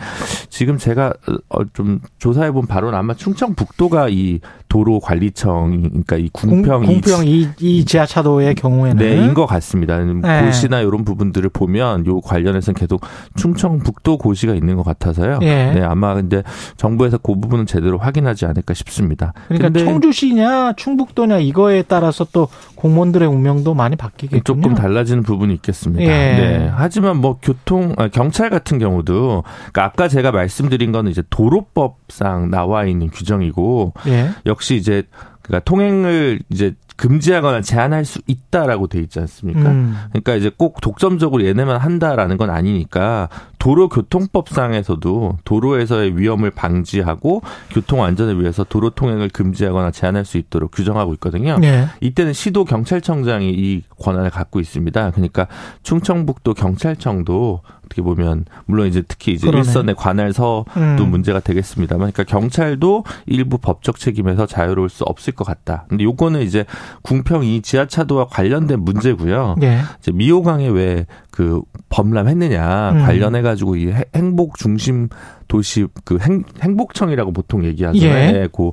[0.50, 1.14] 지금 제가
[1.50, 4.40] 어, 좀 조사해 본 바로는 아마 충청북도가 이
[4.70, 10.00] 도로 관리청 그러니까 이 궁평 공, 평 이, 이 지하차도의 경우에는 네인 것 같습니다.
[10.00, 10.46] 네.
[10.46, 13.02] 고시나 이런 부분들을 보면 요 관련해서는 계속
[13.36, 15.40] 충청북도 고시가 있는 것 같아서요.
[15.40, 15.74] 네.
[15.74, 16.44] 네 아마 근데
[16.78, 19.34] 정부에서 그 부분은 제대로 확인하지 않을까 싶습니다.
[19.48, 24.44] 그러니까 청주시냐 충북도냐 이거에 따라서 또 공무원들의 운명도 많이 바뀌겠군요.
[24.44, 26.04] 조금 달라지는 부분이 있겠습니다.
[26.04, 26.08] 예.
[26.08, 26.72] 네.
[26.72, 32.86] 하지만 뭐 교통 아, 경찰 같은 경우도 그러니까 아까 제가 말씀드린 거는 이제 도로법상 나와
[32.86, 34.30] 있는 규정이고 예.
[34.46, 35.02] 역시 이제
[35.42, 39.70] 그러니까 통행을 이제 금지하거나 제한할 수 있다라고 돼 있지 않습니까?
[39.70, 39.96] 음.
[40.10, 43.30] 그러니까 이제 꼭 독점적으로 얘네만 한다라는 건 아니니까
[43.60, 47.42] 도로교통법상에서도 도로에서의 위험을 방지하고
[47.72, 51.58] 교통 안전을 위해서 도로 통행을 금지하거나 제한할 수 있도록 규정하고 있거든요.
[51.58, 51.88] 네.
[52.02, 55.12] 이때는 시도 경찰청장이 이 권한을 갖고 있습니다.
[55.12, 55.48] 그러니까
[55.84, 59.66] 충청북도 경찰청도 어떻게 보면 물론 이제 특히 이제 그러네.
[59.66, 61.10] 일선의 관할서도 음.
[61.10, 65.86] 문제가 되겠습니다만 그러니까 경찰도 일부 법적 책임에서 자유로울 수 없을 것 같다.
[65.88, 66.66] 근데 요거는 이제
[67.02, 69.56] 궁평 이 지하차도와 관련된 문제고요.
[69.60, 69.80] 네.
[70.00, 71.06] 이제 미호강에 왜
[71.36, 73.02] 그 범람했느냐 음.
[73.02, 75.10] 관련해 가지고 이 행복 중심
[75.48, 78.28] 도시 그 행, 행복청이라고 보통 얘기하잖아요.
[78.28, 78.32] 예.
[78.32, 78.70] 네, 그,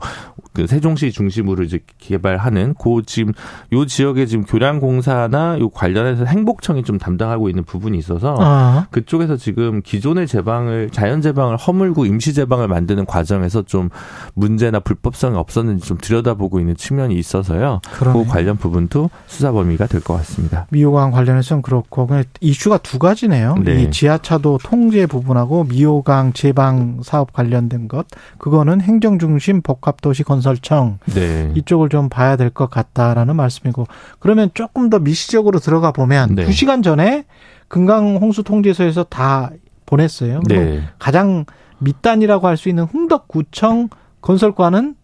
[0.53, 3.33] 그 세종시 중심으로 이제 개발하는 그 지금
[3.73, 8.87] 요 지역에 지금 교량 공사나 요 관련해서 행복청이 좀 담당하고 있는 부분이 있어서 아.
[8.91, 13.89] 그쪽에서 지금 기존의 제방을 자연 제방을 허물고 임시 제방을 만드는 과정에서 좀
[14.35, 17.81] 문제나 불법성이 없었는지 좀 들여다보고 있는 측면이 있어서요.
[17.95, 18.25] 그러네.
[18.25, 20.67] 그 관련 부분도 수사 범위가 될 것 같습니다.
[20.71, 22.09] 미호강 관련해서는 그렇고
[22.41, 23.55] 이슈가 두 가지네요.
[23.65, 23.83] 네.
[23.83, 28.07] 이 지하차도 통제 부분하고 미호강 제방 예방 사업 관련된 것
[28.39, 31.51] 그거는 행정 중심 복합도시 건설청 네.
[31.57, 33.87] 이쪽을 좀 봐야 될 것 같다라는 말씀이고
[34.19, 36.47] 그러면 조금 더 미시적으로 들어가 보면 네.
[36.47, 37.25] 2시간 전에
[37.69, 39.51] 금강 홍수 통제소에서 다
[39.87, 40.41] 보냈어요.
[40.49, 40.83] 네.
[40.99, 41.47] 가장
[41.79, 43.89] 밑단이라고 할 수 있는 흥덕구청
[44.21, 44.95] 건설과는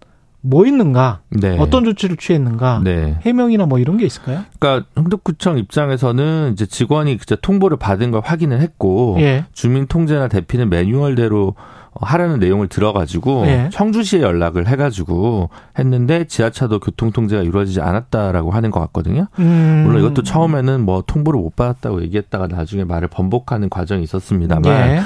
[0.40, 1.20] 뭐 있는가?
[1.30, 1.56] 네.
[1.58, 2.82] 어떤 조치를 취했는가?
[2.84, 3.18] 네.
[3.22, 4.44] 해명이나 뭐 이런 게 있을까요?
[4.58, 9.46] 그러니까 흥덕구청 입장에서는 이제 직원이 이제 통보를 받은 걸 확인을 했고 예.
[9.52, 11.54] 주민 통제나 대피는 매뉴얼대로
[12.00, 13.70] 하라는 내용을 들어가지고 예.
[13.72, 19.26] 청주시에 연락을 해가지고 했는데 지하차도 교통 통제가 이루어지지 않았다라고 하는 것 같거든요.
[19.40, 19.82] 음.
[19.84, 25.00] 물론 이것도 처음에는 뭐 통보를 못 받았다고 얘기했다가 나중에 말을 번복하는 과정이 있었습니다만, 예.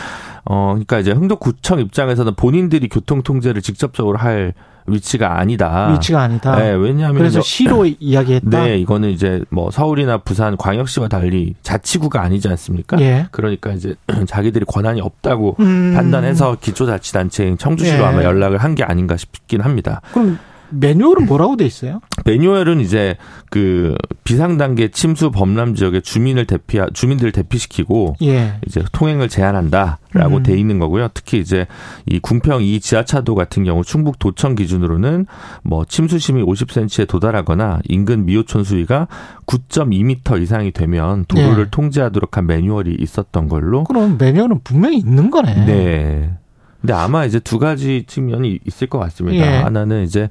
[0.44, 4.52] 어 그러니까 이제 흥덕구청 입장에서는 본인들이 교통 통제를 직접적으로 할
[4.86, 5.92] 위치가 아니다.
[5.92, 6.56] 위치가 아니다.
[6.56, 8.64] 네, 왜냐하면 그래서 시로 이야기했다.
[8.64, 13.00] 네, 이거는 이제 뭐 서울이나 부산 광역시와 달리 자치구가 아니지 않습니까?
[13.00, 13.26] 예.
[13.30, 13.94] 그러니까 이제
[14.26, 15.92] 자기들이 권한이 없다고 음.
[15.94, 18.04] 판단해서 기초자치단체인 청주시로 예.
[18.06, 20.00] 아마 연락을 한 게 아닌가 싶긴 합니다.
[20.12, 20.38] 그럼
[20.72, 22.00] 매뉴얼은 뭐라고 돼 있어요?
[22.24, 23.16] 매뉴얼은 이제
[23.50, 23.94] 그
[24.24, 28.54] 비상 단계 침수 범람 지역의 주민을 대피 주민들을 대피시키고 예.
[28.66, 30.42] 이제 통행을 제한한다라고 음.
[30.42, 31.08] 돼 있는 거고요.
[31.14, 31.66] 특히 이제
[32.06, 35.26] 이 궁평 이 지하차도 같은 경우 충북 도청 기준으로는
[35.62, 39.08] 뭐 침수 심이 50cm에 도달하거나 인근 미호촌 수위가
[39.46, 41.70] 9.2m 이상이 되면 도로를 예.
[41.70, 43.84] 통제하도록 한 매뉴얼이 있었던 걸로.
[43.84, 45.66] 그럼 매뉴얼은 분명히 있는 거네.
[45.66, 46.30] 네.
[46.82, 49.46] 근데 아마 이제 두 가지 측면이 있을 것 같습니다.
[49.46, 49.62] 예.
[49.62, 50.28] 하나는 이제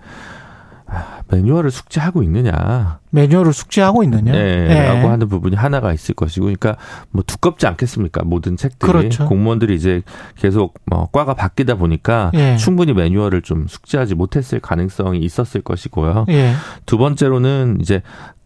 [0.85, 2.99] 아, 매뉴얼을 숙지하고 있느냐.
[3.11, 4.33] 매뉴얼을 숙지하고 있느냐.
[4.33, 4.87] 네, 네.
[4.87, 6.47] 라고 하는 부분이 하나가 있을 것이고.
[6.47, 6.75] 그러니까
[7.11, 8.23] 뭐 두껍지 않겠습니까?
[8.25, 8.91] 모든 책들이.
[8.91, 9.25] 그렇죠.
[9.25, 10.01] 공무원들이 이제
[10.35, 12.57] 계속 뭐 과가 바뀌다 보니까 네.
[12.57, 16.25] 충분히 매뉴얼을 좀 숙지하지 못했을 가능성이 있었을 것이고요.
[16.27, 16.53] 네.
[16.85, 18.01] 두 번째로는 이제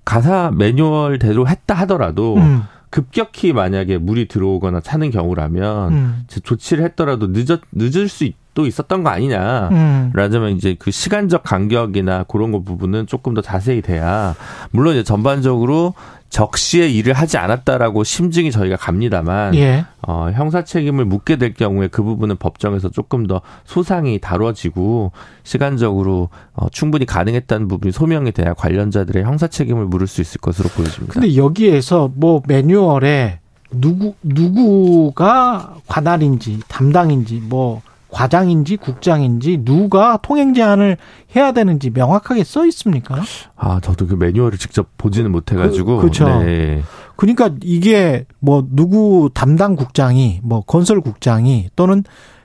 [0.05, 2.61] 가사 매뉴얼대로 했다 하더라도 음.
[2.89, 6.23] 급격히 만약에 물이 들어오거나 차는 경우라면 음.
[6.27, 8.35] 조치를 했더라도 늦었 늦을 수 있.
[8.55, 9.67] 또 있었던 거 아니냐.
[9.73, 10.11] 음.
[10.13, 14.33] 라자면 이제 그 시간적 간격이나 그런 거 부분은 조금 더 자세히 돼야
[14.71, 15.93] 물론 이제 전반적으로
[16.35, 19.85] 적시에 일을 하지 않았다라고 심증이 저희가 갑니다만 예.
[20.05, 25.13] 어, 형사 책임을 묻게 될 경우에 그 부분은 법정에서 조금 더 소상히 다뤄지고
[25.43, 31.13] 시간적으로 어, 충분히 가능했다는 부분이 소명이 돼야 관련자들의 형사 책임을 물을 수 있을 것으로 보여집니다.
[31.13, 33.39] 근데 여기에서 뭐 매뉴얼에
[33.71, 40.97] 누구 누구가 관할인지 담당인지 뭐 과장인지 국장인지 누가 통행 제한을
[41.35, 43.21] 해야 되는지 명확하게 써 있습니까?
[43.55, 45.97] 아, 저도 그 매뉴얼을 직접 보지는 못해 가지고.
[45.97, 46.25] 그, 그렇죠.
[46.43, 46.81] 네.
[47.15, 52.03] 그러니까 이게 뭐 누구 담당 국장이 뭐 건설 국장이 또는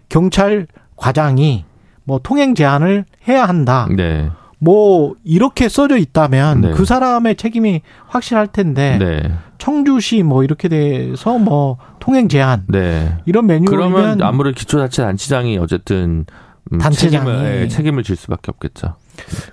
[0.09, 0.67] 경찰
[0.97, 1.65] 과장이
[2.05, 3.89] 뭐 통행 제한을 해야 한다.
[3.95, 4.31] 네.
[4.59, 6.71] 뭐 이렇게 써져 있다면 네.
[6.73, 9.33] 그 사람의 책임이 확실할 텐데 네.
[9.59, 11.79] 청주시 뭐 이렇게 돼서 뭐
[12.11, 13.17] 통행 제한 네.
[13.25, 16.27] 이런 매뉴얼이면 그러면 아무래도 기초자치단체장이 어쨌든
[16.73, 18.97] 음, 단체장이 책임을, 예, 책임을 질 수밖에 없겠죠.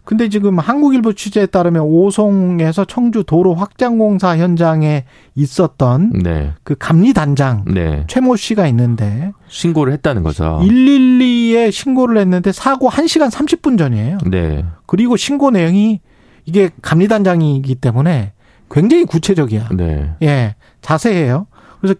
[0.04, 5.06] 근데 지금 한국일보 취재에 따르면 오송에서 청주 도로 확장 공사 현장에
[5.36, 6.54] 있었던 네.
[6.64, 8.06] 그 감리 단장 네.
[8.08, 10.60] 최모 씨가 있는데 신고를 했다는 거죠.
[10.64, 14.18] 112에 신고를 했는데 사고 1시간 30분 전이에요.
[14.32, 14.66] 네.
[14.88, 16.00] 그리고 신고 내용이
[16.46, 18.34] 이게 감리 단장이기 때문에
[18.72, 19.70] 굉장히 구체적이야.
[19.74, 20.16] 네.
[20.24, 20.56] 예.
[20.82, 21.46] 자세해요.
[21.82, 21.96] 그래서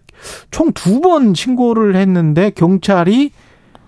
[0.50, 3.30] 총 두 번 신고를 했는데 경찰이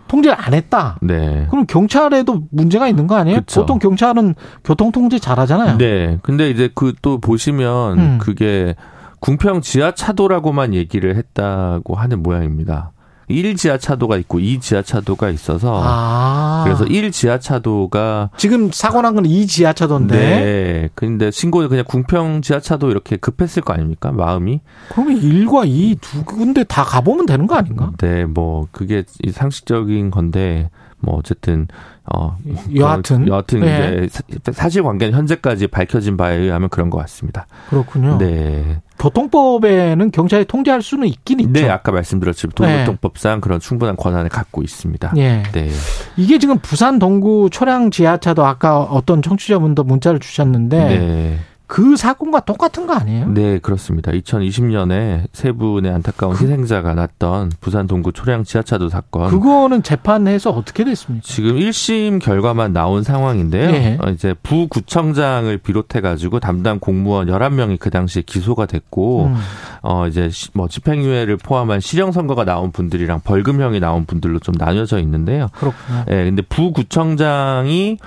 [0.09, 0.99] 통제를 안 했다.
[1.03, 1.47] 네.
[1.51, 3.41] 그럼 경찰에도 문제가 있는 거 아니에요?
[3.41, 3.61] 그쵸.
[3.61, 4.35] 보통 경찰은
[4.65, 5.79] 교통 통제 잘하잖아요.
[5.79, 6.19] 네.
[6.23, 8.19] 근데 이제 그 또 보시면 음.
[8.21, 8.75] 그게
[9.21, 12.91] 궁평 지하차도라고만 얘기를 했다고 하는 모양입니다.
[13.31, 16.62] 1 지하차도가 있고 2 지하차도가 있어서 아.
[16.65, 20.16] 그래서 1 지하차도가 지금 사고 난 건 2 지하차도인데.
[20.16, 20.89] 네.
[20.94, 24.12] 근데 신고를 그냥 궁평 지하차도 이렇게 급했을 거 아닙니까?
[24.12, 24.61] 마음이.
[24.90, 27.93] 그러면 1과 2 두 군데 다 가보면 되는 거 아닌가?
[27.98, 30.70] 네, 뭐 그게 상식적인 건데
[31.01, 31.66] 뭐 어쨌든
[32.12, 32.36] 어
[32.74, 34.06] 여하튼 여하튼 네.
[34.06, 37.47] 이제 사실 관계는 현재까지 밝혀진 바에 의하면 그런 것 같습니다.
[37.68, 38.18] 그렇군요.
[38.18, 38.81] 네.
[38.98, 41.52] 교통법에는 경찰이 통제할 수는 있긴 있죠.
[41.52, 43.40] 네, 아까 말씀드렸지만 도로교통법상 네.
[43.40, 45.12] 그런 충분한 권한을 갖고 있습니다.
[45.14, 45.43] 네.
[45.52, 45.70] 네.
[46.16, 51.39] 이게 지금 부산 동구 초량 지하차도 아까 어떤 청취자분도 문자를 주셨는데 네.
[51.70, 53.28] 그 사건과 똑같은 거 아니에요?
[53.28, 54.10] 네, 그렇습니다.
[54.10, 59.30] 2020년에 세 분의 안타까운 그, 희생자가 났던 부산 동구 초량 지하차도 사건.
[59.30, 61.22] 그거는 재판해서 어떻게 됐습니까?
[61.24, 63.70] 지금 1심 결과만 나온 상황인데요.
[63.70, 63.98] 네.
[64.02, 69.36] 어, 이제 부구청장을 비롯해 가지고 담당 공무원 11명이 그 당시에 기소가 됐고 음.
[69.82, 75.47] 어 이제 뭐 집행유예를 포함한 실형 선고가 나온 분들이랑 벌금형이 나온 분들로 좀 나뉘어져 있는데요.
[75.55, 76.05] 그렇군요.
[76.09, 77.98] 예, 네, 근데 부구청장이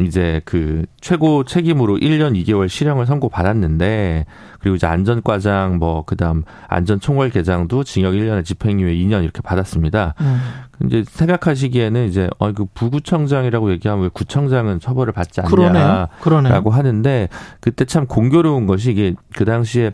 [0.00, 4.24] 이제 그 최고 책임으로 1년 2개월 실형을 선고받았는데
[4.60, 10.14] 그리고 이제 안전과장 뭐 그다음 안전총괄계장도 징역 1년에 집행유예 2년 이렇게 받았습니다.
[10.20, 10.40] 음.
[10.86, 17.28] 이제 생각하시기에는 이제 어그 부구청장이라고 얘기하면 왜 구청장은 처벌을 받지 않냐라고 하는데
[17.60, 19.92] 그때 참 공교로운 것이 이게 그 당시에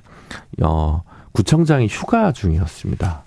[0.62, 1.02] 어
[1.32, 3.24] 구청장이 휴가 중이었습니다.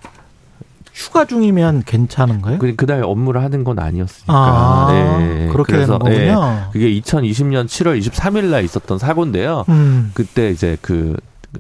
[1.00, 2.60] 휴가 중이면 괜찮은가요?
[2.60, 4.34] 그, 그날 업무를 하는 건 아니었으니까.
[4.34, 5.48] 아, 네.
[5.48, 6.50] 그렇게 그래서, 되는 거군요.
[6.50, 6.64] 네.
[6.74, 9.64] 그게 2020년 7월 23일 날 있었던 사고인데요.
[9.70, 10.12] 음.
[10.14, 11.16] 그때 이제 그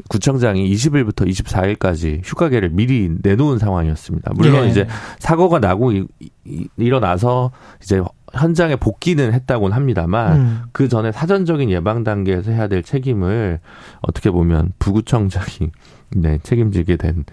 [0.09, 4.31] 구청장이 20일부터 24일까지 휴가계를 미리 내놓은 상황이었습니다.
[4.35, 4.69] 물론 예.
[4.69, 4.87] 이제
[5.19, 6.05] 사고가 나고 이,
[6.45, 7.51] 이, 일어나서
[7.81, 8.01] 이제
[8.33, 10.61] 현장에 복귀는 했다고는 합니다만 음.
[10.73, 13.61] 그 전에 사전적인 예방 단계에서 해야 될 책임을
[14.01, 15.71] 어떻게 보면 부구청장이
[16.15, 17.23] 네, 책임지게 된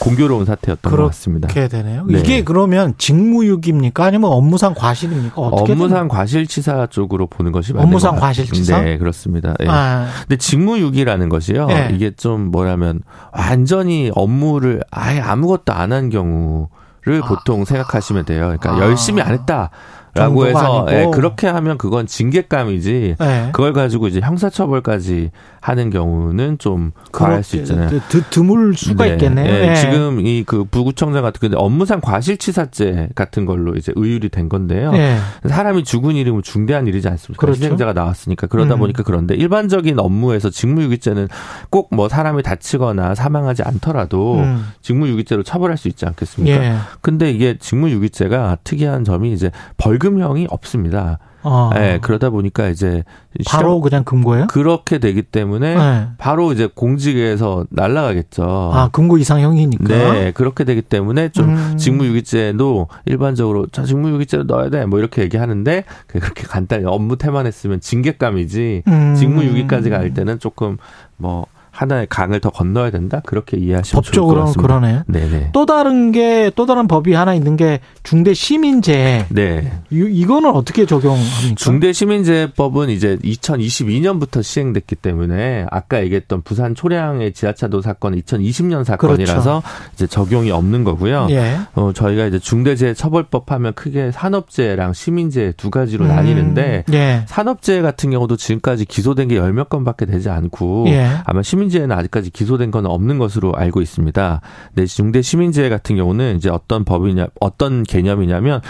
[0.00, 1.48] 공교로운 사태였던 것 같습니다.
[1.48, 2.04] 그렇게 되네요.
[2.06, 2.18] 네.
[2.20, 4.04] 이게 그러면 직무유기입니까?
[4.04, 5.34] 아니면 업무상 과실입니까?
[5.40, 6.08] 업무상?
[6.08, 8.82] 과실치사 쪽으로 보는 것이 맞는 업무상 과실치사?
[8.82, 9.54] 네, 그렇습니다.
[9.58, 9.66] 네.
[9.68, 10.08] 아.
[10.20, 11.66] 근데 직무유기라는 것이요.
[11.66, 11.90] 네.
[11.94, 13.00] 이게 좀 뭐냐면
[13.32, 17.26] 완전히 업무를 아예 아무것도 안 한 경우를 아.
[17.28, 18.42] 보통 생각하시면 돼요.
[18.58, 18.80] 그러니까 아.
[18.80, 19.70] 열심히 안 했다.
[20.16, 23.48] 라고 해서 예, 그렇게 하면 그건 징계감이지 네.
[23.52, 25.30] 그걸 가지고 이제 형사처벌까지
[25.60, 28.00] 하는 경우는 좀 과할 수 있잖아요.
[28.08, 29.12] 드, 드물 수가 네.
[29.12, 29.52] 있겠네요.
[29.52, 29.66] 네.
[29.68, 29.74] 네.
[29.76, 34.92] 지금 이 그 부구청장 같은 근데 업무상 과실치사죄 같은 걸로 이제 의율이 된 건데요.
[34.92, 35.18] 네.
[35.48, 37.40] 사람이 죽은 일이 면 중대한 일이지 않습니까?
[37.40, 37.64] 그렇죠.
[37.64, 38.80] 희생자가 나왔으니까 그러다 음.
[38.80, 41.28] 보니까 그런데 일반적인 업무에서 직무유기죄는
[41.70, 44.66] 꼭 뭐 사람이 다치거나 사망하지 않더라도 음.
[44.82, 46.62] 직무유기죄로 처벌할 수 있지 않겠습니까?
[46.64, 46.74] 예.
[47.00, 51.18] 근데 이게 직무유기죄가 특이한 점이 이제 벌금 형이 없습니다.
[51.48, 51.70] 아.
[51.74, 53.04] 네, 그러다 보니까 이제
[53.48, 54.48] 바로 그냥 금고예요?
[54.48, 56.06] 그렇게 되기 때문에 네.
[56.18, 58.42] 바로 이제 공직에서 날라가겠죠.
[58.74, 59.84] 아 금고 이상형이니까.
[59.86, 61.76] 네, 그렇게 되기 때문에 좀 음.
[61.76, 68.82] 직무유기죄도 일반적으로 자 직무유기죄로 넣어야 돼 뭐 이렇게 얘기하는데 그렇게 간단히 업무 태만 했으면 징계감이지
[68.88, 69.14] 음.
[69.14, 70.78] 직무유기까지 갈 때는 조금
[71.16, 71.46] 뭐
[71.76, 75.02] 하나의 강을 더 건너야 된다 그렇게 이해하시면 법적으로 그러네요.
[75.06, 75.50] 네네.
[75.52, 79.26] 또 다른 게 또 다른 법이 하나 있는 게 중대 시민재.
[79.28, 79.72] 네.
[79.90, 81.54] 이, 이거는 어떻게 적용합니까?
[81.56, 89.90] 중대 시민재법은 이제 2022년부터 시행됐기 때문에 아까 얘기했던 부산 초량의 지하차도 사건 2020년 사건이라서 그렇죠.
[89.94, 91.26] 이제 적용이 없는 거고요.
[91.30, 91.58] 예.
[91.74, 96.08] 어, 저희가 이제 중대재해 처벌법 하면 크게 산업재해랑 시민재해 두 가지로 음.
[96.08, 97.22] 나뉘는데 예.
[97.26, 101.08] 산업재해 같은 경우도 지금까지 기소된 게 열 몇 건밖에 되지 않고 예.
[101.24, 104.40] 아마 시민 시민지해는 아직까지 기소된 건 없는 것으로 알고 있습니다.
[104.74, 108.60] 네, 중대 시민지해 같은 경우는 이제 어떤 법이냐, 어떤 개념이냐면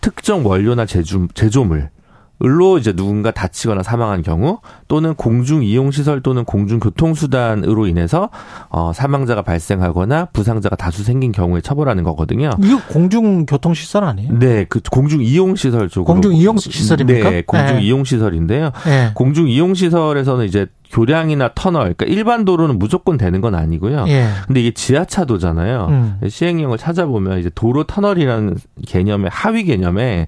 [0.00, 1.90] 특정 원료나 제조, 제조물
[2.44, 4.58] 을로 이제 누군가 다치거나 사망한 경우
[4.88, 8.30] 또는 공중 이용 시설 또는 공중 교통 수단으로 인해서
[8.68, 12.50] 어 사망자가 발생하거나 부상자가 다수 생긴 경우에 처벌하는 거거든요.
[12.60, 14.38] 이거 공중 교통 시설 아니에요?
[14.40, 17.30] 네, 그 공중 이용 시설 쪽으로 공중 이용 시설입니까?
[17.30, 17.82] 네, 공중 네.
[17.82, 18.72] 이용 시설인데요.
[18.86, 19.12] 네.
[19.14, 24.04] 공중 이용 시설에서는 이제 교량이나 터널, 그러니까 일반 도로는 무조건 되는 건 아니고요.
[24.08, 24.28] 예.
[24.46, 25.86] 근데 이게 지하차도잖아요.
[25.88, 26.20] 음.
[26.28, 28.56] 시행령을 찾아보면 이제 도로 터널이라는
[28.86, 30.26] 개념의 하위 개념에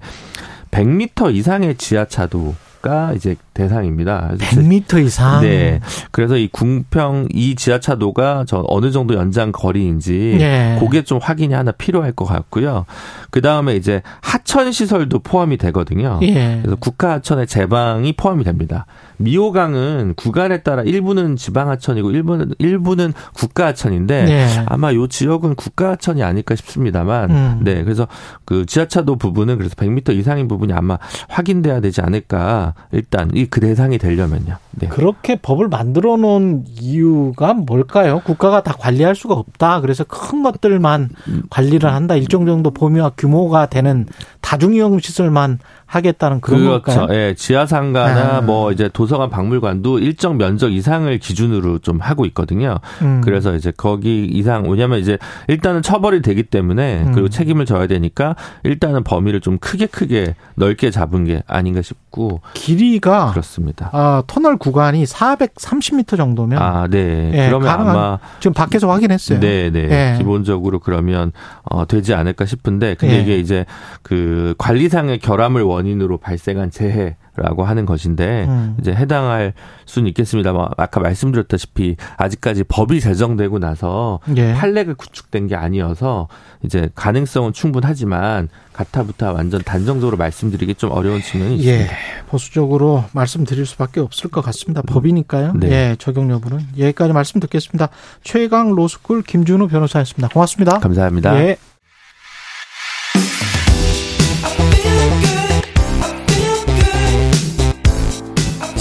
[0.71, 4.33] 100m 이상의 지하차도가 이제 대상입니다.
[4.37, 5.41] 100m 이상.
[5.41, 5.79] 네.
[6.11, 10.77] 그래서 이 궁평 이 지하차도가 저 어느 정도 연장 거리인지 네.
[10.79, 12.85] 그게 좀 확인이 하나 필요할 것 같고요.
[13.31, 16.19] 그 다음에 이제 하천 시설도 포함이 되거든요.
[16.21, 16.59] 예.
[16.61, 18.85] 그래서 국가 하천의 제방이 포함이 됩니다.
[19.17, 24.65] 미호강은 구간에 따라 일부는 지방 하천이고 일부는 일부는 국가 하천인데 예.
[24.65, 27.59] 아마 요 지역은 국가 하천이 아닐까 싶습니다만, 음.
[27.63, 27.83] 네.
[27.85, 28.07] 그래서
[28.43, 30.97] 그 지하차도 부분은 그래서 100m 이상인 부분이 아마
[31.29, 32.73] 확인돼야 되지 않을까.
[32.91, 34.57] 일단 이그 대상이 되려면요.
[34.71, 34.87] 네.
[34.87, 38.21] 그렇게 법을 만들어 놓은 이유가 뭘까요?
[38.23, 39.81] 국가가 다 관리할 수가 없다.
[39.81, 41.09] 그래서 큰 것들만
[41.49, 42.15] 관리를 한다.
[42.15, 44.05] 일정 정도 범위와 규모가 되는
[44.41, 46.83] 다중이용 시설만 하겠다는 그런 그렇죠.
[46.83, 47.19] 걸까요?
[47.19, 48.41] 예, 지하 상가나 아.
[48.41, 52.79] 뭐 이제 도서관 박물관도 일정 면적 이상을 기준으로 좀 하고 있거든요.
[53.01, 53.21] 음.
[53.23, 55.17] 그래서 이제 거기 이상 왜냐면 이제
[55.47, 57.11] 일단은 처벌이 되기 때문에 음.
[57.11, 63.31] 그리고 책임을 져야 되니까 일단은 범위를 좀 크게 크게 넓게 잡은 게 아닌가 싶고 길이가
[63.31, 63.89] 그렇습니다.
[63.93, 67.31] 아, 터널 구간이 430m 정도면 아, 네.
[67.33, 69.39] 예, 그러면 아마 지금 밖에서 확인했어요.
[69.39, 69.87] 네, 네.
[69.91, 70.17] 예.
[70.17, 71.31] 기본적으로 그러면
[71.63, 73.21] 어 되지 않을까 싶은데 근데 예.
[73.21, 73.65] 이게 이제
[74.01, 78.77] 그 관리상의 결함을 원인으로 발생한 재해 라고 하는 것인데 음.
[78.79, 79.53] 이제 해당할
[79.85, 84.53] 수는 있겠습니다만 아까 말씀드렸다시피 아직까지 법이 제정되고 나서 예.
[84.53, 86.29] 판례가 구축된 게 아니어서
[86.63, 91.71] 이제 가능성은 충분하지만 가타부타 완전 단정적으로 말씀드리기 좀 어려운 측면이 예.
[91.71, 91.95] 있습니다.
[92.29, 94.81] 보수적으로 말씀드릴 수밖에 없을 것 같습니다.
[94.83, 95.53] 법이니까요.
[95.55, 95.71] 네.
[95.71, 97.89] 예, 적용 여부는 여기까지 말씀 듣겠습니다.
[98.23, 100.29] 최강 로스쿨 김준우 변호사였습니다.
[100.29, 100.79] 고맙습니다.
[100.79, 101.37] 감사합니다.
[101.41, 101.57] 예.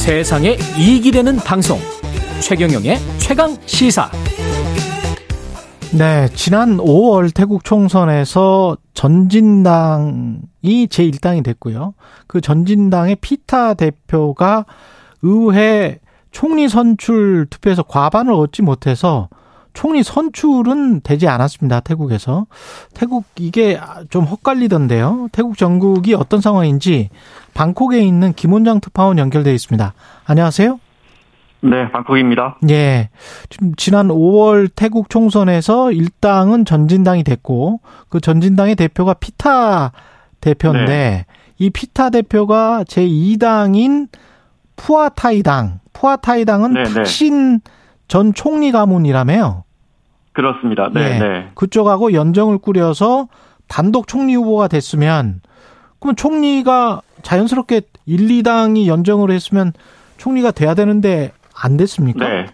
[0.05, 1.79] 세상에 이익이 되는 방송
[2.43, 4.11] 최경영의 최강 시사
[5.97, 10.43] 네, 지난 5월 태국 총선에서 전진당이
[10.89, 11.95] 제1당이 됐고요.
[12.27, 14.67] 그 전진당의 피타 대표가
[15.23, 16.01] 의회
[16.33, 19.31] 총리 선출 투표에서 과반을 얻지 못해서
[19.75, 21.81] 총리 선출은 되지 않았습니다.
[21.81, 22.47] 태국에서.
[22.95, 23.79] 태국 이게
[24.09, 25.29] 좀 헛갈리던데요.
[25.33, 27.11] 태국 전국이 어떤 상황인지
[27.53, 29.93] 방콕에 있는 김원장 특파원 연결되어 있습니다.
[30.25, 30.81] 안녕하세요.
[31.63, 32.59] 네, 방콕입니다.
[32.71, 33.09] 예.
[33.77, 39.93] 지난 5월 태국 총선에서 일당은 전진당이 됐고 그 전진당의 대표가 피타
[40.41, 41.27] 대표인데 네.
[41.59, 44.09] 이 피타 대표가 제2당인
[44.77, 46.95] 푸아타이당, 푸아타이당은 네, 네.
[46.95, 47.61] 탁신
[48.09, 49.64] 전 총리 가문이라며요.
[50.35, 50.91] 그렇습니다.
[50.93, 51.19] 네, 예.
[51.19, 51.51] 네.
[51.55, 53.29] 그쪽하고 연정을 꾸려서
[53.69, 55.41] 단독 총리 후보가 됐으면
[55.99, 59.73] 그러면 총리가 자연스럽게 1, 2당이 연정을 했으면
[60.19, 61.33] 총리가 돼야 되는데
[61.63, 62.29] 안 됐습니까?
[62.29, 62.47] 네.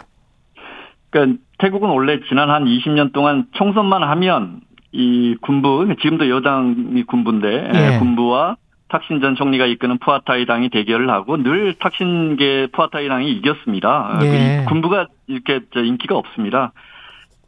[1.10, 4.60] 그러니까 태국은 원래 지난 한 20년 동안 총선만 하면
[4.92, 7.98] 이 군부 지금도 여당이 군부인데 예.
[7.98, 8.56] 군부와
[8.88, 14.18] 탁신 전 총리가 이끄는 푸아타이 당이 대결을 하고 늘 탁신계 푸아타이 당이 이겼습니다.
[14.22, 14.64] 예.
[14.68, 16.72] 군부가 이렇게 인기가 없습니다.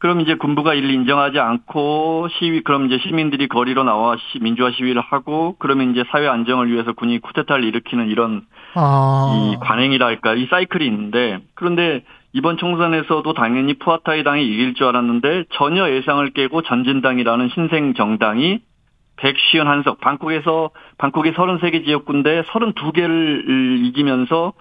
[0.03, 5.01] 그럼 이제 군부가 이를 인정하지 않고 시위 그럼 이제 시민들이 거리로 나와 시, 민주화 시위를
[5.01, 8.43] 하고 그러면 이제 사회 안정을 위해서 군이 쿠데타를 일으키는 이런
[8.74, 9.33] 아.
[9.33, 12.03] 이 관행이랄까 이 사이클이 있는데 그런데
[12.33, 18.59] 이번 총선에서도 당연히 푸아타이 당이 이길 줄 알았는데 전혀 예상을 깨고 전진당이라는 신생 정당이
[19.19, 24.53] 151석 방콕에서 방콕의 33개 지역군데 32개를 이기면서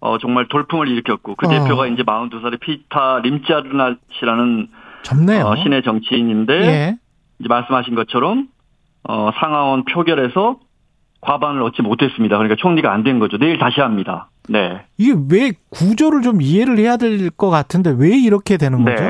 [0.00, 1.50] 어, 정말 돌풍을 일으켰고 그 어.
[1.50, 4.68] 대표가 이제 42살의 피타 림짜르나시라는
[5.02, 5.44] 젊네요.
[5.46, 6.96] 어, 신의 정치인인데 예.
[7.38, 8.48] 이제 말씀하신 것처럼
[9.08, 10.58] 어, 상하원 표결에서
[11.20, 12.36] 과반을 얻지 못했습니다.
[12.36, 13.38] 그러니까 총리가 안 된 거죠.
[13.38, 14.28] 내일 다시 합니다.
[14.48, 14.84] 네.
[14.98, 19.02] 이게 왜 구조를 좀 이해를 해야 될 것 같은데 왜 이렇게 되는 거죠?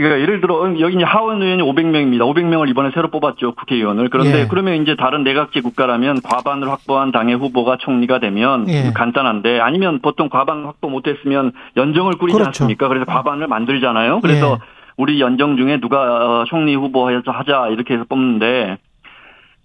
[0.00, 0.08] 네.
[0.08, 2.20] 그러니까 예를 들어 여기 이제 하원 의원이 500명입니다.
[2.20, 4.08] 500명을 이번에 새로 뽑았죠 국회의원을.
[4.08, 4.46] 그런데 예.
[4.48, 8.92] 그러면 이제 다른 내각제 국가라면 과반을 확보한 당의 후보가 총리가 되면 예.
[8.94, 12.48] 간단한데 아니면 보통 과반 확보 못했으면 연정을 꾸리지 그렇죠.
[12.48, 12.88] 않습니까?
[12.88, 14.20] 그래서 과반을 만들잖아요.
[14.20, 14.58] 그래서 예.
[14.96, 18.78] 우리 연정 중에 누가 어, 총리 후보 해서 하자 이렇게 해서 뽑는데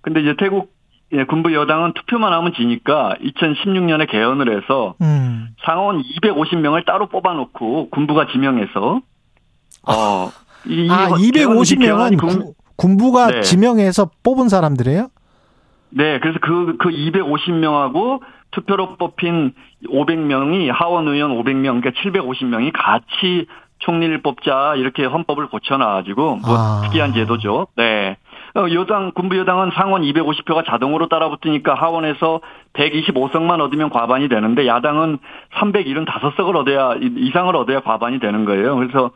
[0.02, 0.76] 근데 이제 태국
[1.14, 5.50] 예, 군부 여당은 투표만 하면 지니까 2016년에 개헌을 해서 음.
[5.64, 9.02] 상원 250명을 따로 뽑아놓고 군부가 지명해서
[9.88, 10.32] 어,
[10.68, 13.42] 이, 아, 250명은 군, 군부가 네.
[13.42, 15.10] 지명해서 뽑은 사람들이에요?
[15.90, 18.20] 네, 그래서 그, 그 250명하고
[18.52, 19.54] 투표로 뽑힌
[19.88, 23.48] 500명이 하원 의원 500명, 그러니까 750명이 같이
[23.80, 26.82] 총리를 뽑자 이렇게 헌법을 고쳐놔가지고 뭐 아.
[26.86, 27.68] 특이한 제도죠.
[27.76, 28.18] 네.
[28.56, 32.40] 어, 여당 군부 여당은 상원 250표가 자동으로 따라붙으니까 하원에서
[32.74, 35.20] 125석만 얻으면 과반이 되는데 야당은
[35.56, 38.78] 375석을 얻어야 이상을 얻어야 과반이 되는 거예요.
[38.78, 39.12] 그래서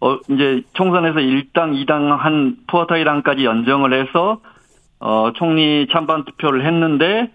[0.00, 4.40] 어 이제 총선에서 1당, 2당 한 푸어타이당까지 연정을 해서
[5.00, 7.30] 어 총리 찬반 투표를 했는데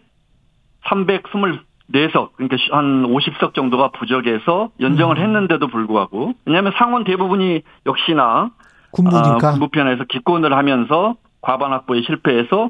[0.85, 5.23] 324석 그러니까 한 50석 정도가 부족해서 연정을 음.
[5.23, 8.51] 했는데도 불구하고 왜냐하면 상원 대부분이 역시나
[8.91, 12.69] 군부니까 어, 군부편에서 기권을 하면서 과반 확보에 실패해서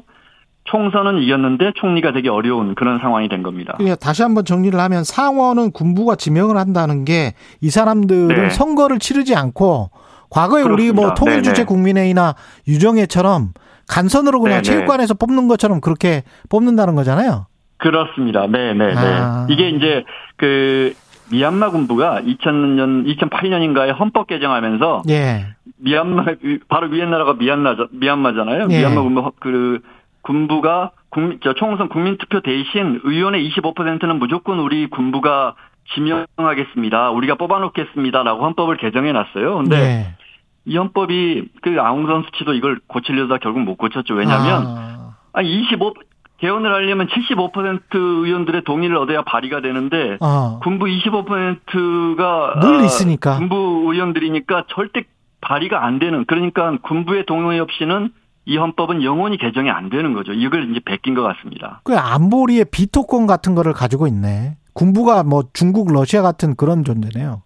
[0.64, 3.74] 총선은 이겼는데 총리가 되기 어려운 그런 상황이 된 겁니다.
[3.76, 8.50] 그러니까 다시 한번 정리를 하면 상원은 군부가 지명을 한다는 게 이 사람들은 네.
[8.50, 9.90] 선거를 치르지 않고
[10.30, 10.82] 과거에 그렇습니다.
[10.82, 12.34] 우리 뭐 통일주체 국민회의나
[12.66, 13.52] 유정회처럼
[13.88, 14.76] 간선으로 그냥 네네.
[14.78, 17.46] 체육관에서 뽑는 것처럼 그렇게 뽑는다는 거잖아요.
[17.78, 18.46] 그렇습니다.
[18.46, 18.94] 네, 네, 네.
[18.96, 19.46] 아.
[19.50, 20.04] 이게 이제
[20.36, 20.94] 그
[21.30, 25.46] 미얀마 군부가 2000년 2008년인가에 헌법 개정하면서 예.
[25.78, 26.24] 미얀마
[26.68, 28.68] 바로 위에 나라가 미얀마 미얀마잖아요.
[28.70, 28.78] 예.
[28.78, 29.80] 미얀마 군부 그
[30.22, 35.54] 군부가 국민 총선 국민 투표 대신 의원의 25%는 무조건 우리 군부가
[35.94, 37.10] 지명하겠습니다.
[37.10, 39.56] 우리가 뽑아놓겠습니다라고 헌법을 개정해 놨어요.
[39.56, 40.16] 근데 예.
[40.64, 44.14] 이 헌법이 그 아웅산 수치도 이걸 고치려다 결국 못 고쳤죠.
[44.14, 45.16] 왜냐하면 아.
[45.32, 45.94] 아니 25
[46.38, 50.58] 개헌을 하려면 75% 의원들의 동의를 얻어야 발의가 되는데 어.
[50.60, 55.04] 군부 25%가 늘 있으니까 군부 의원들이니까 절대
[55.40, 58.10] 발의가 안 되는 그러니까 군부의 동의 없이는
[58.44, 60.32] 이 헌법은 영원히 개정이 안 되는 거죠.
[60.32, 61.80] 이걸 이제 베낀 것 같습니다.
[61.84, 64.56] 그 안보리의 비토권 같은 거를 가지고 있네.
[64.72, 67.42] 군부가 뭐 중국, 러시아 같은 그런 존재네요.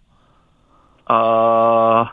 [1.07, 2.13] 아,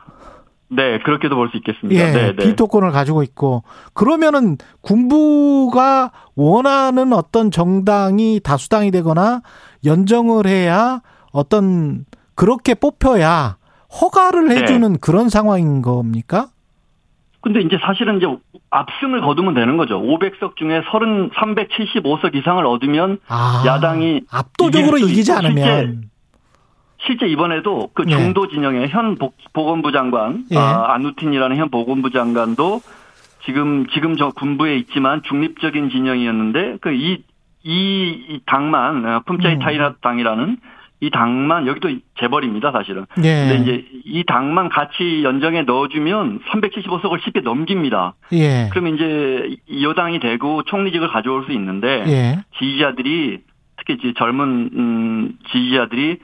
[0.70, 2.02] 네, 그렇게도 볼 수 있겠습니다.
[2.02, 2.44] 예, 네, 네.
[2.44, 9.42] 비토권을 가지고 있고 그러면은 군부가 원하는 어떤 정당이 다수당이 되거나
[9.86, 11.02] 연정을 해야
[11.32, 12.06] 어떤
[12.36, 13.58] 그렇게 뽑혀야
[14.02, 14.62] 허가를 네.
[14.62, 14.98] 해주는 네.
[15.00, 16.48] 그런 상황인 겁니까?
[17.42, 18.26] 근데 이제 사실은 이제
[18.74, 20.02] 압승을 거두면 되는 거죠.
[20.02, 26.10] 500석 중에 30, 375석 이상을 얻으면 아, 야당이 압도적으로 이기지 않으면
[27.06, 28.12] 실제, 이번에도 그 예.
[28.12, 29.18] 중도 진영의 현
[29.54, 30.58] 보건부 장관 예.
[30.58, 32.82] 아, 안우틴이라는 현 보건부 장관도
[33.46, 37.24] 지금 지금 저 군부에 있지만 중립적인 진영이었는데 그 이
[37.64, 39.60] 이 당만 어, 품짜이 음.
[39.60, 40.58] 타이나 당이라는
[41.04, 43.06] 이 당만 여기도 재벌입니다 사실은.
[43.24, 43.48] 예.
[43.48, 48.14] 근데 이제 이 당만 같이 연정에 넣어주면 375석을 쉽게 넘깁니다.
[48.32, 48.70] 예.
[48.72, 52.44] 그러면 이제 여당이 되고 총리직을 가져올 수 있는데 예.
[52.58, 53.40] 지지자들이
[53.76, 56.20] 특히 이제 젊은 음, 지지자들이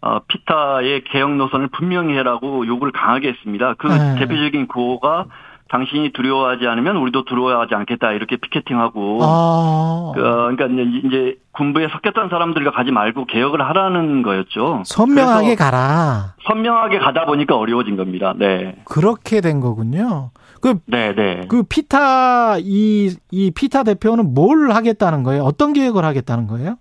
[0.00, 3.74] 어, 피타의 개혁 노선을 분명히 해라고 요구를 강하게 했습니다.
[3.74, 4.18] 그 네.
[4.18, 5.26] 대표적인 구호가
[5.72, 10.12] 당신이 두려워하지 않으면 우리도 두려워하지 않겠다 이렇게 피켓팅하고 아.
[10.14, 10.66] 그, 그러니까
[11.06, 14.82] 이제 군부에 섞였던 사람들과 가지 말고 개혁을 하라는 거였죠.
[14.84, 16.34] 선명하게 가라.
[16.46, 18.34] 선명하게 가다 보니까 어려워진 겁니다.
[18.36, 18.76] 네.
[18.84, 20.30] 그렇게 된 거군요.
[20.60, 21.14] 그, 네네.
[21.14, 21.46] 네.
[21.48, 25.42] 그 피타 이이 피타 대표는 뭘 하겠다는 거예요?
[25.42, 26.76] 어떤 계획을 하겠다는 거예요?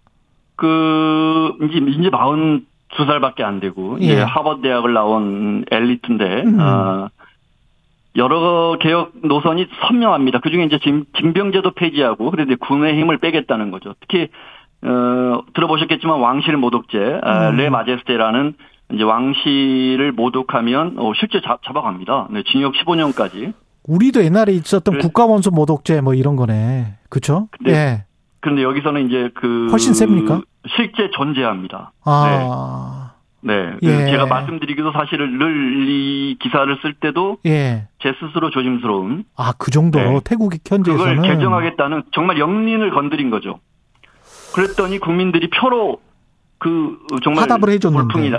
[0.57, 4.05] 그 이제 이제 마흔 두 살밖에 안 되고 예.
[4.05, 6.59] 이제 하버드 대학을 나온 엘리트인데 음.
[6.59, 7.07] 어,
[8.15, 10.39] 여러 개혁 노선이 선명합니다.
[10.39, 10.79] 그중에 이제
[11.17, 13.95] 징병제도 폐지하고 그래도 군의 힘을 빼겠다는 거죠.
[14.01, 14.27] 특히
[14.83, 17.57] 어, 들어보셨겠지만 왕실 모독죄 아, 음.
[17.57, 18.55] 레 마제스테라는
[18.93, 22.27] 이제 왕실을 모독하면 어, 실제 잡, 잡아갑니다.
[22.31, 23.53] 네, 징역 15년까지.
[23.87, 25.01] 우리도 옛날에 있었던 그래.
[25.01, 26.97] 국가원수 모독죄 뭐 이런 거네.
[27.09, 27.47] 그렇죠?
[27.67, 28.05] 예.
[28.41, 30.41] 그런데 여기서는 이제 그 훨씬 셉니까?
[30.75, 31.93] 실제 존재합니다.
[32.03, 32.25] 아.
[32.27, 33.00] 네.
[33.41, 33.73] 네.
[33.81, 34.05] 예.
[34.11, 37.87] 제가 말씀드리기도 사실은 늘이 기사를 쓸 때도 예.
[37.99, 39.25] 제 스스로 조심스러운.
[39.35, 40.19] 아, 그 정도 네.
[40.23, 43.59] 태국 현지에서는 그걸 개정하겠다는 정말 영린을 건드린 거죠.
[44.53, 45.99] 그랬더니 국민들이 표로
[46.57, 48.13] 그 정말 화답을 해줬는데.
[48.13, 48.31] 불풍이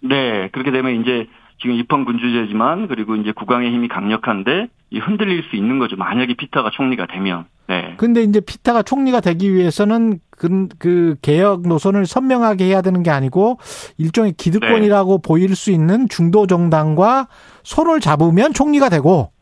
[0.00, 0.48] 네.
[0.52, 1.26] 그렇게 되면 이제
[1.60, 5.96] 지금 입헌 군주제지만 그리고 이제 국왕의 힘이 강력한데 흔들릴 수 있는 거죠.
[5.96, 7.46] 만약에 피타가 총리가 되면.
[7.68, 7.94] 네.
[7.98, 13.58] 근데 이제 피타가 총리가 되기 위해서는 그, 그 개혁 노선을 선명하게 해야 되는 게 아니고
[13.98, 15.22] 일종의 기득권이라고 네.
[15.22, 17.28] 보일 수 있는 중도 정당과
[17.62, 19.32] 손을 잡으면 총리가 되고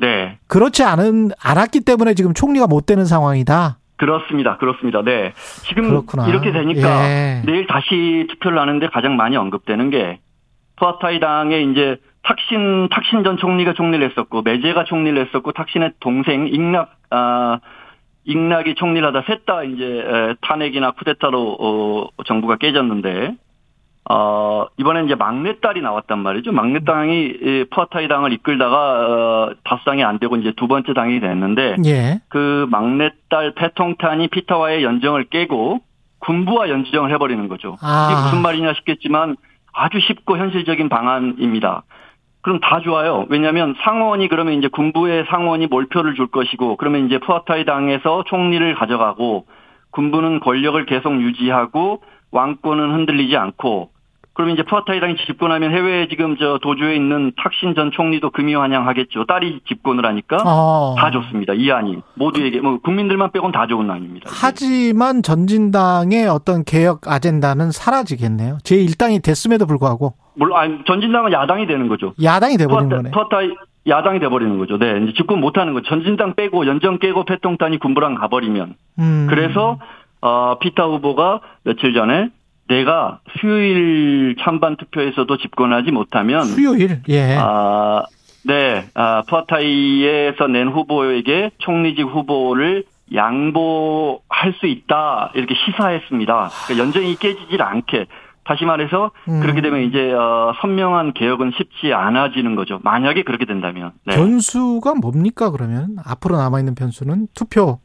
[0.00, 0.38] 네.
[0.48, 3.78] 그렇지 않은 않았기 때문에 지금 총리가 못 되는 상황이다.
[3.96, 4.56] 그렇습니다.
[4.58, 5.02] 그렇습니다.
[5.02, 5.32] 네.
[5.64, 6.26] 지금 그렇구나.
[6.28, 7.42] 이렇게 되니까 예.
[7.44, 10.20] 내일 다시 투표를 하는데 가장 많이 언급되는 게
[10.76, 17.60] 푸아타이당의 이제 탁신 탁신 전 총리가 총리를 했었고 메제가 총리를 했었고 탁신의 동생 잉낙 아
[18.24, 23.34] 익락이 총리를 하다 셋 다 이제 탄핵이나 쿠데타로 어, 정부가 깨졌는데
[24.10, 26.52] 어, 이번에 이제 막내딸이 나왔단 말이죠.
[26.52, 32.20] 막내땅이 푸아타이 당을 이끌다가 어, 다수당이 안 되고 이제 두 번째 당이 됐는데 예.
[32.28, 35.80] 그 막내딸 페통탄이 피타와의 연정을 깨고
[36.18, 37.76] 군부와 연정을 해버리는 거죠.
[37.82, 38.10] 아.
[38.10, 39.36] 이게 무슨 말이냐 싶겠지만
[39.72, 41.84] 아주 쉽고 현실적인 방안입니다.
[42.42, 43.26] 그럼 다 좋아요.
[43.28, 49.46] 왜냐하면 상원이 그러면 이제 군부의 상원이 몰표를 줄 것이고 그러면 이제 푸아타이 당에서 총리를 가져가고
[49.90, 53.90] 군부는 권력을 계속 유지하고 왕권은 흔들리지 않고
[54.32, 59.26] 그러면 이제 푸아타이당이 집권하면 해외에 지금 저 도주에 있는 탁신 전 총리도 금이 환영하겠죠.
[59.26, 60.94] 딸이 집권을 하니까 어.
[60.98, 61.52] 다 좋습니다.
[61.54, 64.30] 이 안이 모두에게 뭐 국민들만 빼곤 다 좋은 안입니다.
[64.32, 68.58] 하지만 전진당의 어떤 개혁 아젠다는 사라지겠네요.
[68.62, 70.14] 제 1당이 됐음에도 불구하고.
[70.34, 72.14] 물론 아니, 전진당은 야당이 되는 거죠.
[72.22, 73.10] 야당이 돼버리는 거네.
[73.10, 73.50] 푸아타이
[73.86, 74.78] 야당이 돼버리는 거죠.
[74.78, 75.88] 네, 이제 집권 못하는 거죠.
[75.88, 78.74] 전진당 빼고 연정 깨고 패통단이 군부랑 가버리면.
[79.00, 79.26] 음.
[79.28, 79.78] 그래서
[80.20, 82.30] 어, 피타 후보가 며칠 전에
[82.70, 87.36] 내가 수요일 찬반 투표에서도 집권하지 못하면 수요일 예.
[87.36, 88.04] 아,
[88.44, 88.86] 네.
[88.94, 96.50] 아, 푸아타이에서 낸 후보에게 총리직 후보를 양보할 수 있다 이렇게 시사했습니다.
[96.66, 98.06] 그러니까 연정이 깨지질 않게
[98.44, 99.40] 다시 말해서 음.
[99.40, 102.78] 그렇게 되면 이제 어, 선명한 개혁은 쉽지 않아지는 거죠.
[102.84, 104.14] 만약에 그렇게 된다면 네.
[104.14, 107.80] 변수가 뭡니까 그러면 앞으로 남아 있는 변수는 투표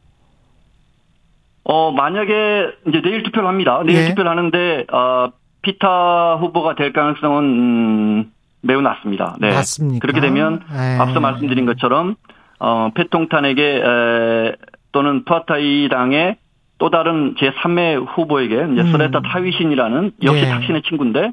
[1.68, 3.82] 어, 만약에 이제 내일 투표를 합니다.
[3.84, 4.08] 내일 예.
[4.10, 5.32] 투표를 하는데, 어,
[5.62, 9.34] 피타 후보가 될 가능성은, 음, 매우 낮습니다.
[9.40, 9.52] 네.
[9.52, 9.98] 맞습니까?
[10.00, 10.94] 그렇게 되면, 에.
[10.94, 10.98] 예.
[11.00, 12.14] 앞서 말씀드린 것처럼,
[12.60, 14.52] 어, 패통탄에게, 에,
[14.92, 16.36] 또는 푸아타이 당의
[16.78, 18.92] 또 다른 제3의 후보에게, 이제 음.
[18.92, 20.48] 소레타 타위신이라는 역시 예.
[20.48, 21.32] 탁신의 친구인데,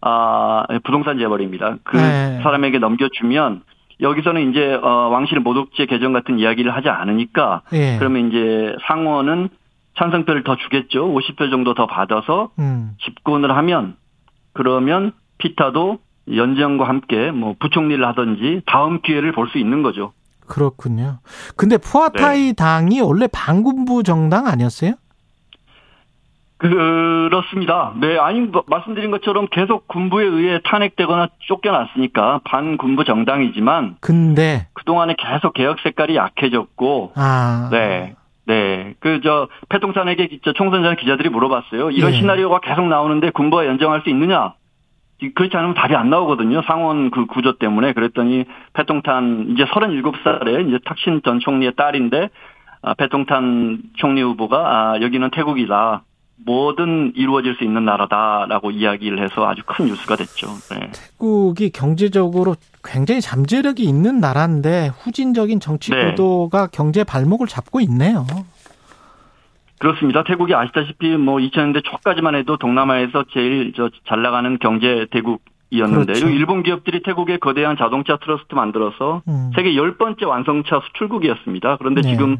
[0.00, 1.76] 아, 부동산 재벌입니다.
[1.84, 2.40] 그 예.
[2.42, 3.60] 사람에게 넘겨주면,
[4.00, 7.96] 여기서는 이제 어 왕실 모독죄 개정 같은 이야기를 하지 않으니까 예.
[7.96, 9.50] 그러면 이제 상원은
[9.98, 11.06] 찬성표를 더 주겠죠.
[11.06, 12.96] 50표 정도 더 받아서 음.
[13.04, 13.96] 집권을 하면
[14.52, 15.98] 그러면 피타도
[16.34, 20.12] 연정과 함께 뭐 부총리를 하든지 다음 기회를 볼 수 있는 거죠.
[20.46, 21.18] 그렇군요.
[21.56, 22.52] 근데 푸아타이 네.
[22.52, 24.94] 당이 원래 반군부 정당 아니었어요?
[26.58, 27.92] 그렇습니다.
[28.00, 35.52] 네, 아니 뭐 말씀드린 것처럼 계속 군부에 의해 탄핵되거나 쫓겨났으니까 반군부 정당이지만 근데 그동안에 계속
[35.54, 37.68] 개혁 색깔이 약해졌고 아.
[37.70, 38.14] 네.
[38.46, 38.94] 네.
[39.00, 41.90] 그, 저, 패통탄에게 총선 전 기자들이 물어봤어요.
[41.90, 42.16] 이런 예.
[42.16, 44.54] 시나리오가 계속 나오는데 군부가 연정할 수 있느냐?
[45.34, 46.62] 그렇지 않으면 답이 안 나오거든요.
[46.62, 47.92] 상원 그 구조 때문에.
[47.92, 48.44] 그랬더니
[48.74, 52.28] 패통탄 이제 37살에 이제 탁신 전 총리의 딸인데,
[52.82, 56.02] 아, 패통탄 총리 후보가, 아, 여기는 태국이다.
[56.36, 60.48] 뭐든 이루어질 수 있는 나라다라고 이야기를 해서 아주 큰 뉴스가 됐죠.
[60.70, 60.90] 네.
[60.92, 66.10] 태국이 경제적으로 굉장히 잠재력이 있는 나라인데 후진적인 정치 네.
[66.10, 68.26] 구도가 경제 발목을 잡고 있네요.
[69.78, 70.24] 그렇습니다.
[70.24, 73.72] 태국이 아시다시피 뭐 2000년대 초까지만 해도 동남아에서 제일
[74.06, 76.28] 잘 나가는 경제 대국 이었는데 그렇죠.
[76.28, 79.50] 일본 기업들이 태국에 거대한 자동차 클러스터 만들어서 음.
[79.56, 81.76] 세계 열 번째 완성차 수출국이었습니다.
[81.78, 82.12] 그런데 네.
[82.12, 82.36] 지금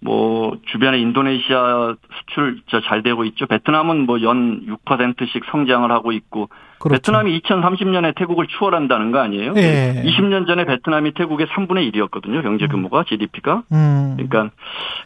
[0.00, 3.46] 뭐 주변에 인도네시아 수출 잘 되고 있죠.
[3.46, 6.48] 베트남은 뭐 연 6%씩 성장을 하고 있고
[6.78, 7.00] 그렇죠.
[7.00, 9.54] 베트남이 2030년에 태국을 추월한다는 거 아니에요?
[9.56, 10.02] 예.
[10.04, 12.42] 20년 전에 베트남이 태국의 3분의 1이었거든요.
[12.42, 13.62] 경제 규모가 GDP가.
[13.72, 14.14] 음.
[14.16, 14.50] 그러니까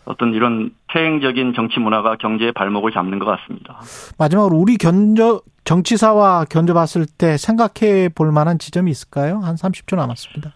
[0.05, 3.81] 어떤 이런 태행적인 정치 문화가 경제의 발목을 잡는 것 같습니다.
[4.19, 9.39] 마지막으로 우리 견저 정치사와 견뎌봤을 때 생각해 볼 만한 지점이 있을까요?
[9.39, 10.53] 한 30초 남았습니다.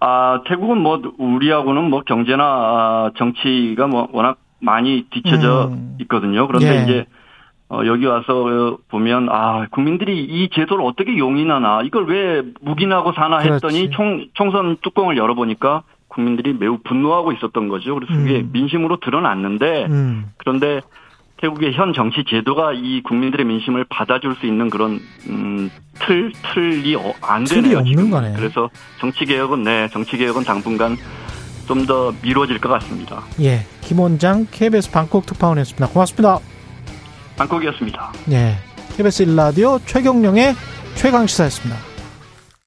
[0.00, 5.96] 아, 태국은 뭐 우리하고는 뭐 경제나 아, 정치가 뭐 워낙 많이 뒤쳐져 음.
[6.00, 6.46] 있거든요.
[6.46, 6.82] 그런데 예.
[6.82, 7.06] 이제
[7.68, 13.90] 어, 여기 와서 보면 아 국민들이 이 제도를 어떻게 용인하나 이걸 왜 묵인하고 사나 했더니
[13.90, 17.94] 총 총선 뚜껑을 열어보니까 국민들이 매우 분노하고 있었던 거죠.
[17.94, 18.50] 그래서 그게 음.
[18.52, 20.26] 민심으로 드러났는데 음.
[20.36, 20.80] 그런데
[21.40, 27.12] 태국의 현 정치 제도가 이 국민들의 민심을 받아줄 수 있는 그런 음, 틀 틀이 어,
[27.20, 27.78] 안 되네요.
[27.78, 28.32] 없는 거네.
[28.36, 30.96] 그래서 정치 개혁은 네 정치 개혁은 당분간
[31.66, 33.22] 좀 더 미뤄질 것 같습니다.
[33.40, 35.88] 예, 김 원장 KBS 방콕 특파원이었습니다.
[35.88, 36.38] 고맙습니다.
[37.36, 38.12] 방콕이었습니다.
[38.30, 38.54] 예,
[38.96, 40.54] KBS 일라디오 최경령의
[40.94, 41.95] 최강 시사였습니다.